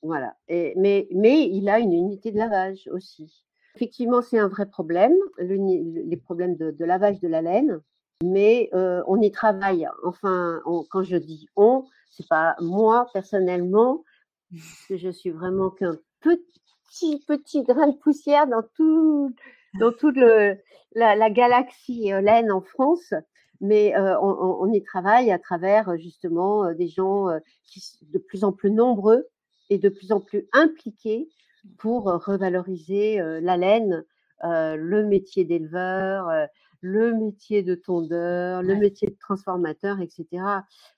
Voilà. 0.01 0.35
Et, 0.47 0.73
mais, 0.77 1.07
mais 1.11 1.47
il 1.47 1.69
a 1.69 1.79
une 1.79 1.93
unité 1.93 2.31
de 2.31 2.37
lavage 2.37 2.89
aussi. 2.91 3.45
Effectivement, 3.75 4.21
c'est 4.21 4.39
un 4.39 4.47
vrai 4.47 4.65
problème, 4.65 5.13
les 5.39 6.17
problèmes 6.17 6.55
de, 6.57 6.85
lavage 6.85 7.19
de 7.19 7.27
la 7.27 7.41
laine, 7.41 7.81
mais 8.23 8.69
euh, 8.73 9.01
on 9.07 9.21
y 9.21 9.31
travaille. 9.31 9.87
Enfin, 10.03 10.61
quand 10.89 11.03
je 11.03 11.15
dis 11.17 11.47
on, 11.55 11.85
c'est 12.09 12.27
pas 12.27 12.55
moi 12.59 13.07
personnellement, 13.13 14.03
parce 14.51 14.85
que 14.89 14.97
je 14.97 15.09
suis 15.09 15.31
vraiment 15.31 15.69
qu'un 15.69 15.97
petit 16.19 17.23
petit 17.25 17.63
grain 17.63 17.87
de 17.87 17.97
poussière 17.97 18.47
dans 18.47 18.63
tout 18.75 19.33
dans 19.79 19.93
toute 19.93 20.17
la, 20.17 21.29
galaxie 21.29 22.11
euh, 22.11 22.19
laine 22.19 22.51
en 22.51 22.61
France. 22.61 23.13
Mais 23.61 23.95
euh, 23.95 24.19
on, 24.19 24.73
y 24.73 24.81
travaille 24.81 25.31
à 25.31 25.37
travers 25.37 25.95
justement 25.97 26.73
des 26.73 26.87
gens 26.87 27.27
qui 27.63 27.79
de 28.11 28.17
plus 28.17 28.43
en 28.43 28.51
plus 28.51 28.71
nombreux 28.71 29.27
et 29.69 29.77
de 29.77 29.87
plus 29.87 30.11
en 30.11 30.19
plus 30.19 30.47
impliqués 30.51 31.29
pour 31.77 32.05
revaloriser 32.05 33.17
la 33.41 33.57
laine, 33.57 34.03
le 34.43 35.03
métier 35.03 35.45
d'éleveur, 35.45 36.47
le 36.81 37.13
métier 37.13 37.61
de 37.61 37.75
tondeur, 37.75 38.63
le 38.63 38.75
métier 38.75 39.07
de 39.07 39.17
transformateur, 39.19 40.01
etc. 40.01 40.25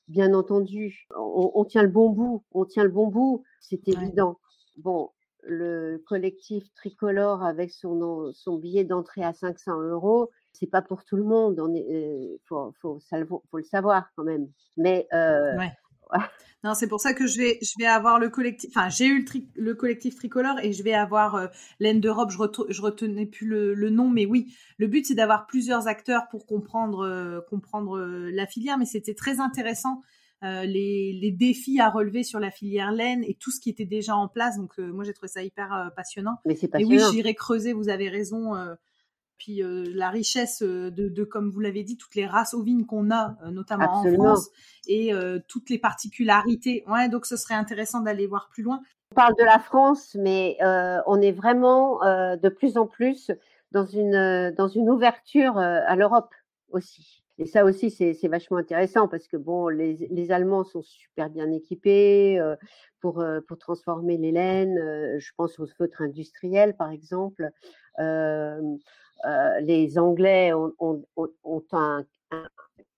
Bien 0.07 0.33
entendu, 0.33 1.07
on, 1.15 1.65
tient 1.65 1.83
le 1.83 1.89
bon 1.89 2.09
bout, 2.09 2.43
on 2.51 2.65
tient 2.65 2.83
le 2.83 2.89
bon 2.89 3.07
bout, 3.07 3.43
c'est 3.59 3.87
évident. 3.87 4.39
Bon, 4.77 5.11
le 5.43 6.01
collectif 6.07 6.73
tricolore 6.73 7.43
avec 7.43 7.71
son, 7.71 8.31
son 8.33 8.57
billet 8.57 8.85
d'entrée 8.85 9.23
à 9.23 9.33
500 9.33 9.81
euros, 9.81 10.31
c'est 10.53 10.67
pas 10.67 10.81
pour 10.81 11.03
tout 11.03 11.17
le 11.17 11.23
monde. 11.23 11.61
Faut, 12.45 12.73
faut, 12.81 12.99
faut, 13.49 13.57
le 13.57 13.63
savoir 13.63 14.09
quand 14.15 14.23
même. 14.23 14.47
Mais 14.77 15.07
Non, 16.63 16.73
c'est 16.73 16.87
pour 16.87 17.01
ça 17.01 17.13
que 17.13 17.27
je 17.27 17.37
vais, 17.37 17.59
je 17.61 17.73
vais 17.77 17.85
avoir 17.85 18.19
le 18.19 18.29
collectif. 18.29 18.69
Enfin, 18.73 18.87
j'ai 18.87 19.05
eu 19.05 19.25
le, 19.55 19.75
collectif 19.75 20.15
tricolore 20.15 20.59
et 20.61 20.71
je 20.71 20.81
vais 20.81 20.93
avoir 20.93 21.35
euh, 21.35 21.47
laine 21.79 21.99
d'Europe. 21.99 22.31
Je, 22.31 22.37
je 22.69 22.81
retenais 22.81 23.25
plus 23.25 23.47
le, 23.47 23.89
nom, 23.89 24.09
mais 24.09 24.25
oui, 24.25 24.55
le 24.77 24.87
but 24.87 25.05
c'est 25.05 25.15
d'avoir 25.15 25.45
plusieurs 25.45 25.87
acteurs 25.87 26.29
pour 26.31 26.45
comprendre, 26.45 27.05
euh, 27.05 27.41
comprendre 27.49 27.97
euh, 27.97 28.29
la 28.31 28.47
filière. 28.47 28.77
Mais 28.77 28.85
c'était 28.85 29.13
très 29.13 29.39
intéressant 29.39 30.01
les, 30.41 31.17
les, 31.21 31.31
défis 31.31 31.79
à 31.79 31.89
relever 31.89 32.23
sur 32.23 32.37
la 32.37 32.51
filière 32.51 32.91
laine 32.91 33.23
et 33.23 33.33
tout 33.33 33.49
ce 33.49 33.61
qui 33.61 33.69
était 33.69 33.85
déjà 33.85 34.13
en 34.13 34.27
place. 34.27 34.57
Donc 34.57 34.77
moi 34.77 35.05
j'ai 35.05 35.13
trouvé 35.13 35.29
ça 35.29 35.41
hyper 35.41 35.89
passionnant. 35.95 36.35
Mais 36.45 36.57
c'est 36.57 36.67
passionnant. 36.67 36.95
Et 36.95 37.01
oui, 37.01 37.11
j'irai 37.13 37.33
creuser. 37.33 37.71
Vous 37.71 37.87
avez 37.87 38.09
raison 38.09 38.53
puis 39.37 39.63
euh, 39.63 39.85
la 39.93 40.09
richesse 40.09 40.61
euh, 40.61 40.89
de, 40.91 41.23
comme 41.23 41.49
vous 41.49 41.59
l'avez 41.59 41.83
dit, 41.83 41.97
toutes 41.97 42.15
les 42.15 42.25
races 42.25 42.53
ovines 42.53 42.85
qu'on 42.85 43.11
a, 43.11 43.35
euh, 43.43 43.51
notamment 43.51 43.91
en 43.91 44.13
France, 44.13 44.49
et 44.87 45.11
toutes 45.47 45.69
les 45.69 45.79
particularités. 45.79 46.83
Ouais, 46.87 47.07
donc 47.07 47.25
ce 47.25 47.37
serait 47.37 47.55
intéressant 47.55 48.01
d'aller 48.01 48.27
voir 48.27 48.49
plus 48.49 48.63
loin. 48.63 48.81
On 49.11 49.15
parle 49.15 49.35
de 49.37 49.43
la 49.43 49.59
France, 49.59 50.17
mais 50.19 50.57
on 51.07 51.21
est 51.21 51.31
vraiment 51.31 51.99
de 52.03 52.49
plus 52.49 52.77
en 52.77 52.85
plus 52.85 53.31
dans 53.71 53.85
une, 53.85 54.53
dans 54.57 54.67
une 54.67 54.89
ouverture 54.89 55.57
à 55.57 55.95
l'Europe 55.95 56.33
aussi. 56.69 57.23
Et 57.37 57.45
ça 57.45 57.63
aussi, 57.63 57.89
c'est 57.91 58.27
vachement 58.27 58.57
intéressant 58.57 59.07
parce 59.07 59.27
que 59.27 59.37
bon, 59.37 59.69
les, 59.69 59.95
les, 60.11 60.31
Allemands 60.31 60.65
sont 60.65 60.81
super 60.81 61.29
bien 61.29 61.49
équipés 61.51 62.41
pour, 62.99 63.23
pour 63.47 63.57
transformer 63.57 64.17
les 64.17 64.33
laines. 64.33 64.77
je 65.17 65.31
pense 65.37 65.59
aux 65.59 65.67
feutres 65.67 66.01
industriels, 66.01 66.75
par 66.75 66.91
exemple. 66.91 67.49
Euh, 69.25 69.59
les 69.61 69.97
Anglais 69.97 70.51
ont, 70.53 71.03
un, 71.71 72.05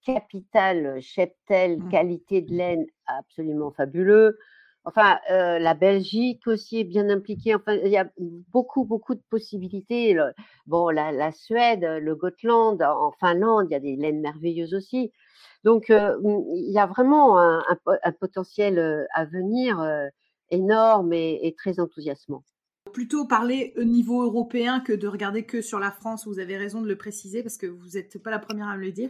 capital 0.05 1.01
cheptel, 1.01 1.79
mmh. 1.79 1.89
qualité 1.89 2.41
de 2.41 2.53
laine 2.53 2.85
absolument 3.07 3.71
fabuleux. 3.71 4.37
Enfin, 4.83 5.17
euh, 5.31 5.57
la 5.57 5.73
Belgique 5.73 6.45
aussi 6.45 6.81
est 6.81 6.83
bien 6.83 7.09
impliquée. 7.09 7.55
Enfin, 7.55 7.73
il 7.73 7.87
y 7.87 7.97
a 7.97 8.07
beaucoup, 8.19 8.85
beaucoup 8.85 9.15
de 9.15 9.23
possibilités. 9.31 10.15
bon, 10.67 10.89
la, 10.89 11.31
Suède, 11.31 11.81
le 11.81 12.15
Gotland, 12.15 12.81
en 12.83 13.11
Finlande, 13.19 13.65
il 13.69 13.73
y 13.73 13.75
a 13.75 13.79
des 13.79 13.95
laines 13.95 14.21
merveilleuses 14.21 14.75
aussi. 14.75 15.11
Donc, 15.63 15.89
euh, 15.89 16.15
il 16.53 16.71
y 16.71 16.77
a 16.77 16.85
vraiment 16.85 17.39
un, 17.39 17.65
potentiel 18.19 19.07
à 19.13 19.25
venir 19.25 19.83
énorme 20.51 21.13
et 21.13 21.55
très 21.57 21.79
enthousiasmant 21.79 22.43
plutôt 22.93 23.25
parler 23.25 23.73
au 23.77 23.83
niveau 23.83 24.23
européen 24.23 24.79
que 24.79 24.93
de 24.93 25.07
regarder 25.07 25.43
que 25.45 25.61
sur 25.61 25.79
la 25.79 25.91
France. 25.91 26.27
Vous 26.27 26.39
avez 26.39 26.57
raison 26.57 26.81
de 26.81 26.87
le 26.87 26.97
préciser 26.97 27.43
parce 27.43 27.57
que 27.57 27.67
vous 27.67 27.89
n'êtes 27.95 28.21
pas 28.21 28.31
la 28.31 28.39
première 28.39 28.67
à 28.67 28.77
me 28.77 28.81
le 28.81 28.91
dire. 28.91 29.09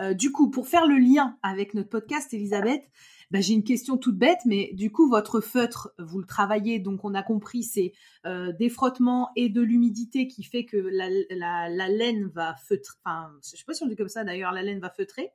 Euh, 0.00 0.14
du 0.14 0.32
coup, 0.32 0.50
pour 0.50 0.68
faire 0.68 0.86
le 0.86 0.96
lien 0.96 1.36
avec 1.42 1.74
notre 1.74 1.88
podcast, 1.88 2.32
Elisabeth, 2.32 2.82
bah, 3.30 3.40
j'ai 3.40 3.54
une 3.54 3.64
question 3.64 3.96
toute 3.96 4.16
bête, 4.16 4.38
mais 4.44 4.70
du 4.74 4.92
coup, 4.92 5.08
votre 5.08 5.40
feutre, 5.40 5.92
vous 5.98 6.18
le 6.18 6.26
travaillez, 6.26 6.78
donc 6.78 7.04
on 7.04 7.12
a 7.14 7.24
compris, 7.24 7.64
c'est 7.64 7.92
euh, 8.24 8.52
des 8.52 8.68
frottements 8.68 9.30
et 9.34 9.48
de 9.48 9.60
l'humidité 9.60 10.28
qui 10.28 10.44
fait 10.44 10.64
que 10.64 10.76
la, 10.76 11.88
laine 11.88 12.28
va 12.28 12.54
feutrer. 12.68 12.96
Enfin, 13.04 13.32
je 13.42 13.56
sais 13.56 13.64
pas 13.66 13.74
si 13.74 13.82
on 13.82 13.88
dit 13.88 13.96
comme 13.96 14.08
ça 14.08 14.22
d'ailleurs, 14.22 14.52
la 14.52 14.62
laine 14.62 14.78
va 14.78 14.90
feutrer. 14.90 15.30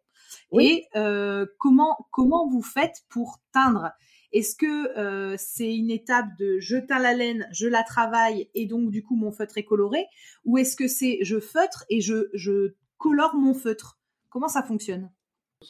Et 0.58 0.86
euh, 0.96 1.46
comment 1.58 2.08
comment 2.12 2.48
vous 2.48 2.62
faites 2.62 3.04
pour 3.10 3.40
teindre? 3.52 3.92
Est-ce 4.34 4.56
que 4.56 4.98
euh, 4.98 5.36
c'est 5.38 5.76
une 5.76 5.92
étape 5.92 6.28
de 6.40 6.58
je 6.60 6.78
teins 6.78 7.00
la 7.00 7.14
laine, 7.14 7.48
je 7.52 7.68
la 7.68 7.84
travaille 7.84 8.50
et 8.54 8.66
donc 8.66 8.90
du 8.90 9.04
coup 9.04 9.16
mon 9.16 9.32
feutre 9.32 9.58
est 9.58 9.66
coloré 9.66 10.06
Ou 10.46 10.58
est-ce 10.58 10.76
que 10.76 10.88
c'est 10.88 11.20
je 11.22 11.40
feutre 11.40 11.86
et 11.90 12.02
je, 12.02 12.30
je 12.34 12.74
colore 12.98 13.36
mon 13.36 13.54
feutre 13.54 14.00
Comment 14.30 14.48
ça 14.48 14.64
fonctionne? 14.64 15.12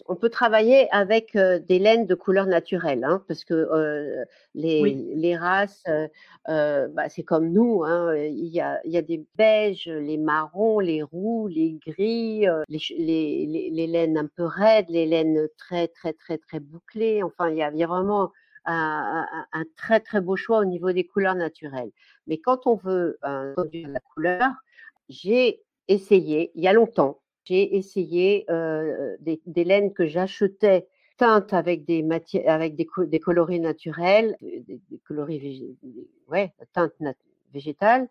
On 0.07 0.15
peut 0.15 0.29
travailler 0.29 0.87
avec 0.91 1.35
euh, 1.35 1.59
des 1.59 1.77
laines 1.79 2.05
de 2.05 2.15
couleur 2.15 2.45
naturelle, 2.45 3.03
hein, 3.03 3.25
parce 3.27 3.43
que 3.43 3.53
euh, 3.53 4.23
les, 4.53 5.35
races, 5.35 5.83
bah, 6.47 7.09
c'est 7.09 7.23
comme 7.23 7.51
nous, 7.51 7.83
hein, 7.83 8.15
il, 8.15 8.47
y 8.47 8.61
a, 8.61 8.79
il, 8.85 8.91
y 8.91 8.97
a, 8.97 9.01
des 9.01 9.25
beiges, 9.35 9.87
les 9.87 10.17
marrons, 10.17 10.79
les 10.79 11.03
roux, 11.03 11.47
les 11.47 11.77
gris, 11.85 12.45
les, 12.69 13.69
les, 13.71 13.87
laines 13.87 14.17
un 14.17 14.27
peu 14.27 14.45
raides, 14.45 14.89
les 14.89 15.07
laines 15.07 15.47
très 15.57 15.89
très 15.89 16.13
très 16.13 16.37
très 16.37 16.61
bouclées. 16.61 17.21
Enfin, 17.23 17.49
il 17.49 17.57
y 17.57 17.63
a, 17.63 17.71
il 17.71 17.77
y 17.77 17.83
a 17.83 17.87
vraiment 17.87 18.31
un, 18.65 19.25
très 19.75 19.99
très 19.99 20.21
beau 20.21 20.35
choix 20.35 20.59
au 20.59 20.65
niveau 20.65 20.91
des 20.91 21.05
couleurs 21.05 21.35
naturelles. 21.35 21.91
Mais 22.27 22.37
quand 22.37 22.67
on 22.67 22.75
veut 22.75 23.17
produire 23.55 23.89
la 23.89 23.99
couleur, 23.99 24.51
j'ai 25.09 25.61
essayé, 25.87 26.51
il 26.55 26.63
y 26.63 26.67
a 26.67 26.73
longtemps, 26.73 27.21
j'ai 27.43 27.75
essayé 27.75 28.45
euh, 28.49 29.17
des, 29.19 29.63
laines 29.63 29.93
que 29.93 30.05
j'achetais 30.05 30.87
teintes 31.17 31.53
avec 31.53 31.85
des 31.85 32.03
matières, 32.03 32.49
avec 32.49 32.75
des, 32.75 32.87
des 33.07 33.19
coloris 33.19 33.59
naturels, 33.59 34.35
des, 34.41 34.81
coloris 35.07 35.77
ouais, 36.29 36.53
teintes 36.73 36.93
végétales, 37.53 38.07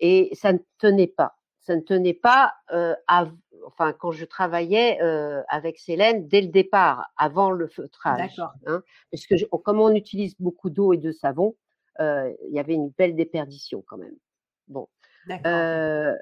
et 0.00 0.30
ça 0.34 0.52
ne 0.52 0.58
tenait 0.78 1.06
pas. 1.06 1.36
Ça 1.62 1.76
ne 1.76 1.80
tenait 1.80 2.14
pas 2.14 2.54
euh, 2.72 2.94
à, 3.06 3.26
enfin, 3.66 3.92
quand 3.92 4.10
je 4.10 4.24
travaillais 4.24 5.00
euh, 5.02 5.42
avec 5.48 5.78
Célène 5.78 6.26
dès 6.28 6.40
le 6.40 6.48
départ, 6.48 7.10
avant 7.16 7.50
le 7.50 7.68
feutrage. 7.68 8.36
D'accord. 8.36 8.52
Hein, 8.66 8.82
parce 9.10 9.26
que 9.26 9.34
comme 9.56 9.80
on 9.80 9.94
utilise 9.94 10.34
beaucoup 10.38 10.70
d'eau 10.70 10.92
et 10.92 10.98
de 10.98 11.12
savon, 11.12 11.54
euh, 12.00 12.32
il 12.48 12.54
y 12.54 12.58
avait 12.58 12.74
une 12.74 12.90
belle 12.90 13.14
déperdition 13.14 13.82
quand 13.86 13.98
même. 13.98 14.16
Bon. 14.68 14.88
Euh, 15.46 16.16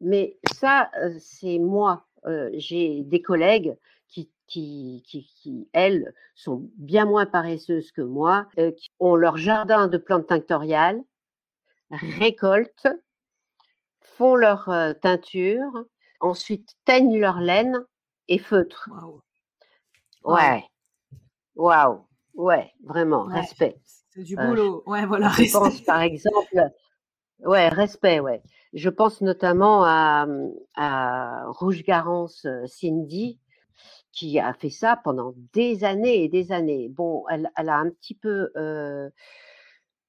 mais 0.00 0.38
ça, 0.52 0.90
c'est 1.18 1.58
moi. 1.58 2.06
J'ai 2.54 3.02
des 3.04 3.22
collègues 3.22 3.76
qui, 4.08 4.28
qui, 4.46 5.02
qui, 5.06 5.24
qui, 5.24 5.68
elles, 5.72 6.12
sont 6.34 6.68
bien 6.76 7.06
moins 7.06 7.24
paresseuses 7.24 7.92
que 7.92 8.02
moi, 8.02 8.48
qui 8.56 8.90
ont 8.98 9.14
leur 9.14 9.36
jardin 9.36 9.86
de 9.86 9.96
plantes 9.96 10.26
tinctoriales, 10.26 11.00
récoltent, 11.90 12.88
font 14.16 14.36
leur 14.36 14.70
teinture, 15.02 15.84
ensuite 16.20 16.74
teignent 16.84 17.18
leur 17.18 17.40
laine 17.40 17.84
et 18.28 18.38
feutrent. 18.38 18.90
Ouais. 20.24 20.64
Waouh. 21.54 22.06
Ouais, 22.34 22.70
vraiment, 22.84 23.24
respect. 23.24 23.80
C'est 24.10 24.22
du 24.22 24.36
boulot. 24.36 24.82
ouais, 24.86 25.06
voilà. 25.06 25.30
Je 25.30 25.50
pense 25.50 25.80
par 25.80 26.02
exemple, 26.02 26.70
ouais, 27.40 27.68
respect, 27.68 28.20
ouais. 28.20 28.42
Je 28.74 28.90
pense 28.90 29.22
notamment 29.22 29.84
à, 29.84 30.26
à 30.74 31.44
Rouge 31.48 31.82
Garance 31.82 32.46
Cindy, 32.66 33.40
qui 34.12 34.38
a 34.38 34.52
fait 34.52 34.70
ça 34.70 35.00
pendant 35.02 35.34
des 35.54 35.84
années 35.84 36.24
et 36.24 36.28
des 36.28 36.52
années. 36.52 36.88
Bon, 36.90 37.24
elle, 37.30 37.50
elle 37.56 37.70
a 37.70 37.76
un 37.76 37.88
petit 37.88 38.14
peu 38.14 38.50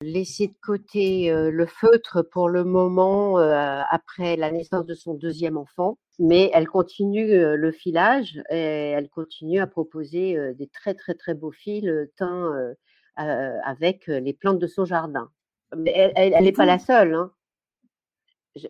laisser 0.02 0.48
de 0.48 0.56
côté 0.62 1.32
le 1.32 1.66
feutre 1.66 2.22
pour 2.22 2.50
le 2.50 2.64
moment 2.64 3.38
après 3.38 4.36
la 4.36 4.52
naissance 4.52 4.86
de 4.86 4.94
son 4.94 5.14
deuxième 5.14 5.58
enfant, 5.58 5.98
mais 6.20 6.52
elle 6.54 6.68
continue 6.68 7.56
le 7.56 7.72
filage 7.72 8.42
et 8.52 8.92
elle 8.92 9.10
continue 9.10 9.60
à 9.60 9.68
proposer 9.68 10.54
des 10.54 10.68
très 10.68 10.94
très 10.94 11.16
très 11.16 11.34
beaux 11.34 11.52
fils 11.52 11.90
teints 12.16 12.76
avec 13.16 14.08
les 14.08 14.34
plantes 14.34 14.60
de 14.60 14.68
son 14.68 14.86
jardin. 14.86 15.32
Mais 15.76 16.14
elle 16.16 16.44
n'est 16.44 16.52
pas 16.52 16.66
la 16.66 16.80
seule. 16.80 17.14
Hein. 17.14 17.32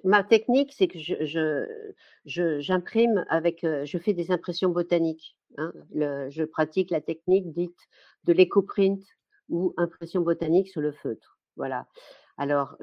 ma 0.04 0.24
technique, 0.24 0.74
c'est 0.74 0.88
que 0.88 0.98
je, 0.98 1.66
j'imprime 2.26 3.26
avec, 3.30 3.64
je 3.64 3.98
fais 3.98 4.14
des 4.14 4.32
impressions 4.32 4.70
botaniques. 4.70 5.36
Hein. 5.58 5.74
je 5.94 6.44
pratique 6.44 6.92
la 6.92 7.02
technique 7.02 7.52
dite 7.52 7.80
de 8.26 8.34
l'éco-print 8.34 9.02
ou 9.50 9.74
impression 9.78 10.22
botanique 10.22 10.70
sur 10.70 10.82
le 10.82 10.92
feutre. 10.92 11.38
Voilà. 11.56 11.88
Alors, 12.38 12.78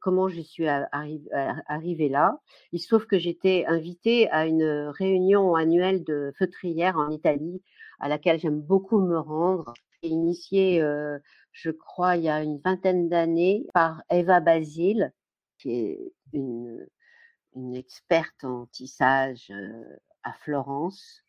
comment 0.00 0.28
je 0.28 0.40
suis 0.40 0.68
arrivée 0.68 2.08
là? 2.08 2.38
Il 2.70 2.78
se 2.78 2.86
trouve 2.86 3.06
que 3.06 3.18
j'étais 3.18 3.64
invitée 3.66 4.30
à 4.30 4.46
une 4.46 4.92
réunion 4.96 5.56
annuelle 5.56 6.04
de 6.04 6.32
feutrières 6.38 6.96
en 6.96 7.10
Italie, 7.10 7.62
à 7.98 8.08
laquelle 8.08 8.38
j'aime 8.38 8.60
beaucoup 8.60 9.00
me 9.00 9.18
rendre. 9.18 9.74
Initiée, 10.04 10.80
euh, 10.82 11.18
je 11.52 11.70
crois, 11.70 12.16
il 12.16 12.24
y 12.24 12.28
a 12.28 12.42
une 12.42 12.58
vingtaine 12.58 13.08
d'années 13.08 13.66
par 13.72 14.02
Eva 14.10 14.40
Basile, 14.40 15.12
qui 15.58 15.72
est 15.72 16.12
une, 16.32 16.86
une 17.54 17.74
experte 17.74 18.44
en 18.44 18.66
tissage 18.66 19.50
euh, 19.50 19.96
à 20.24 20.32
Florence, 20.32 21.21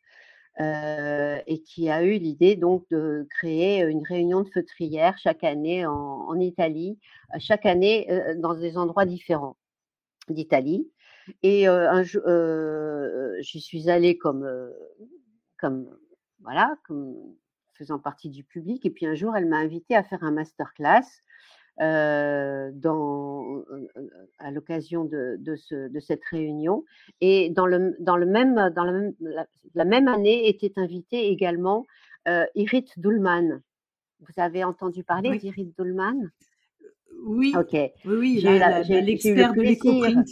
euh, 0.60 1.40
et 1.48 1.62
qui 1.62 1.90
a 1.90 2.04
eu 2.04 2.18
l'idée 2.18 2.56
donc 2.56 2.88
de 2.90 3.28
créer 3.30 3.82
une 3.82 4.04
réunion 4.04 4.42
de 4.42 4.50
feutrières 4.50 5.18
chaque 5.18 5.44
année 5.44 5.86
en, 5.86 6.40
Italie, 6.40 7.00
chaque 7.40 7.66
année 7.66 8.08
dans 8.38 8.54
des 8.54 8.78
endroits 8.78 9.06
différents 9.06 9.58
d'Italie. 10.30 10.90
Et 11.42 11.68
j'y 13.40 13.62
suis 13.62 13.90
allée 13.90 14.18
comme, 14.18 14.48
comme 15.60 15.90
voilà, 16.42 16.76
comme 16.88 17.16
faisant 17.74 18.00
partie 18.00 18.30
du 18.30 18.44
public. 18.44 18.86
Et 18.86 18.90
puis 18.90 19.06
un 19.06 19.16
jour, 19.16 19.36
elle 19.36 19.48
m'a 19.48 19.58
invitée 19.58 19.96
à 19.96 20.04
faire 20.04 20.24
un 20.24 20.32
masterclass 20.32 21.06
euh, 21.82 22.72
dans, 22.74 23.64
à 24.40 24.52
l'occasion 24.52 25.06
de, 25.06 25.38
de, 25.40 25.56
ce, 25.56 25.88
de, 25.88 26.00
cette 26.00 26.24
réunion. 26.26 26.84
Et 27.22 27.50
dans, 27.50 27.66
le, 27.66 27.96
dans, 28.00 28.18
le 28.18 28.26
même, 28.26 28.56
dans 28.76 28.84
la, 28.84 28.92
même, 28.92 29.14
la, 29.74 29.86
même 29.86 30.08
année 30.08 30.48
était 30.48 30.74
invité 30.78 31.28
également 31.28 31.86
Irit 32.56 32.86
Dullman. 32.98 33.62
Vous 34.20 34.42
avez 34.42 34.64
entendu 34.64 35.04
parler 35.04 35.38
d'Irit 35.38 35.74
Dullman 35.78 36.30
Oui. 37.26 37.54
Ok. 37.58 37.76
Oui, 38.06 38.40
l'expert 38.42 39.54
de 39.54 39.62
l'éco-print. 39.62 40.28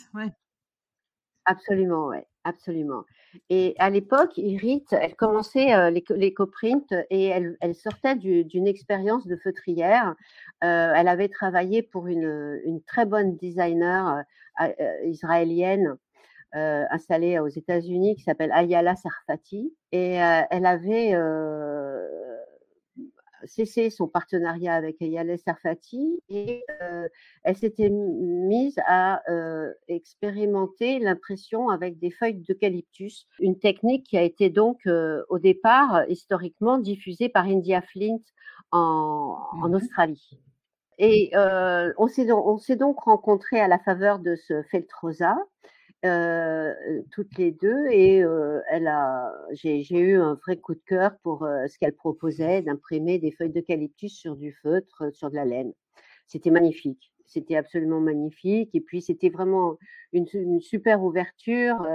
Absolument, 1.46 2.08
ouais, 2.08 2.26
absolument. 2.44 3.04
Et 3.50 3.76
à 3.80 3.90
l'époque, 3.90 4.38
Irit, 4.38 4.86
elle 4.92 5.16
commençait 5.16 5.74
euh, 5.74 5.90
l'éco-print 6.10 6.94
et 7.10 7.28
elle, 7.28 7.76
sortait 7.76 8.16
d'une 8.16 8.68
expérience 8.68 9.26
de 9.28 9.36
feutrière. 9.38 10.16
Euh, 10.64 10.94
elle 10.96 11.08
avait 11.08 11.30
travaillé 11.30 11.82
pour 11.82 12.08
une, 12.08 12.60
une 12.66 12.82
très 12.84 13.06
bonne 13.06 13.36
designer 13.38 14.24
euh, 14.62 14.70
israélienne 15.06 15.96
installée 16.54 17.40
aux 17.40 17.48
États-Unis 17.48 18.18
qui 18.18 18.24
s'appelle 18.24 18.52
Ayala 18.52 18.98
Sarfati. 18.98 19.74
Et 19.94 20.16
elle 20.16 20.66
avait 20.66 21.14
cessé 23.46 23.90
son 23.90 24.08
partenariat 24.08 24.74
avec 24.74 25.02
Ayala 25.02 25.38
Sarfati 25.38 26.22
et 26.30 26.64
euh, 26.82 27.08
elle 27.44 27.58
s'était 27.58 27.90
mise 27.90 28.76
à 28.88 29.22
euh, 29.30 29.72
expérimenter 29.88 31.00
l'impression 31.00 31.70
avec 31.70 32.00
des 32.00 32.12
feuilles 32.12 32.42
d'eucalyptus, 32.48 33.28
une 33.40 33.58
technique 33.58 34.06
qui 34.06 34.18
a 34.18 34.22
été 34.22 34.50
donc 34.50 34.80
euh, 34.88 35.24
au 35.30 35.40
départ 35.40 36.04
historiquement 36.10 36.78
diffusée 36.78 37.30
par 37.30 37.46
India 37.46 37.82
Flint 37.82 38.20
en, 38.72 39.38
en 39.52 39.70
mmh 39.70 39.76
Australie. 39.76 40.40
Et 40.98 41.32
on 41.98 42.08
s'est 42.08 42.26
donc, 42.26 42.78
donc 42.78 43.00
rencontrés 43.00 43.60
à 43.60 43.68
la 43.68 43.80
faveur 43.80 44.20
de 44.20 44.36
ce 44.36 44.62
Feltrosa 44.64 45.36
euh, 46.04 46.74
toutes 47.12 47.38
les 47.38 47.52
deux 47.52 47.86
et 47.92 48.24
euh, 48.24 48.60
elle 48.72 48.88
a, 48.88 49.32
j'ai, 49.52 49.84
eu 49.92 50.18
un 50.20 50.34
vrai 50.34 50.58
coup 50.58 50.74
de 50.74 50.82
cœur 50.84 51.16
pour 51.22 51.44
euh, 51.44 51.68
ce 51.68 51.78
qu'elle 51.78 51.94
proposait 51.94 52.64
d'imprimer 52.64 53.20
des 53.20 53.32
feuilles 53.32 53.52
d'eucalyptus 53.52 54.12
sur 54.12 54.36
du 54.36 54.52
feutre, 54.64 55.14
sur 55.14 55.30
de 55.30 55.36
la 55.36 55.46
laine. 55.46 55.74
C'était 56.26 56.50
magnifique, 56.50 57.14
c'était 57.28 57.56
absolument 57.56 58.00
magnifique 58.00 58.72
et 58.74 58.82
puis 58.82 59.04
c'était 59.04 59.30
vraiment 59.30 59.78
une, 60.12 60.26
super 60.60 61.04
ouverture 61.04 61.86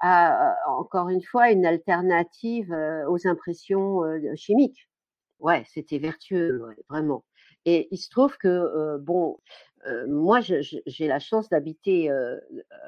à 0.00 0.54
encore 0.68 1.08
une 1.08 1.22
fois 1.22 1.50
une 1.50 1.64
alternative 1.64 2.76
aux 3.08 3.26
impressions 3.26 4.02
chimiques. 4.34 4.86
Ouais, 5.38 5.64
c'était 5.66 5.98
vertueux, 5.98 6.62
vraiment. 6.90 7.24
Et 7.64 7.88
il 7.90 7.98
se 7.98 8.10
trouve 8.10 8.36
que, 8.38 8.98
bon, 8.98 9.38
moi, 10.08 10.40
j'ai 10.40 11.06
la 11.06 11.18
chance 11.18 11.48
d'habiter 11.48 12.10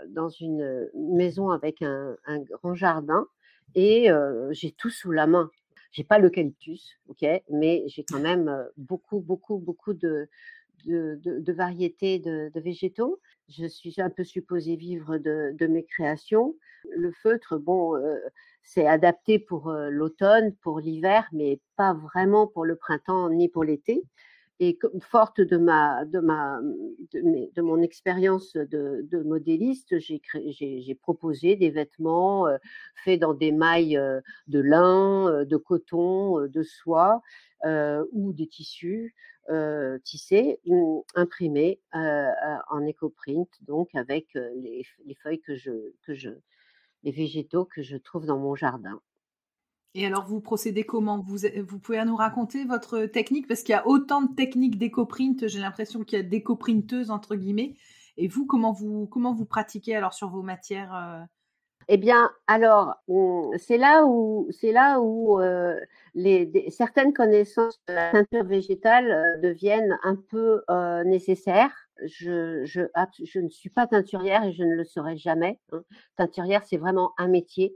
dans 0.09 0.29
une 0.29 0.89
maison 0.95 1.51
avec 1.51 1.83
un, 1.83 2.17
grand 2.51 2.75
jardin 2.75 3.27
et 3.75 4.09
j'ai 4.51 4.73
tout 4.73 4.91
sous 4.91 5.13
la 5.13 5.27
main. 5.27 5.51
J'ai 5.91 6.05
pas 6.05 6.19
l'eucalyptus, 6.19 6.99
ok, 7.09 7.25
mais 7.51 7.83
j'ai 7.87 8.05
quand 8.05 8.21
même 8.21 8.67
beaucoup, 8.77 9.21
beaucoup, 9.21 9.59
beaucoup 9.59 9.95
de, 9.95 10.29
de, 10.85 11.53
variétés 11.53 12.19
de, 12.19 12.51
végétaux. 12.61 13.21
Je 13.49 13.67
suis 13.67 13.95
un 13.99 14.11
peu 14.11 14.25
supposée 14.25 14.77
vivre 14.77 15.19
de, 15.19 15.67
mes 15.67 15.85
créations. 15.85 16.57
Le 16.91 17.11
feutre, 17.11 17.59
bon, 17.59 17.95
c'est 18.63 18.87
adapté 18.87 19.39
pour 19.39 19.73
l'automne, 19.73 20.55
pour 20.57 20.81
l'hiver, 20.81 21.27
mais 21.33 21.61
pas 21.77 21.95
vraiment 21.95 22.47
pour 22.47 22.65
le 22.65 22.77
printemps 22.77 23.31
ni 23.31 23.49
pour 23.49 23.65
l'été 23.65 24.05
et 24.61 24.79
forte 25.01 25.41
de 25.41 25.57
ma 25.57 26.05
de 26.05 26.19
ma 26.19 26.61
de, 27.13 27.63
mon 27.63 27.81
expérience 27.81 28.55
de, 28.55 29.07
de, 29.09 29.23
modéliste, 29.23 29.99
j'ai 29.99 30.21
j'ai 30.51 30.95
proposé 30.95 31.57
des 31.57 31.71
vêtements 31.71 32.47
euh, 32.49 32.59
faits 33.05 33.21
dans 33.21 33.35
des 33.35 33.53
mailles 33.53 33.97
euh, 33.97 34.21
de 34.49 34.59
lin, 34.59 35.29
euh, 35.29 35.45
de 35.45 35.57
coton, 35.57 36.47
de 36.47 36.63
soie 36.63 37.23
ou 38.13 38.33
des 38.33 38.47
tissus 38.47 39.15
tissés, 40.05 40.61
imprimés 41.15 41.81
en 41.93 42.87
éco-print, 42.87 43.49
donc 43.63 43.95
avec 43.95 44.35
les, 44.35 44.85
les 45.07 45.15
feuilles 45.15 45.41
que 45.41 45.57
je 45.57 45.93
que 46.03 46.15
je 46.15 46.31
les 47.03 47.13
végétaux 47.13 47.65
que 47.65 47.83
je 47.83 47.97
trouve 47.97 48.27
dans 48.27 48.39
mon 48.39 48.55
jardin. 48.55 49.01
Et 49.95 50.07
alors, 50.07 50.27
vous 50.27 50.41
procédez 50.41 50.85
comment? 50.85 51.19
Vous, 51.21 51.39
vous 51.67 51.79
pouvez 51.79 52.05
nous 52.05 52.17
raconter 52.17 52.65
votre 52.65 53.07
technique? 53.07 53.49
Parce 53.49 53.63
qu'il 53.63 53.73
y 53.73 53.79
a 53.79 53.87
autant 53.87 54.23
de 54.23 54.35
techniques 54.35 54.79
d'éco-print, 54.79 55.49
j'ai 55.49 55.61
l'impression 55.61 56.05
qu'il 56.05 56.19
y 56.19 56.21
a 56.21 56.25
d'éco-printeuses, 56.25 57.11
entre 57.11 57.37
guillemets. 57.37 57.75
Et 58.17 58.29
vous, 58.29 58.47
comment 58.47 58.73
vous, 58.73 59.07
comment 59.07 59.33
vous 59.33 59.47
pratiquez 59.47 59.97
alors 59.97 60.13
sur 60.13 60.29
vos 60.29 60.43
matières 60.43 60.95
euh? 60.95 61.25
Eh 61.91 61.97
bien, 61.97 62.31
alors, 62.47 62.97
c'est 63.57 63.79
là 63.79 64.05
où, 64.05 64.51
là 64.63 65.01
où 65.01 65.41
euh, 65.41 65.81
les, 66.15 66.69
certaines 66.69 67.15
connaissances 67.15 67.81
de 67.89 67.95
la 67.95 68.13
teinture 68.13 68.45
végétale 68.45 69.11
euh, 69.11 69.41
deviennent 69.41 69.99
un 70.03 70.17
peu 70.17 70.61
nécessaires. 71.07 71.75
Je, 72.05 72.63
je, 72.67 72.83
je, 73.25 73.41
ne 73.41 73.49
suis 73.49 73.71
pas 73.71 73.87
teinturière 73.87 74.45
et 74.45 74.53
je 74.53 74.65
ne 74.65 74.75
le 74.75 74.85
serai 74.85 75.17
jamais. 75.17 75.59
Hein. 75.73 75.81
Teinturière, 76.17 76.63
c'est 76.63 76.77
vraiment 76.77 77.13
un 77.17 77.29
métier 77.29 77.75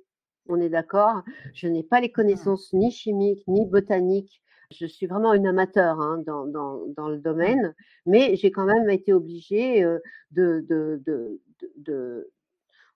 on 0.49 0.61
est 0.61 0.69
d'accord. 0.69 1.23
Je 1.55 1.69
n'ai 1.69 1.83
pas 1.83 2.01
les 2.01 2.09
mmh. 2.09 2.13
connaissances 2.13 2.73
ni 2.73 2.91
chimiques 2.91 3.45
ni 3.47 3.67
botaniques. 3.67 4.43
Je 4.71 4.87
suis 4.87 5.07
vraiment 5.07 5.35
une 5.35 5.47
amateur 5.47 6.01
hein, 6.01 6.23
dans, 6.27 6.45
le 6.45 7.19
mmh. 7.19 7.21
domaine, 7.21 7.75
mais 8.07 8.37
j'ai 8.37 8.51
quand 8.51 8.65
même 8.65 8.89
été 8.89 9.13
obligée 9.13 9.85
de, 10.31 10.65
de, 10.69 12.31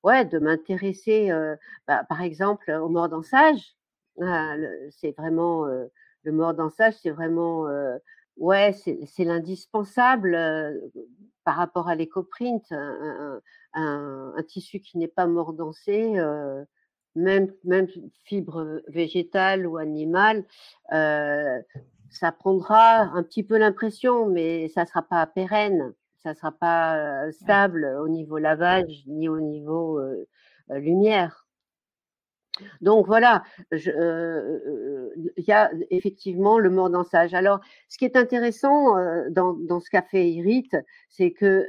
ouais, 0.02 0.24
de 0.24 0.38
m'intéresser, 0.38 1.30
bah, 1.86 2.04
par 2.08 2.22
exemple, 2.22 2.70
au 2.70 2.88
mordansage. 2.88 3.76
Ah, 4.22 4.56
c'est 4.90 5.14
vraiment 5.18 5.66
le 5.66 6.32
mordansage, 6.32 6.94
c'est 7.02 7.10
vraiment 7.10 7.68
ouais, 8.38 8.72
c'est 8.72 9.24
l'indispensable 9.24 10.38
par 11.44 11.56
rapport 11.56 11.88
à 11.88 11.94
l'écoprint. 11.94 12.64
Un, 12.72 13.42
un, 13.74 14.42
tissu 14.48 14.80
qui 14.80 14.96
n'est 14.96 15.08
pas 15.08 15.26
mordancé, 15.26 16.14
même, 17.16 17.52
même 17.64 17.88
fibre 18.24 18.82
végétale 18.88 19.66
ou 19.66 19.76
animale, 19.76 20.44
euh, 20.92 21.60
ça 22.10 22.32
prendra 22.32 23.00
un 23.00 23.22
petit 23.22 23.42
peu 23.42 23.58
l'impression, 23.58 24.26
mais 24.26 24.68
ça 24.68 24.82
ne 24.82 24.86
sera 24.86 25.02
pas 25.02 25.26
pérenne, 25.26 25.92
ça 26.22 26.30
ne 26.30 26.34
sera 26.34 26.52
pas 26.52 27.30
stable 27.32 27.84
au 28.00 28.08
niveau 28.08 28.38
lavage 28.38 29.04
ni 29.06 29.28
au 29.28 29.40
niveau 29.40 29.98
euh, 29.98 30.26
lumière. 30.70 31.45
Donc 32.80 33.06
voilà, 33.06 33.42
il 33.72 35.44
y 35.46 35.52
a 35.52 35.70
effectivement 35.90 36.58
le 36.58 36.70
mordansage. 36.70 37.34
Alors, 37.34 37.60
ce 37.88 37.98
qui 37.98 38.04
est 38.04 38.16
intéressant 38.16 38.94
dans, 39.30 39.80
ce 39.80 39.90
café 39.90 40.28
Irit, 40.28 40.68
c'est 41.08 41.32
que 41.32 41.66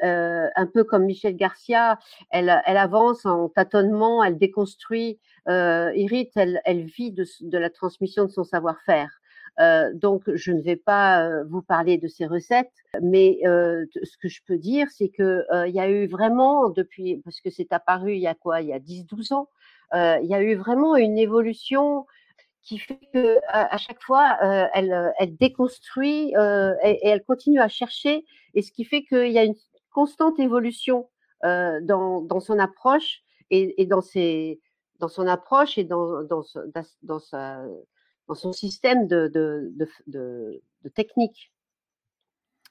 un 0.55 0.65
peu 0.65 0.83
comme 0.83 1.05
Michel 1.05 1.35
Garcia, 1.35 1.99
elle, 2.29 2.49
avance 2.49 3.25
en 3.25 3.49
tâtonnement, 3.49 4.23
elle 4.23 4.37
déconstruit. 4.37 5.19
Irit, 5.47 6.31
elle, 6.35 6.83
vit 6.83 7.11
de, 7.11 7.57
la 7.57 7.69
transmission 7.69 8.25
de 8.25 8.31
son 8.31 8.43
savoir-faire. 8.43 9.19
donc, 9.93 10.23
je 10.33 10.51
ne 10.51 10.61
vais 10.61 10.75
pas 10.75 11.43
vous 11.43 11.61
parler 11.61 11.97
de 11.97 12.07
ses 12.07 12.25
recettes, 12.25 12.73
mais 13.01 13.39
ce 13.43 14.17
que 14.21 14.27
je 14.27 14.41
peux 14.45 14.57
dire, 14.57 14.87
c'est 14.91 15.09
que 15.09 15.43
il 15.67 15.73
y 15.73 15.79
a 15.79 15.89
eu 15.89 16.07
vraiment 16.07 16.69
depuis, 16.69 17.21
parce 17.23 17.41
que 17.41 17.49
c'est 17.49 17.71
apparu 17.73 18.13
il 18.13 18.21
y 18.21 18.27
a 18.27 18.35
quoi, 18.35 18.61
il 18.61 18.67
y 18.67 18.73
a 18.73 18.79
10-12 18.79 19.33
ans, 19.33 19.49
il 19.93 20.27
y 20.27 20.33
a 20.33 20.41
eu 20.41 20.55
vraiment 20.55 20.95
une 20.95 21.17
évolution 21.17 22.05
qui 22.61 22.79
fait 22.79 22.99
que 23.13 23.37
à, 23.47 23.77
chaque 23.77 24.01
fois 24.01 24.37
elle, 24.73 25.13
elle, 25.19 25.37
déconstruit 25.37 26.33
et, 26.83 26.99
elle 27.07 27.23
continue 27.23 27.59
à 27.59 27.69
chercher 27.69 28.25
et 28.53 28.61
ce 28.61 28.71
qui 28.71 28.83
fait 28.83 29.03
qu'il 29.03 29.31
y 29.31 29.37
a 29.37 29.43
une 29.43 29.55
constante 29.91 30.39
évolution 30.39 31.09
dans, 31.43 32.21
dans, 32.21 32.39
son 32.39 32.59
approche 32.59 33.21
et, 33.49 33.81
et, 33.81 33.85
dans 33.85 34.01
ses 34.01 34.59
dans 34.99 35.07
son 35.07 35.27
approche 35.27 35.77
et 35.77 35.83
dans 35.83 36.23
dans, 36.23 36.43
dans, 37.03 37.19
dans 38.27 38.35
son 38.35 38.53
système 38.53 39.07
de, 39.07 39.27
de, 39.27 39.71
de, 39.75 39.87
de, 40.07 40.61
de 40.83 40.89
technique. 40.89 41.51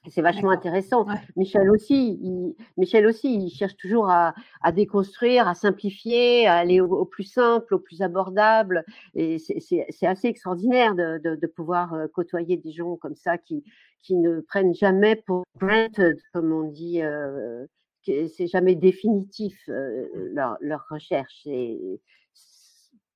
C'est 0.09 0.21
vachement 0.21 0.51
intéressant. 0.51 1.05
Michel 1.35 1.69
aussi, 1.69 2.19
il, 2.21 2.55
Michel 2.77 3.05
aussi, 3.05 3.33
il 3.33 3.49
cherche 3.49 3.75
toujours 3.77 4.09
à, 4.09 4.33
à 4.61 4.71
déconstruire, 4.71 5.47
à 5.47 5.55
simplifier, 5.55 6.47
à 6.47 6.55
aller 6.55 6.81
au, 6.81 7.05
plus 7.05 7.23
simple, 7.23 7.75
au 7.75 7.79
plus 7.79 8.01
abordable. 8.01 8.85
Et 9.15 9.37
c'est 9.39 10.07
assez 10.07 10.27
extraordinaire 10.27 10.95
de, 10.95 11.19
de, 11.23 11.35
de, 11.35 11.47
pouvoir 11.47 11.93
euh, 11.93 12.07
côtoyer 12.07 12.57
des 12.57 12.71
gens 12.71 12.95
comme 12.97 13.15
ça 13.15 13.37
qui, 13.37 13.63
qui 14.01 14.15
ne 14.15 14.41
prennent 14.41 14.75
jamais 14.75 15.15
pour 15.15 15.43
granted, 15.59 16.17
comme 16.33 16.51
on 16.51 16.63
dit. 16.63 17.01
Euh, 17.01 17.65
c'est 18.03 18.47
jamais 18.47 18.75
définitif 18.75 19.57
euh, 19.67 20.07
leur, 20.33 20.57
leur 20.61 20.85
recherche. 20.89 21.45
Et 21.45 21.99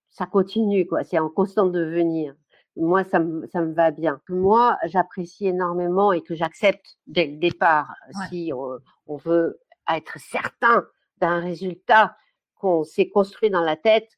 ça 0.09 0.25
continue, 0.25 0.85
quoi. 0.85 1.03
C'est 1.03 1.19
en 1.19 1.29
constant 1.29 1.67
devenir 1.67 2.35
moi, 2.75 3.03
ça 3.03 3.19
me, 3.19 3.47
ça 3.47 3.61
me 3.61 3.73
va 3.73 3.91
bien. 3.91 4.21
Moi, 4.29 4.77
j'apprécie 4.85 5.47
énormément 5.47 6.13
et 6.13 6.21
que 6.21 6.35
j'accepte 6.35 6.97
dès 7.07 7.25
le 7.25 7.37
départ, 7.37 7.93
si 8.29 8.51
on, 8.53 9.17
veut 9.17 9.59
être 9.93 10.17
certain 10.19 10.85
d'un 11.17 11.39
résultat 11.39 12.15
qu'on 12.55 12.83
s'est 12.83 13.09
construit 13.09 13.49
dans 13.49 13.63
la 13.63 13.75
tête, 13.75 14.09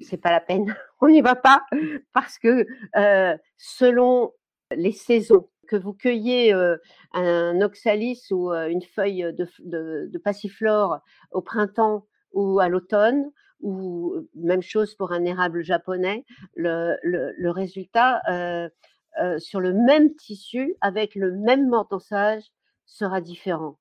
c'est 0.00 0.18
pas 0.18 0.30
la 0.30 0.40
peine, 0.40 0.74
on 1.00 1.08
n'y 1.08 1.20
va 1.20 1.34
pas 1.34 1.64
parce 2.12 2.38
que 2.38 2.66
selon 3.56 4.32
les 4.70 4.92
saisons, 4.92 5.48
que 5.68 5.76
vous 5.76 5.94
cueillez 5.94 6.52
un 7.12 7.60
oxalis 7.60 8.26
ou 8.30 8.50
une 8.50 8.82
feuille 8.82 9.32
de, 9.32 10.18
passiflore 10.18 11.00
au 11.30 11.40
printemps 11.40 12.06
ou 12.32 12.60
à 12.60 12.68
l'automne, 12.68 13.30
ou 13.62 14.28
même 14.34 14.62
chose 14.62 14.94
pour 14.94 15.12
un 15.12 15.24
érable 15.24 15.62
japonais, 15.62 16.24
le, 16.54 17.50
résultat 17.50 18.20
sur 19.38 19.60
le 19.60 19.72
même 19.72 20.14
tissu, 20.14 20.74
avec 20.80 21.14
le 21.14 21.32
même 21.32 21.68
mordançage, 21.68 22.44
sera 22.84 23.20
différent. 23.20 23.78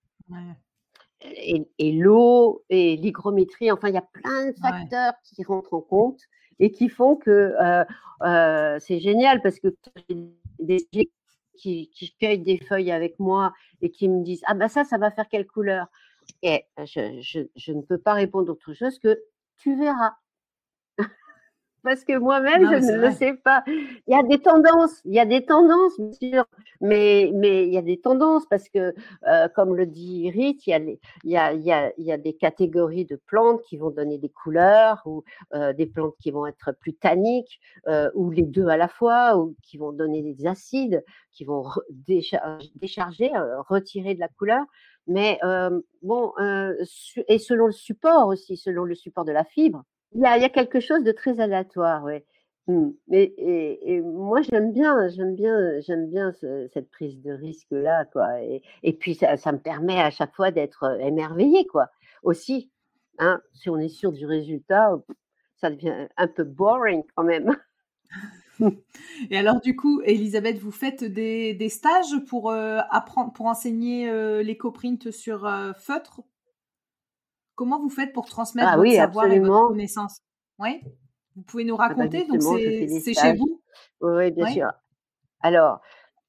Et, 1.23 1.91
l'eau 1.91 2.63
et 2.69 2.95
l'hygrométrie, 2.95 3.71
enfin, 3.71 3.89
il 3.89 3.95
y 3.95 3.97
a 3.97 4.07
plein 4.13 4.47
de 4.47 4.55
facteurs 4.59 5.13
qui 5.23 5.43
rentrent 5.43 5.73
en 5.73 5.81
compte 5.81 6.21
et 6.59 6.71
qui 6.71 6.89
font 6.89 7.15
que 7.15 7.53
c'est 8.79 8.99
génial 8.99 9.41
parce 9.41 9.59
que 9.59 9.75
des 10.59 10.87
qui, 11.57 11.89
qui 11.89 12.15
cueillent 12.15 12.39
des 12.39 12.57
feuilles 12.57 12.91
avec 12.91 13.19
moi 13.19 13.53
et 13.81 13.91
qui 13.91 14.09
me 14.09 14.23
disent 14.23 14.41
Ah, 14.47 14.53
bah 14.53 14.67
ça, 14.67 14.83
ça 14.83 14.97
va 14.97 15.11
faire 15.11 15.27
quelle 15.29 15.45
couleur? 15.45 15.87
Et 16.41 16.65
je, 16.79 17.19
je, 17.21 17.41
je 17.55 17.73
ne 17.73 17.81
peux 17.81 17.97
pas 17.97 18.13
répondre 18.13 18.51
autre 18.51 18.73
chose 18.73 18.99
que 18.99 19.21
Tu 19.61 19.75
verras 19.75 20.15
parce 21.83 22.03
que 22.03 22.17
moi-même, 22.17 22.63
je 22.65 22.93
ne 22.93 22.97
le 22.97 23.11
sais 23.11 23.33
pas. 23.33 23.63
Il 23.67 23.99
y 24.07 24.15
a 24.15 24.23
des 24.23 24.39
tendances, 24.39 25.01
il 25.05 25.13
y 25.13 25.19
a 25.19 25.25
des 25.25 25.45
tendances, 25.45 25.99
bien 25.99 26.13
sûr, 26.13 26.45
mais, 26.81 27.31
mais 27.33 27.67
il 27.67 27.73
y 27.73 27.77
a 27.77 27.81
des 27.81 27.99
tendances 27.99 28.45
parce 28.49 28.69
que, 28.69 28.93
euh, 29.27 29.47
comme 29.55 29.75
le 29.75 29.85
dit 29.85 30.29
Rite, 30.31 30.67
il 30.67 30.71
y, 30.71 30.73
a 30.73 30.79
il, 30.79 30.99
y 31.25 31.37
a, 31.37 31.53
il, 31.53 31.63
y 31.63 31.71
a, 31.71 31.93
il 31.97 32.05
y 32.05 32.11
a 32.11 32.17
des 32.17 32.33
catégories 32.33 33.05
de 33.05 33.15
plantes 33.15 33.61
qui 33.63 33.77
vont 33.77 33.91
donner 33.91 34.17
des 34.17 34.29
couleurs 34.29 35.01
ou 35.05 35.23
euh, 35.53 35.73
des 35.73 35.87
plantes 35.87 36.15
qui 36.19 36.31
vont 36.31 36.47
être 36.47 36.71
plus 36.79 36.93
tanniques 36.93 37.59
euh, 37.87 38.09
ou 38.15 38.31
les 38.31 38.43
deux 38.43 38.67
à 38.67 38.77
la 38.77 38.87
fois 38.87 39.37
ou 39.37 39.55
qui 39.63 39.77
vont 39.77 39.91
donner 39.91 40.21
des 40.21 40.47
acides 40.47 41.03
qui 41.31 41.45
vont 41.45 41.65
décharger, 41.89 43.31
retirer 43.69 44.15
de 44.15 44.19
la 44.19 44.27
couleur. 44.27 44.65
Mais 45.07 45.39
bon, 46.01 46.33
et 47.27 47.37
selon 47.39 47.67
le 47.67 47.71
support 47.71 48.27
aussi, 48.27 48.57
selon 48.57 48.83
le 48.83 48.95
support 48.95 49.25
de 49.25 49.31
la 49.31 49.43
fibre, 49.43 49.83
il 50.13 50.21
y 50.21 50.25
a, 50.25 50.49
quelque 50.49 50.79
chose 50.79 51.03
de 51.03 51.11
très 51.11 51.39
aléatoire, 51.39 52.03
oui. 52.03 52.19
Mmh. 52.67 52.91
Mais 53.07 53.33
et, 53.37 54.01
moi 54.01 54.41
j'aime 54.43 54.71
bien, 54.71 55.07
j'aime 55.09 55.35
bien, 55.35 55.79
j'aime 55.79 56.07
bien 56.07 56.31
cette 56.31 56.91
prise 56.91 57.19
de 57.21 57.31
risque 57.31 57.71
là, 57.71 58.05
quoi. 58.05 58.27
Et, 58.83 58.93
puis 58.93 59.15
ça, 59.15 59.35
ça, 59.37 59.51
me 59.51 59.57
permet 59.57 59.99
à 59.99 60.11
chaque 60.11 60.35
fois 60.35 60.51
d'être 60.51 60.83
euh, 60.83 60.97
émerveillé, 60.99 61.65
quoi. 61.65 61.89
Aussi, 62.23 62.69
hein, 63.17 63.41
si 63.53 63.69
on 63.69 63.77
est 63.79 63.89
sûr 63.89 64.11
du 64.11 64.25
résultat, 64.25 64.91
ça 65.57 65.71
devient 65.71 66.07
un 66.17 66.27
peu 66.27 66.43
boring 66.43 67.03
quand 67.15 67.23
même. 67.23 67.55
Et 69.29 69.37
alors 69.37 69.61
du 69.61 69.75
coup, 69.75 70.01
Elisabeth, 70.03 70.57
vous 70.59 70.71
faites 70.71 71.03
des, 71.03 71.53
des 71.53 71.69
stages 71.69 72.17
pour 72.27 72.51
euh, 72.51 72.79
apprendre, 72.89 73.33
pour 73.33 73.45
enseigner 73.47 74.09
euh, 74.09 74.43
l'éco-print 74.43 75.11
sur 75.11 75.41
feutre? 75.77 76.21
Comment 77.55 77.79
vous 77.79 77.89
faites 77.89 78.13
pour 78.13 78.25
transmettre 78.25 78.69
ah, 78.71 78.77
votre 78.77 78.89
oui, 78.89 78.95
savoir 78.95 79.31
et 79.31 79.39
votre 79.39 79.67
connaissance? 79.67 80.21
Oui 80.59 80.81
Vous 81.35 81.43
pouvez 81.43 81.63
nous 81.63 81.75
ah 81.75 81.89
bah, 81.89 81.95
raconter 81.95 82.25
Donc, 82.25 82.41
c'est 82.41 83.13
chez 83.13 83.33
vous? 83.33 83.61
Oui, 84.01 84.31
bien 84.31 84.47
sûr. 84.47 84.71
Alors, 85.41 85.81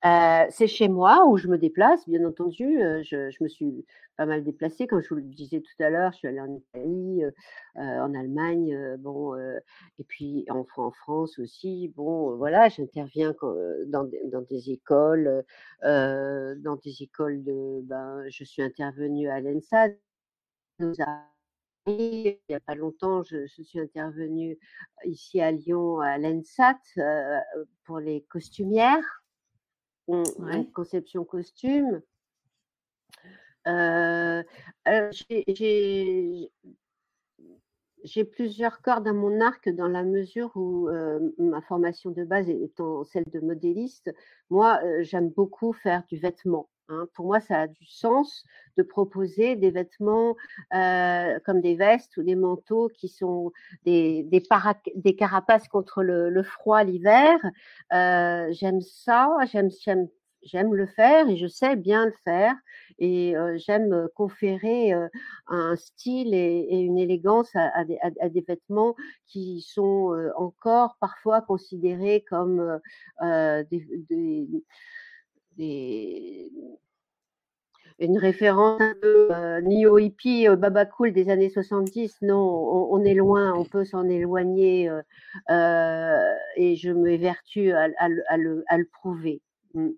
euh, 0.05 0.47
c'est 0.51 0.67
chez 0.67 0.89
moi 0.89 1.27
où 1.29 1.37
je 1.37 1.47
me 1.47 1.59
déplace, 1.59 2.09
bien 2.09 2.25
entendu. 2.27 2.83
Euh, 2.83 3.03
je, 3.05 3.43
me 3.43 3.49
suis 3.49 3.87
pas 4.17 4.27
mal 4.27 4.43
déplacée, 4.43 4.89
comme 4.89 5.01
je 5.01 5.09
vous 5.09 5.17
le 5.17 5.23
disais 5.23 5.61
tout 5.61 5.83
à 5.83 5.91
l'heure. 5.91 6.11
Je 6.13 6.19
suis 6.19 6.29
allée 6.29 6.41
en 6.41 6.53
Italie, 6.53 7.23
euh, 7.25 7.31
en 7.77 8.13
Allemagne, 8.15 8.97
bon, 8.99 9.37
et 9.37 10.05
puis 10.05 10.45
en, 10.51 10.65
France 10.93 11.39
aussi. 11.39 11.93
Bon, 11.95 12.37
voilà, 12.37 12.69
j'interviens 12.69 13.35
dans, 13.87 14.09
dans, 14.33 14.43
des 14.43 14.71
écoles, 14.71 15.45
dans 15.83 16.77
des 16.85 17.03
écoles 17.03 17.45
de. 17.45 17.81
Ben, 17.85 18.25
je 18.29 18.45
suis 18.45 18.63
intervenue 18.63 19.29
à 19.29 19.41
l'ENSA, 19.41 19.89
il 21.87 22.39
n'y 22.49 22.55
a 22.55 22.61
pas 22.61 22.75
longtemps, 22.75 23.23
je, 23.23 23.47
suis 23.47 23.81
intervenue 23.81 24.59
ici 25.05 25.41
à 25.41 25.51
Lyon 25.53 26.01
à 26.01 26.19
l'ENSAT 26.19 26.79
pour 27.85 27.99
les 27.99 28.23
costumières, 28.23 29.22
conception 30.73 31.25
costume. 31.25 32.03
j'ai 38.05 38.25
plusieurs 38.25 38.83
cordes 38.83 39.07
à 39.07 39.13
mon 39.13 39.41
arc 39.41 39.69
dans 39.69 39.89
la 39.89 40.03
mesure 40.03 40.51
où 40.57 40.89
ma 41.39 41.61
formation 41.63 42.11
de 42.11 42.25
base 42.25 42.51
étant 42.51 43.05
celle 43.05 43.25
de 43.33 43.41
modéliste, 43.41 44.13
moi 44.51 44.81
j'aime 45.01 45.29
beaucoup 45.29 45.73
faire 45.73 46.05
du 46.09 46.17
vêtement. 46.17 46.69
Hein. 46.93 47.07
Pour 47.14 47.26
moi, 47.26 47.40
ça 47.40 47.62
a 47.62 47.66
du 47.66 47.86
sens 47.86 48.45
de 48.76 48.82
proposer 48.82 49.57
des 49.57 49.70
vêtements 49.70 50.36
euh, 50.74 51.38
comme 51.45 51.61
des 51.61 51.74
vestes 51.74 52.16
ou 52.16 52.22
des 52.22 52.34
manteaux 52.34 52.88
qui 52.88 53.09
sont 53.09 53.53
des, 53.84 54.24
des, 54.24 55.16
carapaces 55.16 55.68
contre 55.68 56.03
le, 56.03 56.43
froid 56.43 56.84
l'hiver. 56.84 57.38
Euh, 57.93 58.49
j'aime 58.53 58.80
ça, 58.80 59.34
j'aime, 59.45 60.74
le 60.74 60.86
faire 60.86 61.28
et 61.28 61.36
je 61.36 61.47
sais 61.47 61.76
bien 61.76 62.07
le 62.07 62.14
faire. 62.24 62.55
Et 62.99 63.36
euh, 63.36 63.57
j'aime 63.59 64.09
conférer 64.14 64.93
un 65.47 65.76
style 65.76 66.34
et, 66.34 66.66
une 66.70 66.99
élégance 66.99 67.51
à, 67.55 67.84
des, 67.84 68.45
vêtements 68.47 68.95
qui 69.26 69.62
sont 69.62 70.14
encore 70.36 70.97
parfois 71.01 71.40
considérés 71.40 72.24
comme 72.28 72.80
des 73.20 74.47
une 75.59 76.49
référence 78.19 78.81
un 78.81 78.95
peu 79.01 79.29
euh, 79.33 79.61
hippie 80.01 80.49
euh, 80.49 80.57
baba 80.57 80.87
cool 80.87 81.13
des 81.13 81.31
années 81.31 81.51
70 81.51 82.19
non 82.23 82.89
on, 82.91 83.05
est 83.05 83.15
loin 83.15 83.53
on 83.55 83.65
peut 83.65 83.85
s'en 83.85 84.09
éloigner 84.09 84.89
euh, 84.89 85.03
euh, 85.51 86.35
et 86.57 86.77
je 86.77 86.91
m'évertue 86.91 87.73
à, 87.73 87.89
à, 87.99 88.09
à, 88.29 88.37
le, 88.37 88.65
à 88.69 88.79
le 88.79 88.87
prouver 88.93 89.41
mm. 89.75 89.91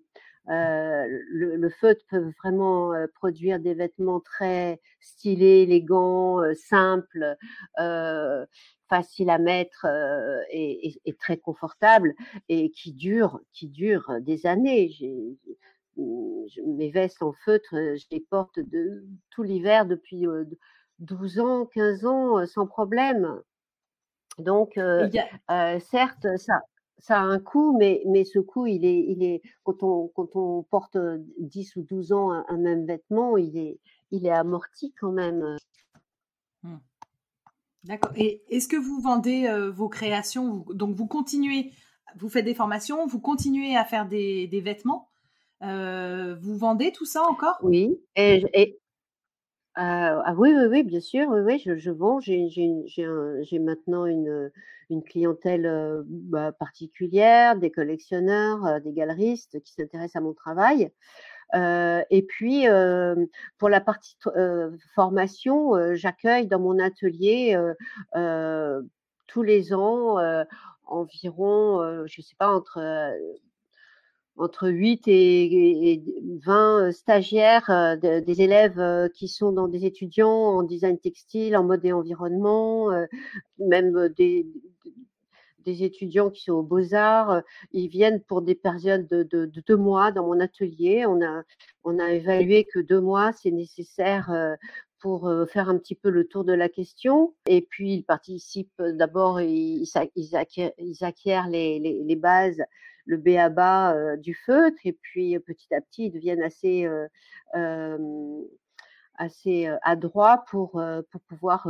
Le, 0.47 1.55
le, 1.55 1.69
feutre 1.69 2.05
peut 2.09 2.31
vraiment 2.43 2.93
produire 3.15 3.59
des 3.59 3.73
vêtements 3.73 4.19
très 4.19 4.79
stylés, 4.99 5.63
élégants, 5.63 6.41
simples, 6.55 7.35
faciles 8.89 9.29
à 9.29 9.37
mettre 9.37 9.85
et, 10.51 10.87
et, 10.87 11.01
et, 11.05 11.13
très 11.13 11.37
confortables 11.37 12.13
et 12.49 12.69
qui 12.71 12.93
durent, 12.93 13.39
qui 13.53 13.67
durent 13.67 14.21
des 14.21 14.45
années. 14.45 14.91
mes 15.97 16.91
vestes 16.91 17.23
en 17.23 17.33
feutre, 17.33 17.69
je 17.71 18.05
les 18.11 18.19
porte 18.19 18.59
de, 18.59 19.03
tout 19.31 19.43
l'hiver 19.43 19.85
depuis 19.85 20.25
12 20.99 21.39
ans, 21.39 21.65
15 21.65 22.05
ans 22.05 22.45
sans 22.45 22.67
problème. 22.67 23.41
Donc, 24.37 24.79
certes, 25.79 26.27
ça, 26.37 26.61
ça 26.99 27.19
a 27.19 27.23
un 27.23 27.39
coût, 27.39 27.77
mais, 27.77 28.01
mais 28.07 28.23
ce 28.23 28.39
coût, 28.39 28.67
il 28.67 28.85
est, 28.85 29.05
il 29.07 29.23
est 29.23 29.41
quand, 29.63 29.83
on, 29.83 30.07
quand 30.09 30.35
on 30.35 30.63
porte 30.63 30.97
10 31.39 31.75
ou 31.75 31.83
12 31.83 32.13
ans 32.13 32.31
un, 32.31 32.57
même 32.57 32.85
vêtement, 32.85 33.37
il 33.37 33.57
est, 33.57 33.79
il 34.11 34.25
est 34.25 34.31
amorti 34.31 34.93
quand 34.99 35.11
même. 35.11 35.57
Mmh. 36.63 36.75
D'accord. 37.83 38.11
Et 38.15 38.43
est-ce 38.49 38.67
que 38.67 38.77
vous 38.77 38.99
vendez 38.99 39.45
euh, 39.47 39.69
vos 39.69 39.89
créations 39.89 40.65
Donc, 40.69 40.95
vous 40.95 41.05
continuez, 41.05 41.71
vous 42.17 42.29
faites 42.29 42.45
des 42.45 42.55
formations, 42.55 43.05
vous 43.05 43.19
continuez 43.19 43.75
à 43.77 43.85
faire 43.85 44.07
des, 44.07 44.47
des 44.47 44.61
vêtements. 44.61 45.09
Euh, 45.61 46.35
vous 46.41 46.57
vendez 46.57 46.91
tout 46.91 47.05
ça 47.05 47.23
encore? 47.23 47.57
Oui. 47.61 47.99
Et, 48.15 48.43
et 48.53 48.79
euh, 49.77 50.21
ah 50.23 50.33
oui, 50.37 50.53
oui, 50.55 50.65
oui, 50.69 50.83
bien 50.83 51.01
sûr. 51.01 51.27
Oui, 51.29 51.41
oui 51.41 51.59
je, 51.59 51.75
je 51.75 51.91
vends. 51.91 52.19
J'ai 52.21 53.59
maintenant 53.59 54.05
une, 54.05 54.51
une 54.89 55.03
clientèle 55.03 55.65
euh, 55.65 56.03
bah, 56.05 56.51
particulière, 56.53 57.57
des 57.57 57.71
collectionneurs, 57.71 58.65
euh, 58.65 58.79
des 58.79 58.93
galeristes 58.93 59.61
qui 59.61 59.73
s'intéressent 59.73 60.15
à 60.15 60.21
mon 60.21 60.33
travail. 60.33 60.91
Euh, 61.55 62.03
et 62.09 62.23
puis, 62.23 62.67
euh, 62.67 63.15
pour 63.57 63.69
la 63.69 63.81
partie 63.81 64.17
euh, 64.37 64.71
formation, 64.95 65.73
j'accueille 65.95 66.47
dans 66.47 66.59
mon 66.59 66.79
atelier 66.79 67.57
tous 69.27 69.41
les 69.43 69.73
ans 69.73 70.17
environ, 70.85 72.05
je 72.07 72.21
ne 72.21 72.23
sais 72.23 72.35
pas, 72.37 72.49
entre 72.49 72.79
entre 74.37 74.69
8 74.69 75.03
et, 75.07 76.03
20 76.43 76.91
stagiaires, 76.91 77.97
des 78.01 78.41
élèves 78.41 79.09
qui 79.13 79.27
sont 79.27 79.51
dans 79.51 79.67
des 79.67 79.85
étudiants 79.85 80.29
en 80.29 80.63
design 80.63 80.97
textile, 80.99 81.55
en 81.55 81.63
mode 81.63 81.85
et 81.85 81.93
environnement, 81.93 82.89
même 83.59 84.09
des, 84.09 84.45
étudiants 85.65 86.29
qui 86.29 86.43
sont 86.43 86.53
aux 86.53 86.63
beaux-arts, 86.63 87.31
euh, 87.31 87.41
ils 87.71 87.87
viennent 87.87 88.21
pour 88.21 88.41
des 88.41 88.55
périodes 88.55 89.07
de, 89.07 89.45
deux 89.67 89.75
mois 89.75 90.11
dans 90.11 90.25
mon 90.25 90.39
atelier. 90.39 91.05
On 91.05 91.21
a, 91.21 92.11
évalué 92.11 92.65
que 92.65 92.79
deux 92.79 93.01
mois, 93.01 93.31
c'est 93.33 93.51
nécessaire 93.51 94.29
euh, 94.31 94.55
pour 94.99 95.31
faire 95.51 95.69
un 95.69 95.77
petit 95.77 95.93
peu 95.93 96.09
le 96.09 96.25
tour 96.25 96.45
de 96.45 96.53
la 96.53 96.67
question. 96.67 97.35
Et 97.47 97.61
puis, 97.61 97.93
ils 97.93 98.03
participent 98.03 98.81
d'abord, 98.81 99.39
ils, 99.39 99.87
acquièrent, 100.33 101.47
les, 101.47 102.15
bases, 102.15 102.61
le 103.05 103.17
B 103.17 103.29
à 103.37 103.49
bas 103.49 104.17
du 104.17 104.33
feutre, 104.33 104.77
et 104.83 104.93
puis 104.93 105.37
petit 105.39 105.73
à 105.73 105.81
petit, 105.81 106.07
ils 106.07 106.11
deviennent 106.11 106.43
assez 106.43 106.87
assez 109.17 109.69
adroits 109.81 110.43
pour, 110.49 110.81
pour 111.09 111.21
pouvoir 111.21 111.69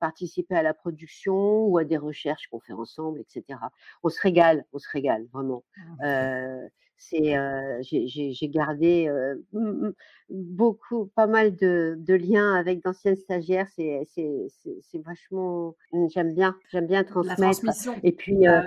participer 0.00 0.54
à 0.54 0.62
la 0.62 0.72
production 0.72 1.66
ou 1.66 1.76
à 1.78 1.84
des 1.84 1.98
recherches 1.98 2.46
qu'on 2.48 2.60
fait 2.60 2.72
ensemble, 2.72 3.20
etc. 3.20 3.58
On 4.02 4.08
se 4.08 4.20
régale, 4.20 4.64
on 4.72 4.78
se 4.78 4.88
régale, 4.88 5.26
vraiment. 5.32 5.64
Mmh 6.00 6.68
c'est 6.98 7.36
j'ai 7.82 8.48
gardé 8.48 9.10
beaucoup, 10.30 11.06
pas 11.14 11.26
mal 11.26 11.56
de, 11.56 11.96
de 11.98 12.14
liens 12.14 12.54
avec 12.54 12.82
d'anciennes 12.82 13.16
stagiaires. 13.16 13.66
C'est 13.74 14.06
c'est 14.14 15.02
vachement, 15.04 15.74
mmh, 15.92 16.06
j'aime 16.12 16.34
bien, 16.34 16.56
j'aime 16.70 16.86
bien 16.86 17.04
transmettre. 17.04 17.60
Et 18.02 18.12
puis, 18.12 18.44
bah, 18.44 18.64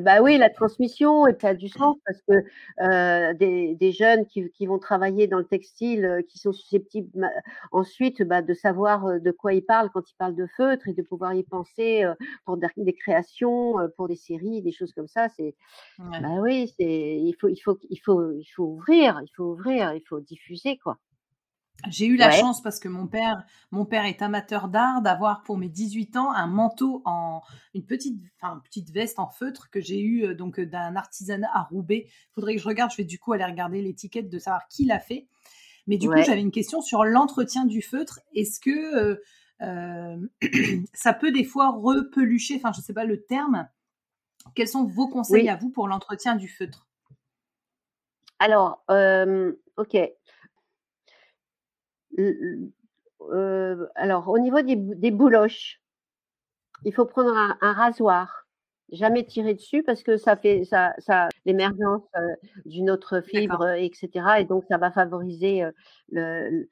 bah, 0.00 0.22
oui, 0.22 0.38
la 0.38 0.50
transmission 0.50 1.26
et 1.26 1.34
ça 1.40 1.48
a 1.48 1.54
du 1.54 1.68
sens 1.68 1.96
parce 2.06 2.20
que 2.22 3.32
des, 3.34 3.74
des, 3.74 3.92
jeunes 3.92 4.26
qui, 4.26 4.50
qui, 4.50 4.66
vont 4.66 4.78
travailler 4.78 5.26
dans 5.26 5.38
le 5.38 5.44
textile, 5.44 6.24
qui 6.28 6.38
sont 6.38 6.52
susceptibles 6.52 7.30
ensuite 7.70 8.22
bah, 8.22 8.42
de 8.42 8.54
savoir 8.54 9.20
de 9.20 9.30
quoi 9.30 9.54
ils 9.54 9.64
parlent 9.64 9.90
quand 9.90 10.10
ils 10.10 10.16
parlent 10.16 10.34
de 10.34 10.46
feutre 10.56 10.88
et 10.88 10.94
de 10.94 11.02
pouvoir 11.02 11.34
y 11.34 11.44
penser 11.44 12.04
pour 12.44 12.56
des, 12.56 12.92
créations, 12.94 13.76
pour 13.96 14.08
des 14.08 14.16
séries, 14.16 14.62
des 14.62 14.72
choses 14.72 14.92
comme 14.92 15.08
ça. 15.08 15.28
C'est, 15.28 15.54
bah 15.98 16.40
oui, 16.40 16.72
c'est 16.76 17.16
il 17.16 17.34
faut 17.38 17.48
il 17.48 17.58
faut 17.58 17.73
il 17.90 17.98
faut, 17.98 18.32
il 18.32 18.46
faut 18.46 18.64
ouvrir, 18.64 19.20
il 19.22 19.30
faut 19.34 19.52
ouvrir, 19.52 19.92
il 19.94 20.02
faut 20.06 20.20
diffuser, 20.20 20.78
quoi. 20.78 20.98
J'ai 21.90 22.06
eu 22.06 22.16
la 22.16 22.30
chance 22.30 22.62
parce 22.62 22.78
que 22.78 22.88
mon 22.88 23.06
père, 23.06 23.44
mon 23.70 23.84
père 23.84 24.06
est 24.06 24.22
amateur 24.22 24.68
d'art 24.68 25.02
d'avoir 25.02 25.42
pour 25.42 25.58
mes 25.58 25.68
18 25.68 26.16
ans 26.16 26.32
un 26.32 26.46
manteau 26.46 27.02
en 27.04 27.42
une 27.74 27.84
petite, 27.84 28.22
enfin, 28.40 28.60
petite 28.64 28.90
veste 28.90 29.18
en 29.18 29.28
feutre 29.28 29.70
que 29.70 29.80
j'ai 29.80 30.00
eu 30.00 30.24
euh, 30.24 30.34
donc 30.34 30.60
d'un 30.60 30.96
artisanat 30.96 31.50
à 31.52 31.62
Roubaix. 31.62 32.06
Faudrait 32.32 32.54
que 32.54 32.62
je 32.62 32.68
regarde, 32.68 32.90
je 32.90 32.96
vais 32.96 33.04
du 33.04 33.18
coup 33.18 33.32
aller 33.32 33.44
regarder 33.44 33.82
l'étiquette 33.82 34.30
de 34.30 34.38
savoir 34.38 34.66
qui 34.68 34.86
l'a 34.86 34.98
fait. 34.98 35.26
Mais 35.86 35.98
du 35.98 36.08
coup, 36.08 36.22
j'avais 36.24 36.40
une 36.40 36.52
question 36.52 36.80
sur 36.80 37.04
l'entretien 37.04 37.66
du 37.66 37.82
feutre. 37.82 38.20
Est-ce 38.34 38.58
que 38.58 38.96
euh, 38.96 39.16
euh, 39.60 40.16
ça 40.94 41.12
peut 41.12 41.30
des 41.30 41.44
fois 41.44 41.70
repelucher, 41.70 42.56
enfin 42.56 42.72
je 42.72 42.80
sais 42.80 42.94
pas 42.94 43.04
le 43.04 43.22
terme. 43.22 43.68
Quels 44.54 44.68
sont 44.68 44.84
vos 44.84 45.08
conseils 45.08 45.48
à 45.48 45.56
vous 45.56 45.70
pour 45.70 45.88
l'entretien 45.88 46.36
du 46.36 46.48
feutre? 46.48 46.86
Alors, 48.38 48.84
ok. 49.76 49.96
alors, 53.96 54.28
au 54.28 54.38
niveau 54.38 54.62
des, 54.62 55.10
bouloches, 55.10 55.80
il 56.84 56.92
faut 56.92 57.06
prendre 57.06 57.34
un, 57.36 57.72
rasoir, 57.72 58.46
jamais 58.92 59.24
tirer 59.24 59.54
dessus 59.54 59.82
parce 59.82 60.02
que 60.02 60.16
ça 60.16 60.36
fait 60.36 60.64
ça, 60.64 60.94
ça 60.98 61.28
l'émergence 61.46 62.02
d'une 62.66 62.90
autre 62.90 63.20
fibre, 63.22 63.66
etc. 63.70 64.10
Et 64.40 64.44
donc, 64.44 64.64
ça 64.68 64.78
va 64.78 64.90
favoriser 64.90 65.64
le, 66.10 66.66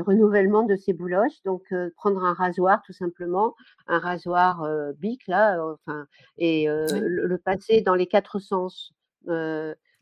renouvellement 0.00 0.62
de 0.62 0.76
ces 0.76 0.92
bouloches. 0.92 1.42
Donc, 1.44 1.64
prendre 1.96 2.24
un 2.24 2.34
rasoir, 2.34 2.82
tout 2.82 2.92
simplement, 2.92 3.54
un 3.88 3.98
rasoir 3.98 4.66
bic 4.98 5.26
là, 5.26 5.58
enfin, 5.64 6.06
et 6.38 6.66
le, 6.68 7.36
passer 7.38 7.80
dans 7.80 7.94
les 7.94 8.06
quatre 8.06 8.38
sens. 8.38 8.92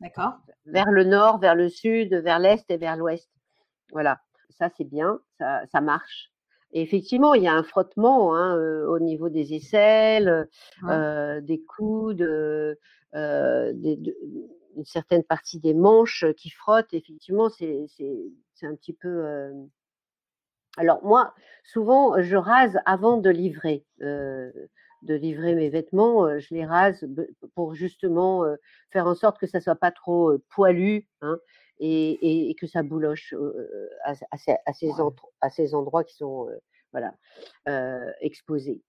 D'accord. 0.01 0.33
Vers 0.65 0.91
le 0.91 1.03
nord, 1.03 1.39
vers 1.39 1.55
le 1.55 1.69
sud, 1.69 2.13
vers 2.13 2.39
l'est 2.39 2.69
et 2.69 2.77
vers 2.77 2.97
l'ouest. 2.97 3.29
Voilà, 3.91 4.19
ça 4.49 4.69
c'est 4.77 4.83
bien, 4.83 5.19
ça, 5.37 5.65
ça, 5.71 5.81
marche. 5.81 6.31
Et 6.71 6.81
effectivement, 6.81 7.33
il 7.33 7.43
y 7.43 7.47
a 7.47 7.53
un 7.53 7.63
frottement 7.63 8.35
hein, 8.35 8.57
euh, 8.57 8.87
au 8.87 8.99
niveau 8.99 9.29
des 9.29 9.53
aisselles, 9.53 10.49
euh, 10.89 11.39
des 11.41 11.61
coudes, 11.61 12.21
euh, 12.21 12.75
des, 13.73 13.99
une 14.75 14.85
certaine 14.85 15.23
partie 15.23 15.59
des 15.59 15.73
manches 15.73 16.25
qui 16.35 16.49
frottent. 16.49 16.93
Effectivement, 16.93 17.49
c'est 17.49 17.87
un 18.63 18.75
petit 18.75 18.93
peu. 18.93 19.53
Alors 20.77 21.01
moi, 21.05 21.33
souvent, 21.63 22.21
je 22.21 22.35
rase 22.35 22.77
avant 22.85 23.17
de 23.17 23.29
livrer 23.29 23.85
de 25.05 25.15
livrer 25.15 25.55
mes 25.55 25.69
vêtements, 25.69 26.39
je 26.39 26.53
les 26.53 26.65
rase 26.65 27.07
pour 27.53 27.75
justement 27.75 28.43
faire 28.91 29.07
en 29.07 29.15
sorte 29.15 29.39
que 29.39 29.47
ça 29.47 29.61
soit 29.61 29.75
pas 29.75 29.91
trop 29.91 30.37
poilu 30.49 31.07
hein, 31.21 31.39
et, 31.79 32.55
que 32.59 32.67
ça 32.67 32.83
bouloche 32.83 33.33
à, 34.03 34.13
ces, 35.51 35.73
endroits 35.73 36.03
qui 36.03 36.15
sont 36.15 36.49
voilà 36.91 37.15
exposés. 38.21 38.81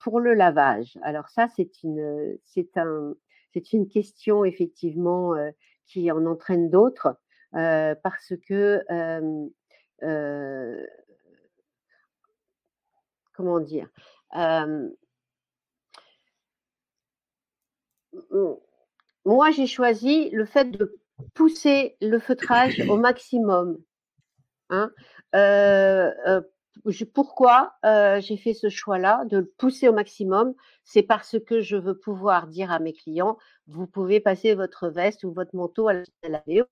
pour 0.00 0.20
le 0.20 0.34
lavage, 0.34 0.98
alors 1.02 1.28
ça 1.28 1.48
c'est 1.54 1.82
une 1.82 2.38
c'est 2.44 2.76
un 2.76 3.14
c'est 3.52 3.72
une 3.72 3.88
question 3.88 4.44
effectivement 4.44 5.34
qui 5.86 6.10
en 6.10 6.26
entraîne 6.26 6.70
d'autres 6.70 7.16
parce 7.52 8.32
que 8.42 8.82
comment 13.38 13.60
dire? 13.60 13.88
Moi, 19.24 19.50
j'ai 19.50 19.66
choisi 19.66 20.30
le 20.30 20.46
fait 20.46 20.70
de 20.70 20.98
pousser 21.34 21.96
le 22.00 22.18
feutrage 22.18 22.80
au 22.88 22.96
maximum. 22.96 23.78
Hein. 24.70 24.90
Euh, 25.34 26.10
euh, 26.26 26.40
pourquoi 27.12 27.74
euh, 27.84 28.20
j'ai 28.20 28.36
fait 28.36 28.54
ce 28.54 28.68
choix-là 28.68 29.24
de 29.26 29.38
le 29.38 29.46
pousser 29.46 29.88
au 29.88 29.92
maximum? 29.92 30.54
C'est 30.84 31.02
parce 31.02 31.36
que 31.40 31.60
je 31.60 31.76
veux 31.76 31.98
pouvoir 31.98 32.46
dire 32.46 32.70
à 32.70 32.78
mes 32.78 32.92
clients 32.92 33.36
vous 33.66 33.86
pouvez 33.86 34.20
passer 34.20 34.54
votre 34.54 34.88
veste 34.88 35.24
ou 35.24 35.32
votre 35.32 35.54
manteau 35.54 35.88
à 35.88 35.94
laver 36.22 36.62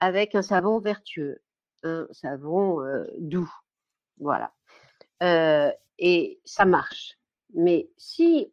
avec 0.00 0.34
un 0.34 0.42
savon 0.42 0.80
vertueux, 0.80 1.40
un 1.82 2.06
savon 2.10 2.80
doux. 3.18 3.52
Voilà. 4.18 4.52
et 5.20 6.40
ça 6.44 6.64
marche. 6.64 7.18
Mais 7.54 7.90
si 7.96 8.52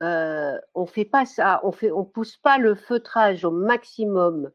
on 0.00 0.86
fait 0.86 1.04
pas 1.04 1.24
ça, 1.26 1.60
on 1.64 1.72
fait, 1.72 1.90
on 1.90 2.04
pousse 2.04 2.36
pas 2.36 2.58
le 2.58 2.74
feutrage 2.74 3.44
au 3.44 3.50
maximum 3.50 4.50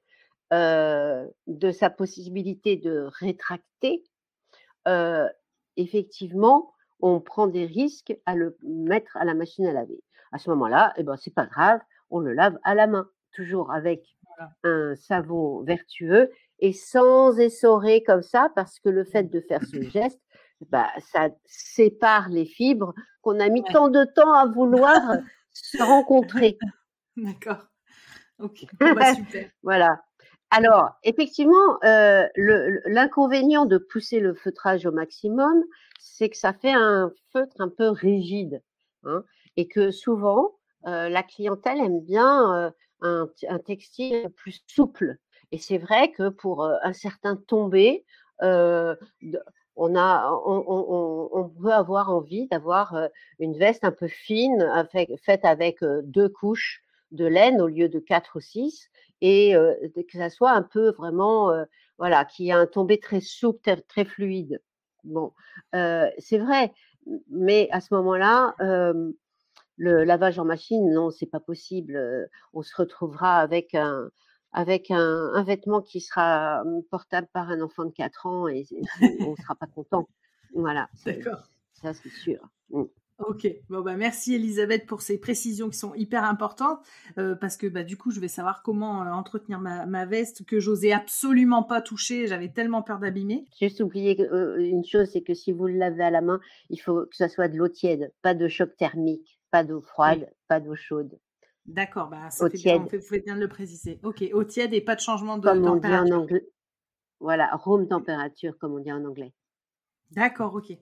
de 0.52 1.72
sa 1.72 1.90
possibilité 1.90 2.76
de 2.78 3.10
rétracter. 3.20 4.04
effectivement, 5.78 6.74
on 7.02 7.20
prend 7.20 7.48
des 7.48 7.66
risques 7.66 8.16
à 8.26 8.36
le 8.36 8.58
mettre 8.64 9.18
à 9.18 9.26
la 9.26 9.34
machine 9.34 9.66
à 9.66 9.74
laver. 9.74 10.04
À 10.32 10.38
ce 10.38 10.50
moment-là, 10.52 10.94
eh 10.98 11.04
ben 11.04 11.18
c'est 11.18 11.34
pas 11.34 11.46
grave, 11.46 11.82
on 12.10 12.20
le 12.20 12.34
lave 12.34 12.58
à 12.64 12.76
la 12.76 12.88
main, 12.88 13.10
toujours 13.34 13.72
avec 13.72 14.06
un 14.64 14.96
savon 14.96 15.62
vertueux 15.64 16.32
et 16.60 16.74
sans 16.74 17.38
essorer 17.40 18.04
comme 18.04 18.22
ça, 18.22 18.50
parce 18.56 18.80
que 18.80 18.90
le 18.90 19.04
fait 19.04 19.24
de 19.24 19.42
faire 19.42 19.64
ce 19.64 19.82
geste, 19.82 20.22
bah, 20.70 20.90
ça 21.12 21.30
sépare 21.46 22.30
les 22.30 22.46
fibres 22.46 22.94
qu'on 23.22 23.40
a 23.40 23.50
mis 23.50 23.64
tant 23.64 23.90
de 23.90 24.04
temps 24.04 24.34
à 24.34 24.46
vouloir 24.46 25.00
se 25.54 25.82
rencontrer. 25.82 26.58
D'accord. 27.18 27.68
Ok. 28.40 28.66
Bah, 28.80 29.14
super. 29.16 29.50
voilà. 29.64 30.02
Alors, 30.50 30.90
effectivement, 31.04 31.82
euh, 31.86 32.28
l'inconvénient 32.36 33.66
de 33.66 33.78
pousser 33.78 34.20
le 34.20 34.34
feutrage 34.34 34.86
au 34.86 34.92
maximum, 34.92 35.64
c'est 36.00 36.30
que 36.30 36.36
ça 36.36 36.52
fait 36.52 36.74
un 36.74 37.14
feutre 37.32 37.56
un 37.60 37.70
peu 37.70 37.88
rigide. 37.90 38.62
Hein, 39.04 39.24
et 39.56 39.68
que 39.68 39.92
souvent, 39.92 40.58
euh, 40.86 41.10
la 41.10 41.24
clientèle 41.24 41.80
aime 41.80 42.02
bien 42.02 42.54
euh, 42.54 42.72
un, 43.02 43.30
un, 43.48 43.60
textile 43.60 44.30
plus 44.36 44.62
souple. 44.68 45.16
Et 45.52 45.58
c'est 45.58 45.78
vrai 45.78 46.12
que 46.12 46.30
pour 46.30 46.66
un 46.66 46.94
certain 46.94 47.36
tombé, 47.36 48.06
on 49.76 49.96
a, 49.96 50.32
on, 50.46 51.50
peut 51.62 51.72
avoir 51.72 52.10
envie 52.10 52.48
d'avoir 52.48 52.96
une 53.40 53.58
veste 53.58 53.84
un 53.84 53.92
peu 53.92 54.08
fine, 54.08 54.66
faite 55.24 55.46
avec 55.46 55.80
deux 56.04 56.30
couches 56.30 56.84
de 57.12 57.26
laine 57.26 57.62
au 57.62 57.68
lieu 57.68 57.90
de 57.90 58.00
quatre 58.00 58.38
ou 58.38 58.40
six, 58.40 58.90
et 59.22 59.54
que 59.54 60.18
ça 60.18 60.30
soit 60.30 60.52
un 60.52 60.62
peu 60.62 60.92
vraiment, 60.92 61.52
voilà, 61.98 62.26
qui 62.26 62.50
ait 62.50 62.54
un 62.54 62.68
tombé 62.68 63.00
très 63.00 63.22
souple, 63.22 63.82
très, 63.88 64.06
fluide. 64.06 64.62
Bon, 65.04 65.34
c'est 65.74 66.38
vrai, 66.38 66.74
mais 67.30 67.70
à 67.72 67.82
ce 67.82 67.94
moment-là, 67.94 68.56
le 69.78 70.04
lavage 70.04 70.38
en 70.38 70.46
machine, 70.46 70.92
non, 70.94 71.10
c'est 71.12 71.26
pas 71.26 71.40
possible. 71.40 72.30
On 72.54 72.62
se 72.62 72.76
retrouvera 72.76 73.38
avec 73.40 73.74
un, 73.74 74.12
avec 74.54 74.92
un, 74.92 75.44
vêtement 75.44 75.82
qui 75.82 76.02
sera 76.02 76.64
mmh, 76.64 76.84
portable 76.90 77.28
par 77.34 77.50
un 77.50 77.62
enfant 77.62 77.86
de 77.86 77.92
4 77.92 78.26
ans 78.26 78.48
et, 78.48 78.66
on 79.02 79.32
ne 79.32 79.36
sera 79.36 79.56
pas 79.56 79.68
content. 79.68 80.08
Voilà. 80.54 80.90
D'accord. 81.06 81.44
Ça, 81.74 81.94
c'est 81.94 82.10
sûr. 82.10 82.40
Mmh. 82.70 82.84
Ok, 83.28 83.48
bon 83.70 83.82
bah 83.82 83.96
merci 83.96 84.34
Elisabeth 84.34 84.88
pour 84.88 85.04
ces 85.04 85.20
précisions 85.20 85.70
qui 85.70 85.78
sont 85.78 85.94
hyper 85.94 86.24
importantes 86.24 86.80
euh, 87.20 87.36
parce 87.36 87.56
que 87.56 87.68
bah 87.68 87.84
du 87.84 87.96
coup 87.96 88.10
je 88.10 88.20
vais 88.20 88.28
savoir 88.28 88.64
comment 88.64 89.04
euh, 89.06 89.12
entretenir 89.12 89.60
ma, 89.60 90.06
veste 90.08 90.44
que 90.44 90.60
j'osais 90.60 90.92
absolument 90.92 91.62
pas 91.62 91.82
toucher, 91.82 92.26
j'avais 92.26 92.50
tellement 92.50 92.82
peur 92.82 92.98
d'abîmer. 92.98 93.46
Juste 93.60 93.82
oublier 93.82 94.20
euh, 94.22 94.58
une 94.58 94.84
chose, 94.84 95.08
c'est 95.14 95.22
que 95.22 95.36
si 95.36 95.52
vous 95.52 95.68
le 95.68 95.78
lavez 95.78 96.04
à 96.04 96.10
la 96.10 96.22
main, 96.22 96.40
il 96.72 96.78
faut 96.78 97.06
que 97.06 97.16
ce 97.16 97.28
soit 97.28 97.48
de 97.48 97.58
l'eau 97.58 97.68
tiède, 97.68 98.12
pas 98.24 98.34
de 98.34 98.48
choc 98.48 98.76
thermique, 98.76 99.40
pas 99.52 99.64
d'eau 99.64 99.82
froide, 99.82 100.28
pas 100.48 100.60
d'eau 100.60 100.76
chaude. 100.76 101.20
D'accord, 101.66 102.10
bah 102.10 102.30
ça 102.32 102.50
fait 102.50 102.58
bien, 102.58 102.80
vous 102.80 103.02
faites 103.02 103.24
bien 103.24 103.36
de 103.36 103.42
le 103.42 103.48
préciser. 103.48 104.00
Ok, 104.04 104.24
eau 104.34 104.44
tiède 104.44 104.74
et 104.74 104.82
pas 104.82 104.96
de 104.96 105.02
changement 105.02 105.38
de 105.38 105.48
comme 105.48 105.64
température. 105.64 106.02
On 106.02 106.06
dit 106.06 106.14
en 106.14 106.18
anglais. 106.22 106.50
Voilà, 107.20 107.56
room 107.56 107.88
température 107.88 108.58
comme 108.58 108.74
on 108.74 108.80
dit 108.80 108.92
en 108.92 109.06
anglais. 109.06 109.34
D'accord, 110.12 110.56
ok. 110.56 110.76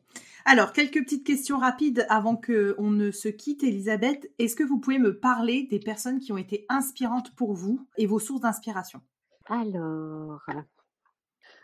Alors, 0.46 0.74
quelques 0.74 1.04
petites 1.04 1.26
questions 1.26 1.60
rapides 1.60 2.08
avant 2.10 2.36
qu'on 2.36 2.90
ne 2.90 3.12
se 3.12 3.28
quitte, 3.28 3.64
Elisabeth. 3.64 4.32
Est-ce 4.40 4.56
que 4.56 4.64
vous 4.64 4.80
pouvez 4.80 4.98
me 4.98 5.20
parler 5.20 5.68
des 5.70 5.80
personnes 5.80 6.20
qui 6.20 6.32
ont 6.32 6.38
été 6.38 6.66
inspirantes 6.68 7.36
pour 7.36 7.54
vous 7.54 7.86
et 7.98 8.08
vos 8.08 8.18
sources 8.18 8.42
d'inspiration? 8.42 9.02
Alors, 9.46 10.42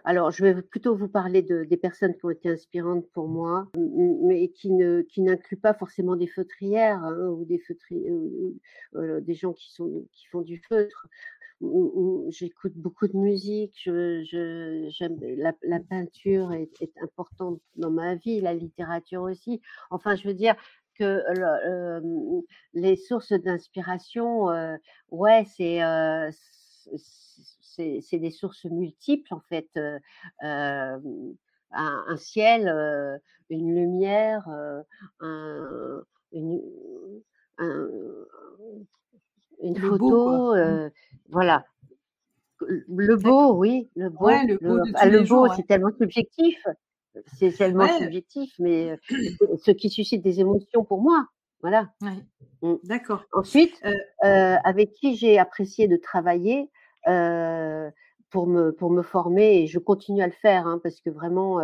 alors, 0.06 0.32
je 0.32 0.43
vais 0.43 0.62
plutôt 0.62 0.95
vous 0.95 1.08
parler 1.08 1.41
de, 1.41 1.64
des 1.64 1.78
personnes 1.78 2.16
qui 2.16 2.26
ont 2.26 2.30
été 2.30 2.49
inspirantes 2.49 3.06
pour 3.12 3.28
moi, 3.28 3.68
mais 3.76 4.49
qui 4.49 4.72
ne 4.72 5.01
qui 5.01 5.22
n'incluent 5.22 5.60
pas 5.60 5.74
forcément 5.74 6.16
des 6.16 6.28
feutrières 6.28 7.03
hein, 7.03 7.28
ou 7.30 7.43
des 7.45 7.60
feutriers, 7.60 8.12
euh, 8.95 9.20
des 9.22 9.34
gens 9.34 9.53
qui 9.53 9.74
sont 9.74 10.06
qui 10.12 10.28
font 10.28 10.41
du 10.41 10.62
feutre 10.70 11.08
j'écoute 12.30 12.74
beaucoup 12.76 13.08
de 13.08 13.18
musique, 13.18 13.80
je, 13.86 14.88
j'aime 14.89 15.18
la, 15.38 15.53
la, 15.64 15.80
peinture 15.80 16.51
est, 16.53 16.70
est, 16.82 16.97
importante 17.01 17.60
dans 17.76 17.91
ma 17.91 18.16
vie, 18.16 18.41
la 18.41 18.53
littérature 18.53 19.22
aussi. 19.22 19.62
Enfin, 19.89 20.16
je 20.16 20.28
veux 20.28 20.34
dire 20.34 20.56
que 20.97 21.24
euh, 21.38 22.41
les 22.74 22.95
sources 22.95 23.34
d'inspiration, 23.34 24.49
euh, 24.49 24.76
ouais, 25.12 25.45
c'est 25.56 25.84
euh, 25.84 26.30
c'est 26.32 26.97
des 27.78 28.32
sources 28.32 28.66
multiples 28.66 29.34
en 29.34 29.42
fait. 29.42 29.70
Euh, 29.78 30.00
un, 31.72 32.04
un, 32.08 32.18
ciel, 32.18 32.70
une 33.50 33.76
lumière, 33.76 34.48
un, 35.20 36.04
une, 36.32 36.62
un, 37.58 37.90
une 39.62 39.76
photo, 39.78 40.56
euh, 40.56 40.90
voilà. 41.30 41.66
Le 42.68 43.16
beau, 43.16 43.54
oui, 43.56 43.90
le 43.96 44.10
beau. 44.10 44.30
le 44.30 44.58
beau, 44.58 44.78
le, 44.78 45.28
beau 45.28 45.48
c'est 45.56 45.68
tellement 45.68 45.92
subjectif. 45.98 46.58
C'est 47.38 47.52
tellement 47.52 47.88
subjectif, 47.98 48.54
mais 48.60 48.92
euh, 48.92 48.98
ce 49.64 49.72
qui 49.72 49.90
suscite 49.90 50.22
des 50.22 50.40
émotions 50.40 50.84
pour 50.84 51.02
moi. 51.02 51.28
Voilà. 51.62 51.90
Mmh. 52.62 52.76
D'accord. 52.84 53.24
Ensuite, 53.32 53.82
euh, 53.86 54.56
avec 54.64 54.92
qui 54.94 55.16
j'ai 55.16 55.40
apprécié 55.40 55.88
de 55.88 55.98
travailler 55.98 56.70
pour 58.30 58.47
me 58.47 58.72
pour 58.72 58.91
me 58.91 59.01
former 59.01 59.62
et 59.62 59.68
je 59.68 59.80
continue 59.80 60.22
à 60.22 60.28
le 60.28 60.34
faire 60.34 60.68
hein, 60.68 60.80
parce 60.84 60.99
que 61.01 61.10
vraiment 61.10 61.60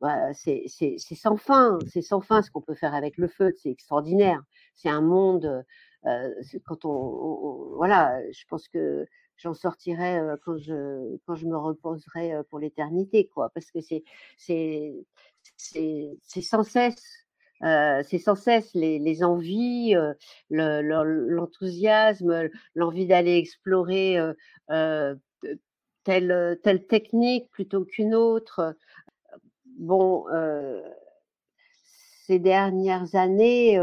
bah, 0.00 0.32
c'est 0.32 0.66
sans 0.98 1.36
fin, 1.36 1.78
c'est 1.86 2.02
sans 2.02 2.20
fin 2.20 2.42
ce 2.42 2.50
qu'on 2.50 2.62
peut 2.62 2.74
faire 2.74 2.94
avec 2.94 3.18
le 3.18 3.28
feu, 3.28 3.52
c'est 3.56 3.70
extraordinaire. 3.70 4.42
C'est 4.74 4.88
un 4.88 5.02
monde 5.02 5.64
euh, 6.06 6.34
quand 6.64 6.84
on, 6.84 7.74
voilà, 7.76 8.20
je 8.32 8.44
pense 8.48 8.68
que 8.68 9.06
j'en 9.36 9.54
sortirai 9.54 10.18
euh, 10.18 10.36
quand 10.44 10.56
je 10.56 11.16
quand 11.26 11.34
je 11.34 11.46
me 11.46 11.56
reposerai 11.56 12.34
euh, 12.34 12.42
pour 12.48 12.58
l'éternité, 12.58 13.28
quoi, 13.28 13.50
parce 13.50 13.70
que 13.70 13.80
c'est 13.80 14.02
c'est 14.38 15.04
sans 16.42 16.62
cesse 16.62 17.26
euh, 17.62 18.02
c'est 18.08 18.18
sans 18.18 18.36
cesse 18.36 18.72
les, 18.74 19.22
envies, 19.22 19.94
euh, 19.94 20.14
l'enthousiasme, 20.50 22.48
l'envie 22.74 23.06
d'aller 23.06 23.36
explorer 23.36 24.18
euh, 24.70 25.14
telle, 26.04 26.86
technique 26.88 27.50
plutôt 27.50 27.84
qu'une 27.84 28.14
autre. 28.14 28.76
Bon, 29.78 30.24
ces 32.26 32.38
dernières 32.38 33.14
années, 33.14 33.78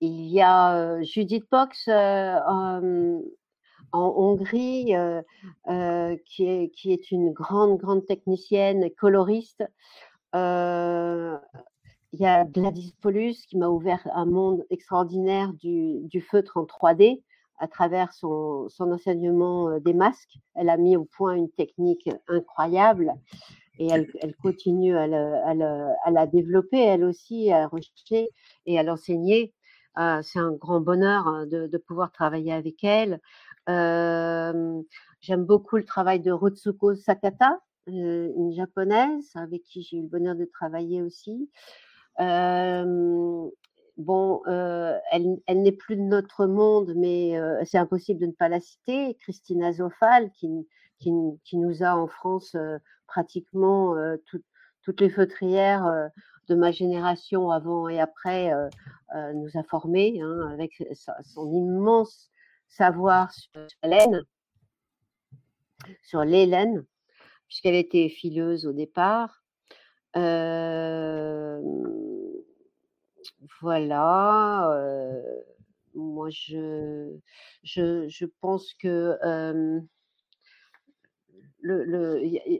il 0.00 0.26
y 0.26 0.40
a 0.40 1.02
Judith 1.02 1.44
Box 1.50 1.88
en, 1.88 2.80
Hongrie, 3.92 4.94
qui, 6.24 6.46
est, 6.46 6.70
qui 6.70 6.92
est 6.92 7.10
une 7.10 7.32
grande, 7.32 7.78
grande 7.78 8.06
technicienne 8.06 8.90
coloriste. 8.98 9.64
Il 12.18 12.22
y 12.22 12.26
a 12.26 12.44
Gladys 12.44 12.94
Paulus 13.02 13.34
qui 13.46 13.58
m'a 13.58 13.68
ouvert 13.68 14.00
un 14.14 14.24
monde 14.24 14.64
extraordinaire 14.70 15.52
du, 15.52 16.20
feutre 16.30 16.56
en 16.56 16.64
3D 16.64 17.22
à 17.58 17.68
travers 17.68 18.14
son, 18.14 18.68
enseignement 18.80 19.78
des 19.80 19.92
masques. 19.92 20.38
Elle 20.54 20.70
a 20.70 20.78
mis 20.78 20.96
au 20.96 21.04
point 21.04 21.34
une 21.34 21.50
technique 21.50 22.08
incroyable 22.26 23.12
et 23.78 23.88
elle, 23.88 24.34
continue 24.42 24.96
à, 24.96 25.06
la 25.06 26.26
développer, 26.26 26.80
elle 26.80 27.04
aussi, 27.04 27.52
à 27.52 27.66
rechercher 27.68 28.30
et 28.64 28.78
à 28.78 28.82
l'enseigner. 28.82 29.52
Ah, 29.94 30.20
c'est 30.22 30.38
un 30.38 30.52
grand 30.52 30.80
bonheur 30.80 31.26
hein, 31.26 31.46
de, 31.46 31.78
pouvoir 31.78 32.12
travailler 32.12 32.52
avec 32.52 32.82
elle. 32.82 33.20
Euh, 33.68 34.82
J'aime 35.20 35.44
beaucoup 35.44 35.76
le 35.76 35.84
travail 35.84 36.20
de 36.20 36.30
Rutsuko 36.30 36.94
Sakata, 36.94 37.58
euh, 37.88 38.32
une 38.36 38.52
japonaise 38.52 39.30
avec 39.34 39.64
qui 39.64 39.82
j'ai 39.82 39.96
eu 39.96 40.02
le 40.02 40.08
bonheur 40.08 40.36
de 40.36 40.44
travailler 40.44 41.02
aussi. 41.02 41.50
Bon, 42.18 43.52
elle, 44.46 45.38
elle 45.46 45.62
n'est 45.62 45.72
plus 45.72 45.96
de 45.96 46.02
notre 46.02 46.46
monde, 46.46 46.92
mais 46.96 47.34
c'est 47.64 47.78
impossible 47.78 48.20
de 48.20 48.26
ne 48.26 48.32
pas 48.32 48.48
la 48.48 48.60
citer. 48.60 49.16
Christina 49.20 49.72
Zofal, 49.72 50.30
qui, 50.32 50.68
qui, 50.98 51.12
qui 51.44 51.56
nous 51.56 51.82
a 51.82 51.96
en 51.96 52.06
France 52.06 52.56
pratiquement 53.06 53.94
tout, 54.26 54.42
toutes 54.82 55.00
les 55.00 55.10
feutrières 55.10 56.10
de 56.48 56.54
ma 56.54 56.70
génération 56.70 57.50
avant 57.50 57.88
et 57.88 58.00
après 58.00 58.52
euh, 59.14 59.32
nous 59.34 59.56
a 59.56 59.62
formés 59.64 60.20
hein, 60.20 60.50
avec 60.52 60.82
son 61.24 61.52
immense 61.52 62.30
savoir 62.68 63.32
sur 63.32 63.60
laine, 63.82 64.22
sur 66.02 66.24
l'hélène, 66.24 66.84
puisqu'elle 67.46 67.74
était 67.74 68.08
fileuse 68.08 68.66
au 68.66 68.72
départ. 68.72 69.44
Voilà. 73.60 75.12
Moi, 75.94 76.28
je, 76.30 77.16
pense 78.40 78.74
que 78.74 79.16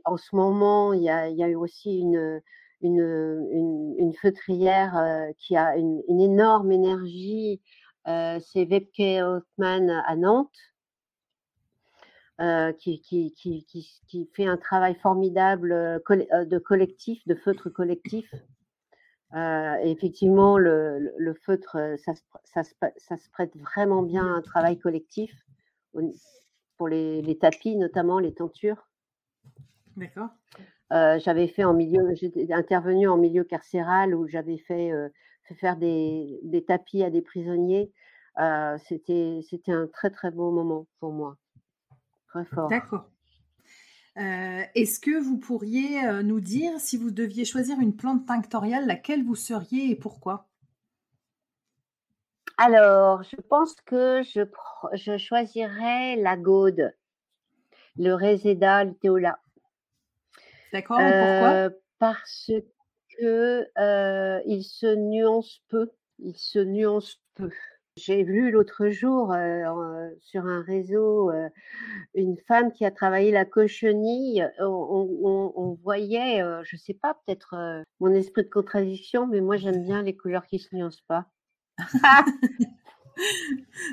en 0.05 0.17
ce 0.17 0.35
moment, 0.35 0.93
il 0.93 1.03
y 1.03 1.11
a, 1.11 1.25
a 1.25 1.59
aussi 1.59 2.01
une, 2.01 2.41
feutrière 4.21 5.31
qui 5.39 5.57
a 5.57 5.77
une, 5.77 6.21
énorme 6.21 6.73
énergie. 6.73 7.61
C'est 8.07 8.65
Webke 8.65 9.23
Hoffman 9.23 9.89
à 10.07 10.17
Nantes. 10.17 10.51
Qui, 12.79 14.31
fait 14.35 14.47
un 14.47 14.57
travail 14.57 14.95
formidable 14.97 16.03
de 16.09 16.59
collectif, 16.59 17.27
de 17.27 17.35
feutre 17.35 17.71
collectif. 17.71 18.35
Euh, 19.37 19.77
effectivement, 19.83 20.57
le, 20.57 21.13
le 21.19 21.35
feutre, 21.35 21.77
ça, 21.99 22.13
ça, 22.45 22.63
ça, 22.97 23.17
se 23.17 23.31
prête 23.31 23.55
vraiment 23.57 24.03
bien 24.03 24.25
à 24.25 24.31
un 24.31 24.41
travail 24.41 24.79
collectif 24.79 25.31
pour 26.77 26.89
les, 26.89 27.21
les 27.21 27.39
tapis, 27.39 27.77
notamment 27.77 28.19
les 28.19 28.33
tentures. 28.33 28.89
D'accord. 29.97 30.29
Euh, 30.93 31.19
j'avais 31.19 31.49
fait 31.49 31.65
en 31.65 31.75
milieu, 31.75 32.15
j'étais 32.15 32.53
intervenu 32.53 33.09
en 33.09 33.17
milieu 33.17 33.45
carcéral 33.45 34.15
où 34.15 34.27
j'avais 34.27 34.59
fait, 34.59 34.93
euh, 34.93 35.09
fait, 35.45 35.55
faire 35.55 35.77
des, 35.77 36.39
des, 36.45 36.65
tapis 36.65 37.03
à 37.03 37.11
des 37.11 37.23
prisonniers. 37.23 37.93
Euh, 38.39 38.79
c'était, 38.87 39.41
c'était 39.49 39.73
un 39.73 39.87
très 39.87 40.11
très 40.11 40.31
beau 40.31 40.51
moment 40.51 40.87
pour 41.01 41.13
moi, 41.13 41.37
très 42.29 42.45
fort. 42.45 42.69
D'accord. 42.69 43.11
Euh, 44.19 44.63
est-ce 44.75 44.99
que 44.99 45.19
vous 45.21 45.37
pourriez 45.37 46.05
euh, 46.07 46.23
nous 46.23 46.41
dire 46.41 46.81
si 46.81 46.97
vous 46.97 47.11
deviez 47.11 47.45
choisir 47.45 47.79
une 47.81 47.95
plante 47.95 48.27
tinctoriale, 48.27 48.87
laquelle 48.87 49.23
vous 49.23 49.35
seriez 49.35 49.91
et 49.91 49.97
pourquoi? 49.97 50.49
Alors, 52.57 53.23
je 53.23 53.37
pense 53.37 53.75
que 53.83 54.23
je, 54.23 54.41
je 54.95 55.19
choisirais 55.19 56.17
la 56.17 56.39
gaude, 56.39 56.95
le 57.99 58.15
Reseda 58.15 58.85
luteola. 58.85 59.39
D'accord. 60.73 60.97
pourquoi? 60.97 61.53
Euh, 61.53 61.71
Parce 61.99 62.51
que 63.19 63.69
euh, 63.79 64.41
il 64.47 64.65
se 64.65 64.95
nuance 64.95 65.61
peu. 65.69 65.91
Il 66.19 66.37
se 66.37 66.59
nuance 66.59 67.21
peu. 67.35 67.51
J'ai 67.97 68.25
vu 68.25 68.51
l'autre 68.51 68.91
jour 68.91 69.35
sur 70.21 70.45
un 70.45 70.61
réseau 70.63 71.31
une 72.15 72.37
femme 72.47 72.71
qui 72.73 72.85
a 72.85 72.91
travaillé 72.91 73.33
la 73.33 73.47
cochenille. 73.47 74.47
On, 74.61 75.79
voyait, 75.83 76.43
je 76.65 76.77
ne 76.77 76.79
sais 76.79 76.93
pas, 76.93 77.15
peut-être 77.15 77.57
mon 78.01 78.13
esprit 78.13 78.45
de 78.45 78.51
contradiction, 78.51 79.27
mais 79.27 79.41
moi 79.41 79.57
j'aime 79.57 79.83
bien 79.83 80.03
les 80.03 80.15
couleurs 80.15 80.47
qui 80.47 80.59
se 80.59 80.77
nuancent 80.77 81.05
pas. 81.09 81.25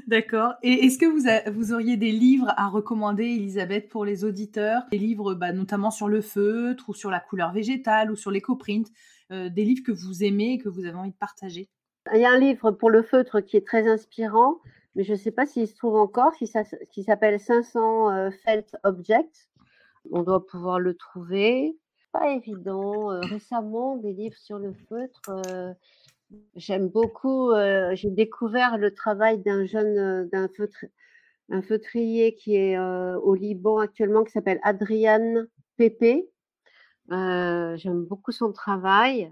D'accord. 0.07 0.55
Et 0.63 0.85
est-ce 0.85 0.97
que 0.97 1.05
vous, 1.05 1.57
vous, 1.57 1.71
auriez 1.71 1.95
des 1.95 2.11
livres 2.11 2.53
à 2.57 2.67
recommander, 2.67 3.23
Elisabeth, 3.23 3.87
pour 3.87 4.03
les 4.03 4.25
auditeurs? 4.25 4.83
Des 4.91 4.97
livres 4.97 5.33
bah, 5.33 5.53
notamment 5.53 5.91
sur 5.91 6.09
le 6.09 6.19
feutre 6.19 6.89
ou 6.89 6.93
sur 6.93 7.09
la 7.09 7.21
couleur 7.21 7.53
végétale 7.53 8.11
ou 8.11 8.17
sur 8.17 8.31
l'éco-print 8.31 8.89
Des 9.29 9.63
livres 9.63 9.83
que 9.85 9.93
vous 9.93 10.25
aimez 10.25 10.53
et 10.53 10.57
que 10.57 10.67
vous 10.67 10.83
avez 10.83 10.97
envie 10.97 11.11
de 11.11 11.17
partager? 11.17 11.69
Il 12.11 12.19
y 12.19 12.25
a 12.25 12.31
un 12.31 12.39
livre 12.39 12.71
pour 12.71 12.89
le 12.89 13.01
feutre 13.01 13.39
qui 13.39 13.57
est 13.57 13.65
très 13.65 13.87
inspirant, 13.87 14.59
mais 14.95 15.03
je 15.03 15.13
ne 15.13 15.17
sais 15.17 15.31
pas 15.31 15.45
s'il 15.45 15.67
se 15.67 15.75
trouve 15.75 15.95
encore, 15.95 16.33
qui, 16.33 17.03
s'appelle 17.03 17.39
500 17.39 18.11
euh, 18.11 18.29
Felt 18.43 18.75
Objects. 18.83 19.49
On 20.11 20.23
doit 20.23 20.45
pouvoir 20.45 20.79
le 20.79 20.95
trouver. 20.95 21.77
Pas 22.11 22.31
évident. 22.31 23.11
Euh, 23.11 23.19
récemment, 23.21 23.95
des 23.97 24.13
livres 24.13 24.37
sur 24.37 24.59
le 24.59 24.73
feutre. 24.89 25.21
Euh, 25.47 25.73
j'aime 26.55 26.89
beaucoup. 26.89 27.51
J'ai 27.93 28.09
découvert 28.09 28.77
le 28.77 28.93
travail 28.93 29.39
d'un 29.39 29.65
jeune, 29.65 30.29
d'un 30.29 30.49
un 31.49 31.61
feutrier 31.61 32.35
qui 32.35 32.55
est 32.55 32.77
au 32.79 33.35
Liban 33.35 33.77
actuellement, 33.79 34.23
qui 34.23 34.31
s'appelle 34.31 34.59
Adrian 34.63 35.45
Pépé. 35.77 36.29
J'aime 37.09 38.03
beaucoup 38.03 38.31
son 38.31 38.51
travail. 38.51 39.31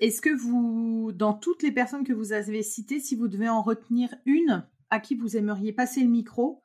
Est-ce 0.00 0.20
que 0.20 0.34
vous, 0.34 1.12
dans 1.12 1.34
toutes 1.34 1.62
les 1.62 1.72
personnes 1.72 2.04
que 2.04 2.12
vous 2.12 2.32
avez 2.32 2.62
citées, 2.62 3.00
si 3.00 3.16
vous 3.16 3.28
devez 3.28 3.48
en 3.48 3.62
retenir 3.62 4.14
une 4.26 4.66
à 4.90 5.00
qui 5.00 5.14
vous 5.14 5.36
aimeriez 5.36 5.72
passer 5.72 6.00
le 6.00 6.08
micro? 6.08 6.62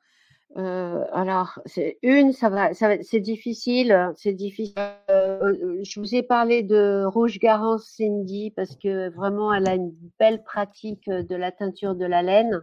Euh, 0.56 1.04
alors, 1.12 1.60
une, 2.02 2.32
ça 2.32 2.48
va, 2.48 2.74
c'est 2.74 3.20
difficile, 3.20 4.12
c'est 4.16 4.32
difficile. 4.32 4.74
Euh, 5.10 5.78
je 5.82 6.00
vous 6.00 6.14
ai 6.14 6.22
parlé 6.22 6.62
de 6.62 7.04
Rouge 7.04 7.38
Garance 7.38 7.88
Cindy 7.96 8.50
parce 8.50 8.76
que 8.76 9.10
vraiment, 9.10 9.54
elle 9.54 9.68
a 9.68 9.74
une 9.74 9.94
belle 10.18 10.42
pratique 10.42 11.08
de 11.08 11.36
la 11.36 11.52
teinture 11.52 11.94
de 11.94 12.04
la 12.04 12.22
laine 12.22 12.62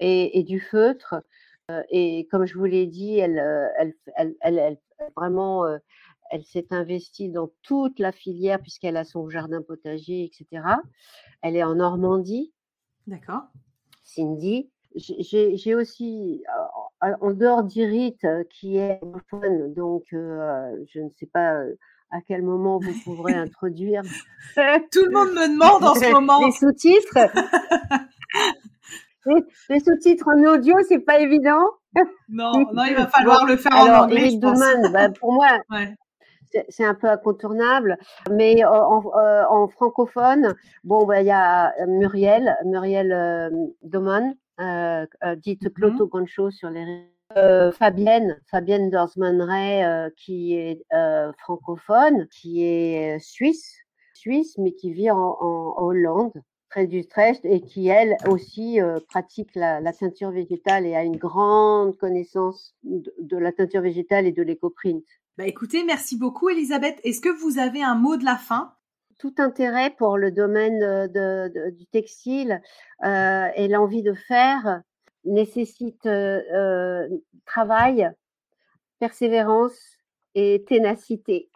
et, 0.00 0.42
du 0.42 0.60
feutre. 0.60 1.16
Euh, 1.70 1.82
et 1.90 2.26
comme 2.30 2.46
je 2.46 2.56
vous 2.56 2.64
l'ai 2.64 2.86
dit, 2.86 3.18
elle, 3.18 3.38
elle, 3.78 3.94
elle, 4.16 4.34
elle, 4.40 4.78
vraiment, 5.14 5.66
elle 6.30 6.44
s'est 6.44 6.66
investie 6.70 7.28
dans 7.28 7.50
toute 7.62 7.98
la 7.98 8.12
filière 8.12 8.60
puisqu'elle 8.60 8.96
a 8.96 9.04
son 9.04 9.28
jardin 9.28 9.62
potager, 9.62 10.24
etc. 10.24 10.62
Elle 11.42 11.56
est 11.56 11.64
en 11.64 11.76
Normandie. 11.76 12.52
D'accord. 13.06 13.42
Cindy. 14.04 14.70
J'ai 14.94 15.74
aussi, 15.74 16.42
euh, 17.04 17.12
en 17.20 17.32
dehors 17.32 17.62
d'Irit, 17.62 18.16
euh, 18.24 18.42
qui 18.50 18.78
est 18.78 19.00
fun, 19.30 19.40
donc 19.76 20.04
euh, 20.12 20.76
je 20.92 21.00
ne 21.00 21.10
sais 21.10 21.26
pas 21.26 21.62
à 22.10 22.20
quel 22.26 22.42
moment 22.42 22.78
vous 22.78 22.94
pourrez 23.04 23.34
introduire. 23.34 24.02
Tout 24.02 25.04
le 25.04 25.12
monde 25.12 25.28
me 25.34 25.52
demande 25.52 25.84
en 25.84 25.94
ce 25.94 26.10
moment. 26.12 26.44
Les 26.44 26.52
sous-titres. 26.52 27.18
les, 29.68 29.80
sous-titres 29.80 30.28
en 30.28 30.54
audio, 30.54 30.74
c'est 30.88 31.00
pas 31.00 31.20
évident. 31.20 31.64
Non, 32.28 32.52
non, 32.72 32.84
il 32.84 32.94
va 32.94 33.06
falloir 33.06 33.44
le 33.46 33.56
faire 33.56 33.72
en 33.72 34.04
anglais. 34.04 34.30
je 34.30 34.38
pense. 34.38 34.92
Bah, 34.92 35.10
pour 35.10 35.32
moi, 35.32 35.58
c'est 36.68 36.84
un 36.84 36.94
peu 36.94 37.08
incontournable. 37.08 37.98
Mais 38.30 38.64
euh, 38.64 38.68
euh, 38.68 39.44
en, 39.48 39.68
francophone, 39.68 40.54
bon, 40.84 41.06
bah, 41.06 41.20
il 41.20 41.26
y 41.26 41.30
a 41.30 41.74
Muriel, 41.86 42.56
Muriel 42.64 43.12
euh, 43.12 43.50
Domon, 43.82 44.34
dite 45.36 45.64
mmh 45.64 45.70
Cloto 45.70 46.06
Goncho 46.06 46.50
sur 46.50 46.70
les 46.70 46.84
Fabienne, 47.72 48.40
Fabienne 48.50 48.90
Dorsman-Ray, 48.90 50.10
qui 50.16 50.54
est 50.54 50.82
francophone, 51.38 52.26
qui 52.28 52.64
est 52.64 53.18
suisse, 53.20 53.76
suisse, 54.14 54.56
mais 54.58 54.72
qui 54.72 54.92
vit 54.92 55.10
en, 55.10 55.36
Hollande, 55.76 56.32
près 56.70 56.86
d'Utrecht, 56.86 57.44
et 57.44 57.60
qui, 57.60 57.88
elle 57.88 58.16
aussi, 58.28 58.80
pratique 59.10 59.54
la, 59.54 59.92
teinture 59.92 60.30
végétale 60.30 60.86
et 60.86 60.96
a 60.96 61.04
une 61.04 61.18
grande 61.18 61.96
connaissance 61.98 62.74
de, 62.82 63.14
de 63.20 63.36
la 63.36 63.52
teinture 63.52 63.82
végétale 63.82 64.26
et 64.26 64.32
de 64.32 64.42
l'éco-print. 64.42 65.04
Bah 65.38 65.46
écoutez, 65.46 65.84
merci 65.84 66.18
beaucoup 66.18 66.48
Elisabeth. 66.48 66.98
Est-ce 67.04 67.20
que 67.20 67.28
vous 67.28 67.60
avez 67.60 67.80
un 67.80 67.94
mot 67.94 68.16
de 68.16 68.24
la 68.24 68.34
fin? 68.34 68.74
Tout 69.20 69.34
intérêt 69.38 69.90
pour 69.90 70.18
le 70.18 70.32
domaine 70.32 70.80
de, 70.80 71.70
du 71.70 71.86
textile 71.86 72.60
euh, 73.04 73.46
et 73.54 73.68
l'envie 73.68 74.02
de 74.02 74.14
faire 74.14 74.82
nécessite 75.24 76.06
euh, 76.06 76.40
euh, 76.52 77.08
travail, 77.44 78.10
persévérance 78.98 79.78
et 80.34 80.64
ténacité. 80.66 81.50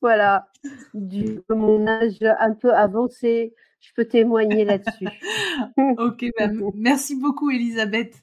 Voilà, 0.00 0.46
du 0.94 1.40
mon 1.48 1.84
âge 1.88 2.22
un 2.38 2.54
peu 2.54 2.72
avancé, 2.72 3.56
je 3.80 3.90
peux 3.96 4.04
témoigner 4.04 4.64
là-dessus. 4.64 5.08
ok, 5.98 6.26
bah, 6.38 6.46
merci 6.76 7.16
beaucoup 7.16 7.50
Elisabeth. 7.50 8.22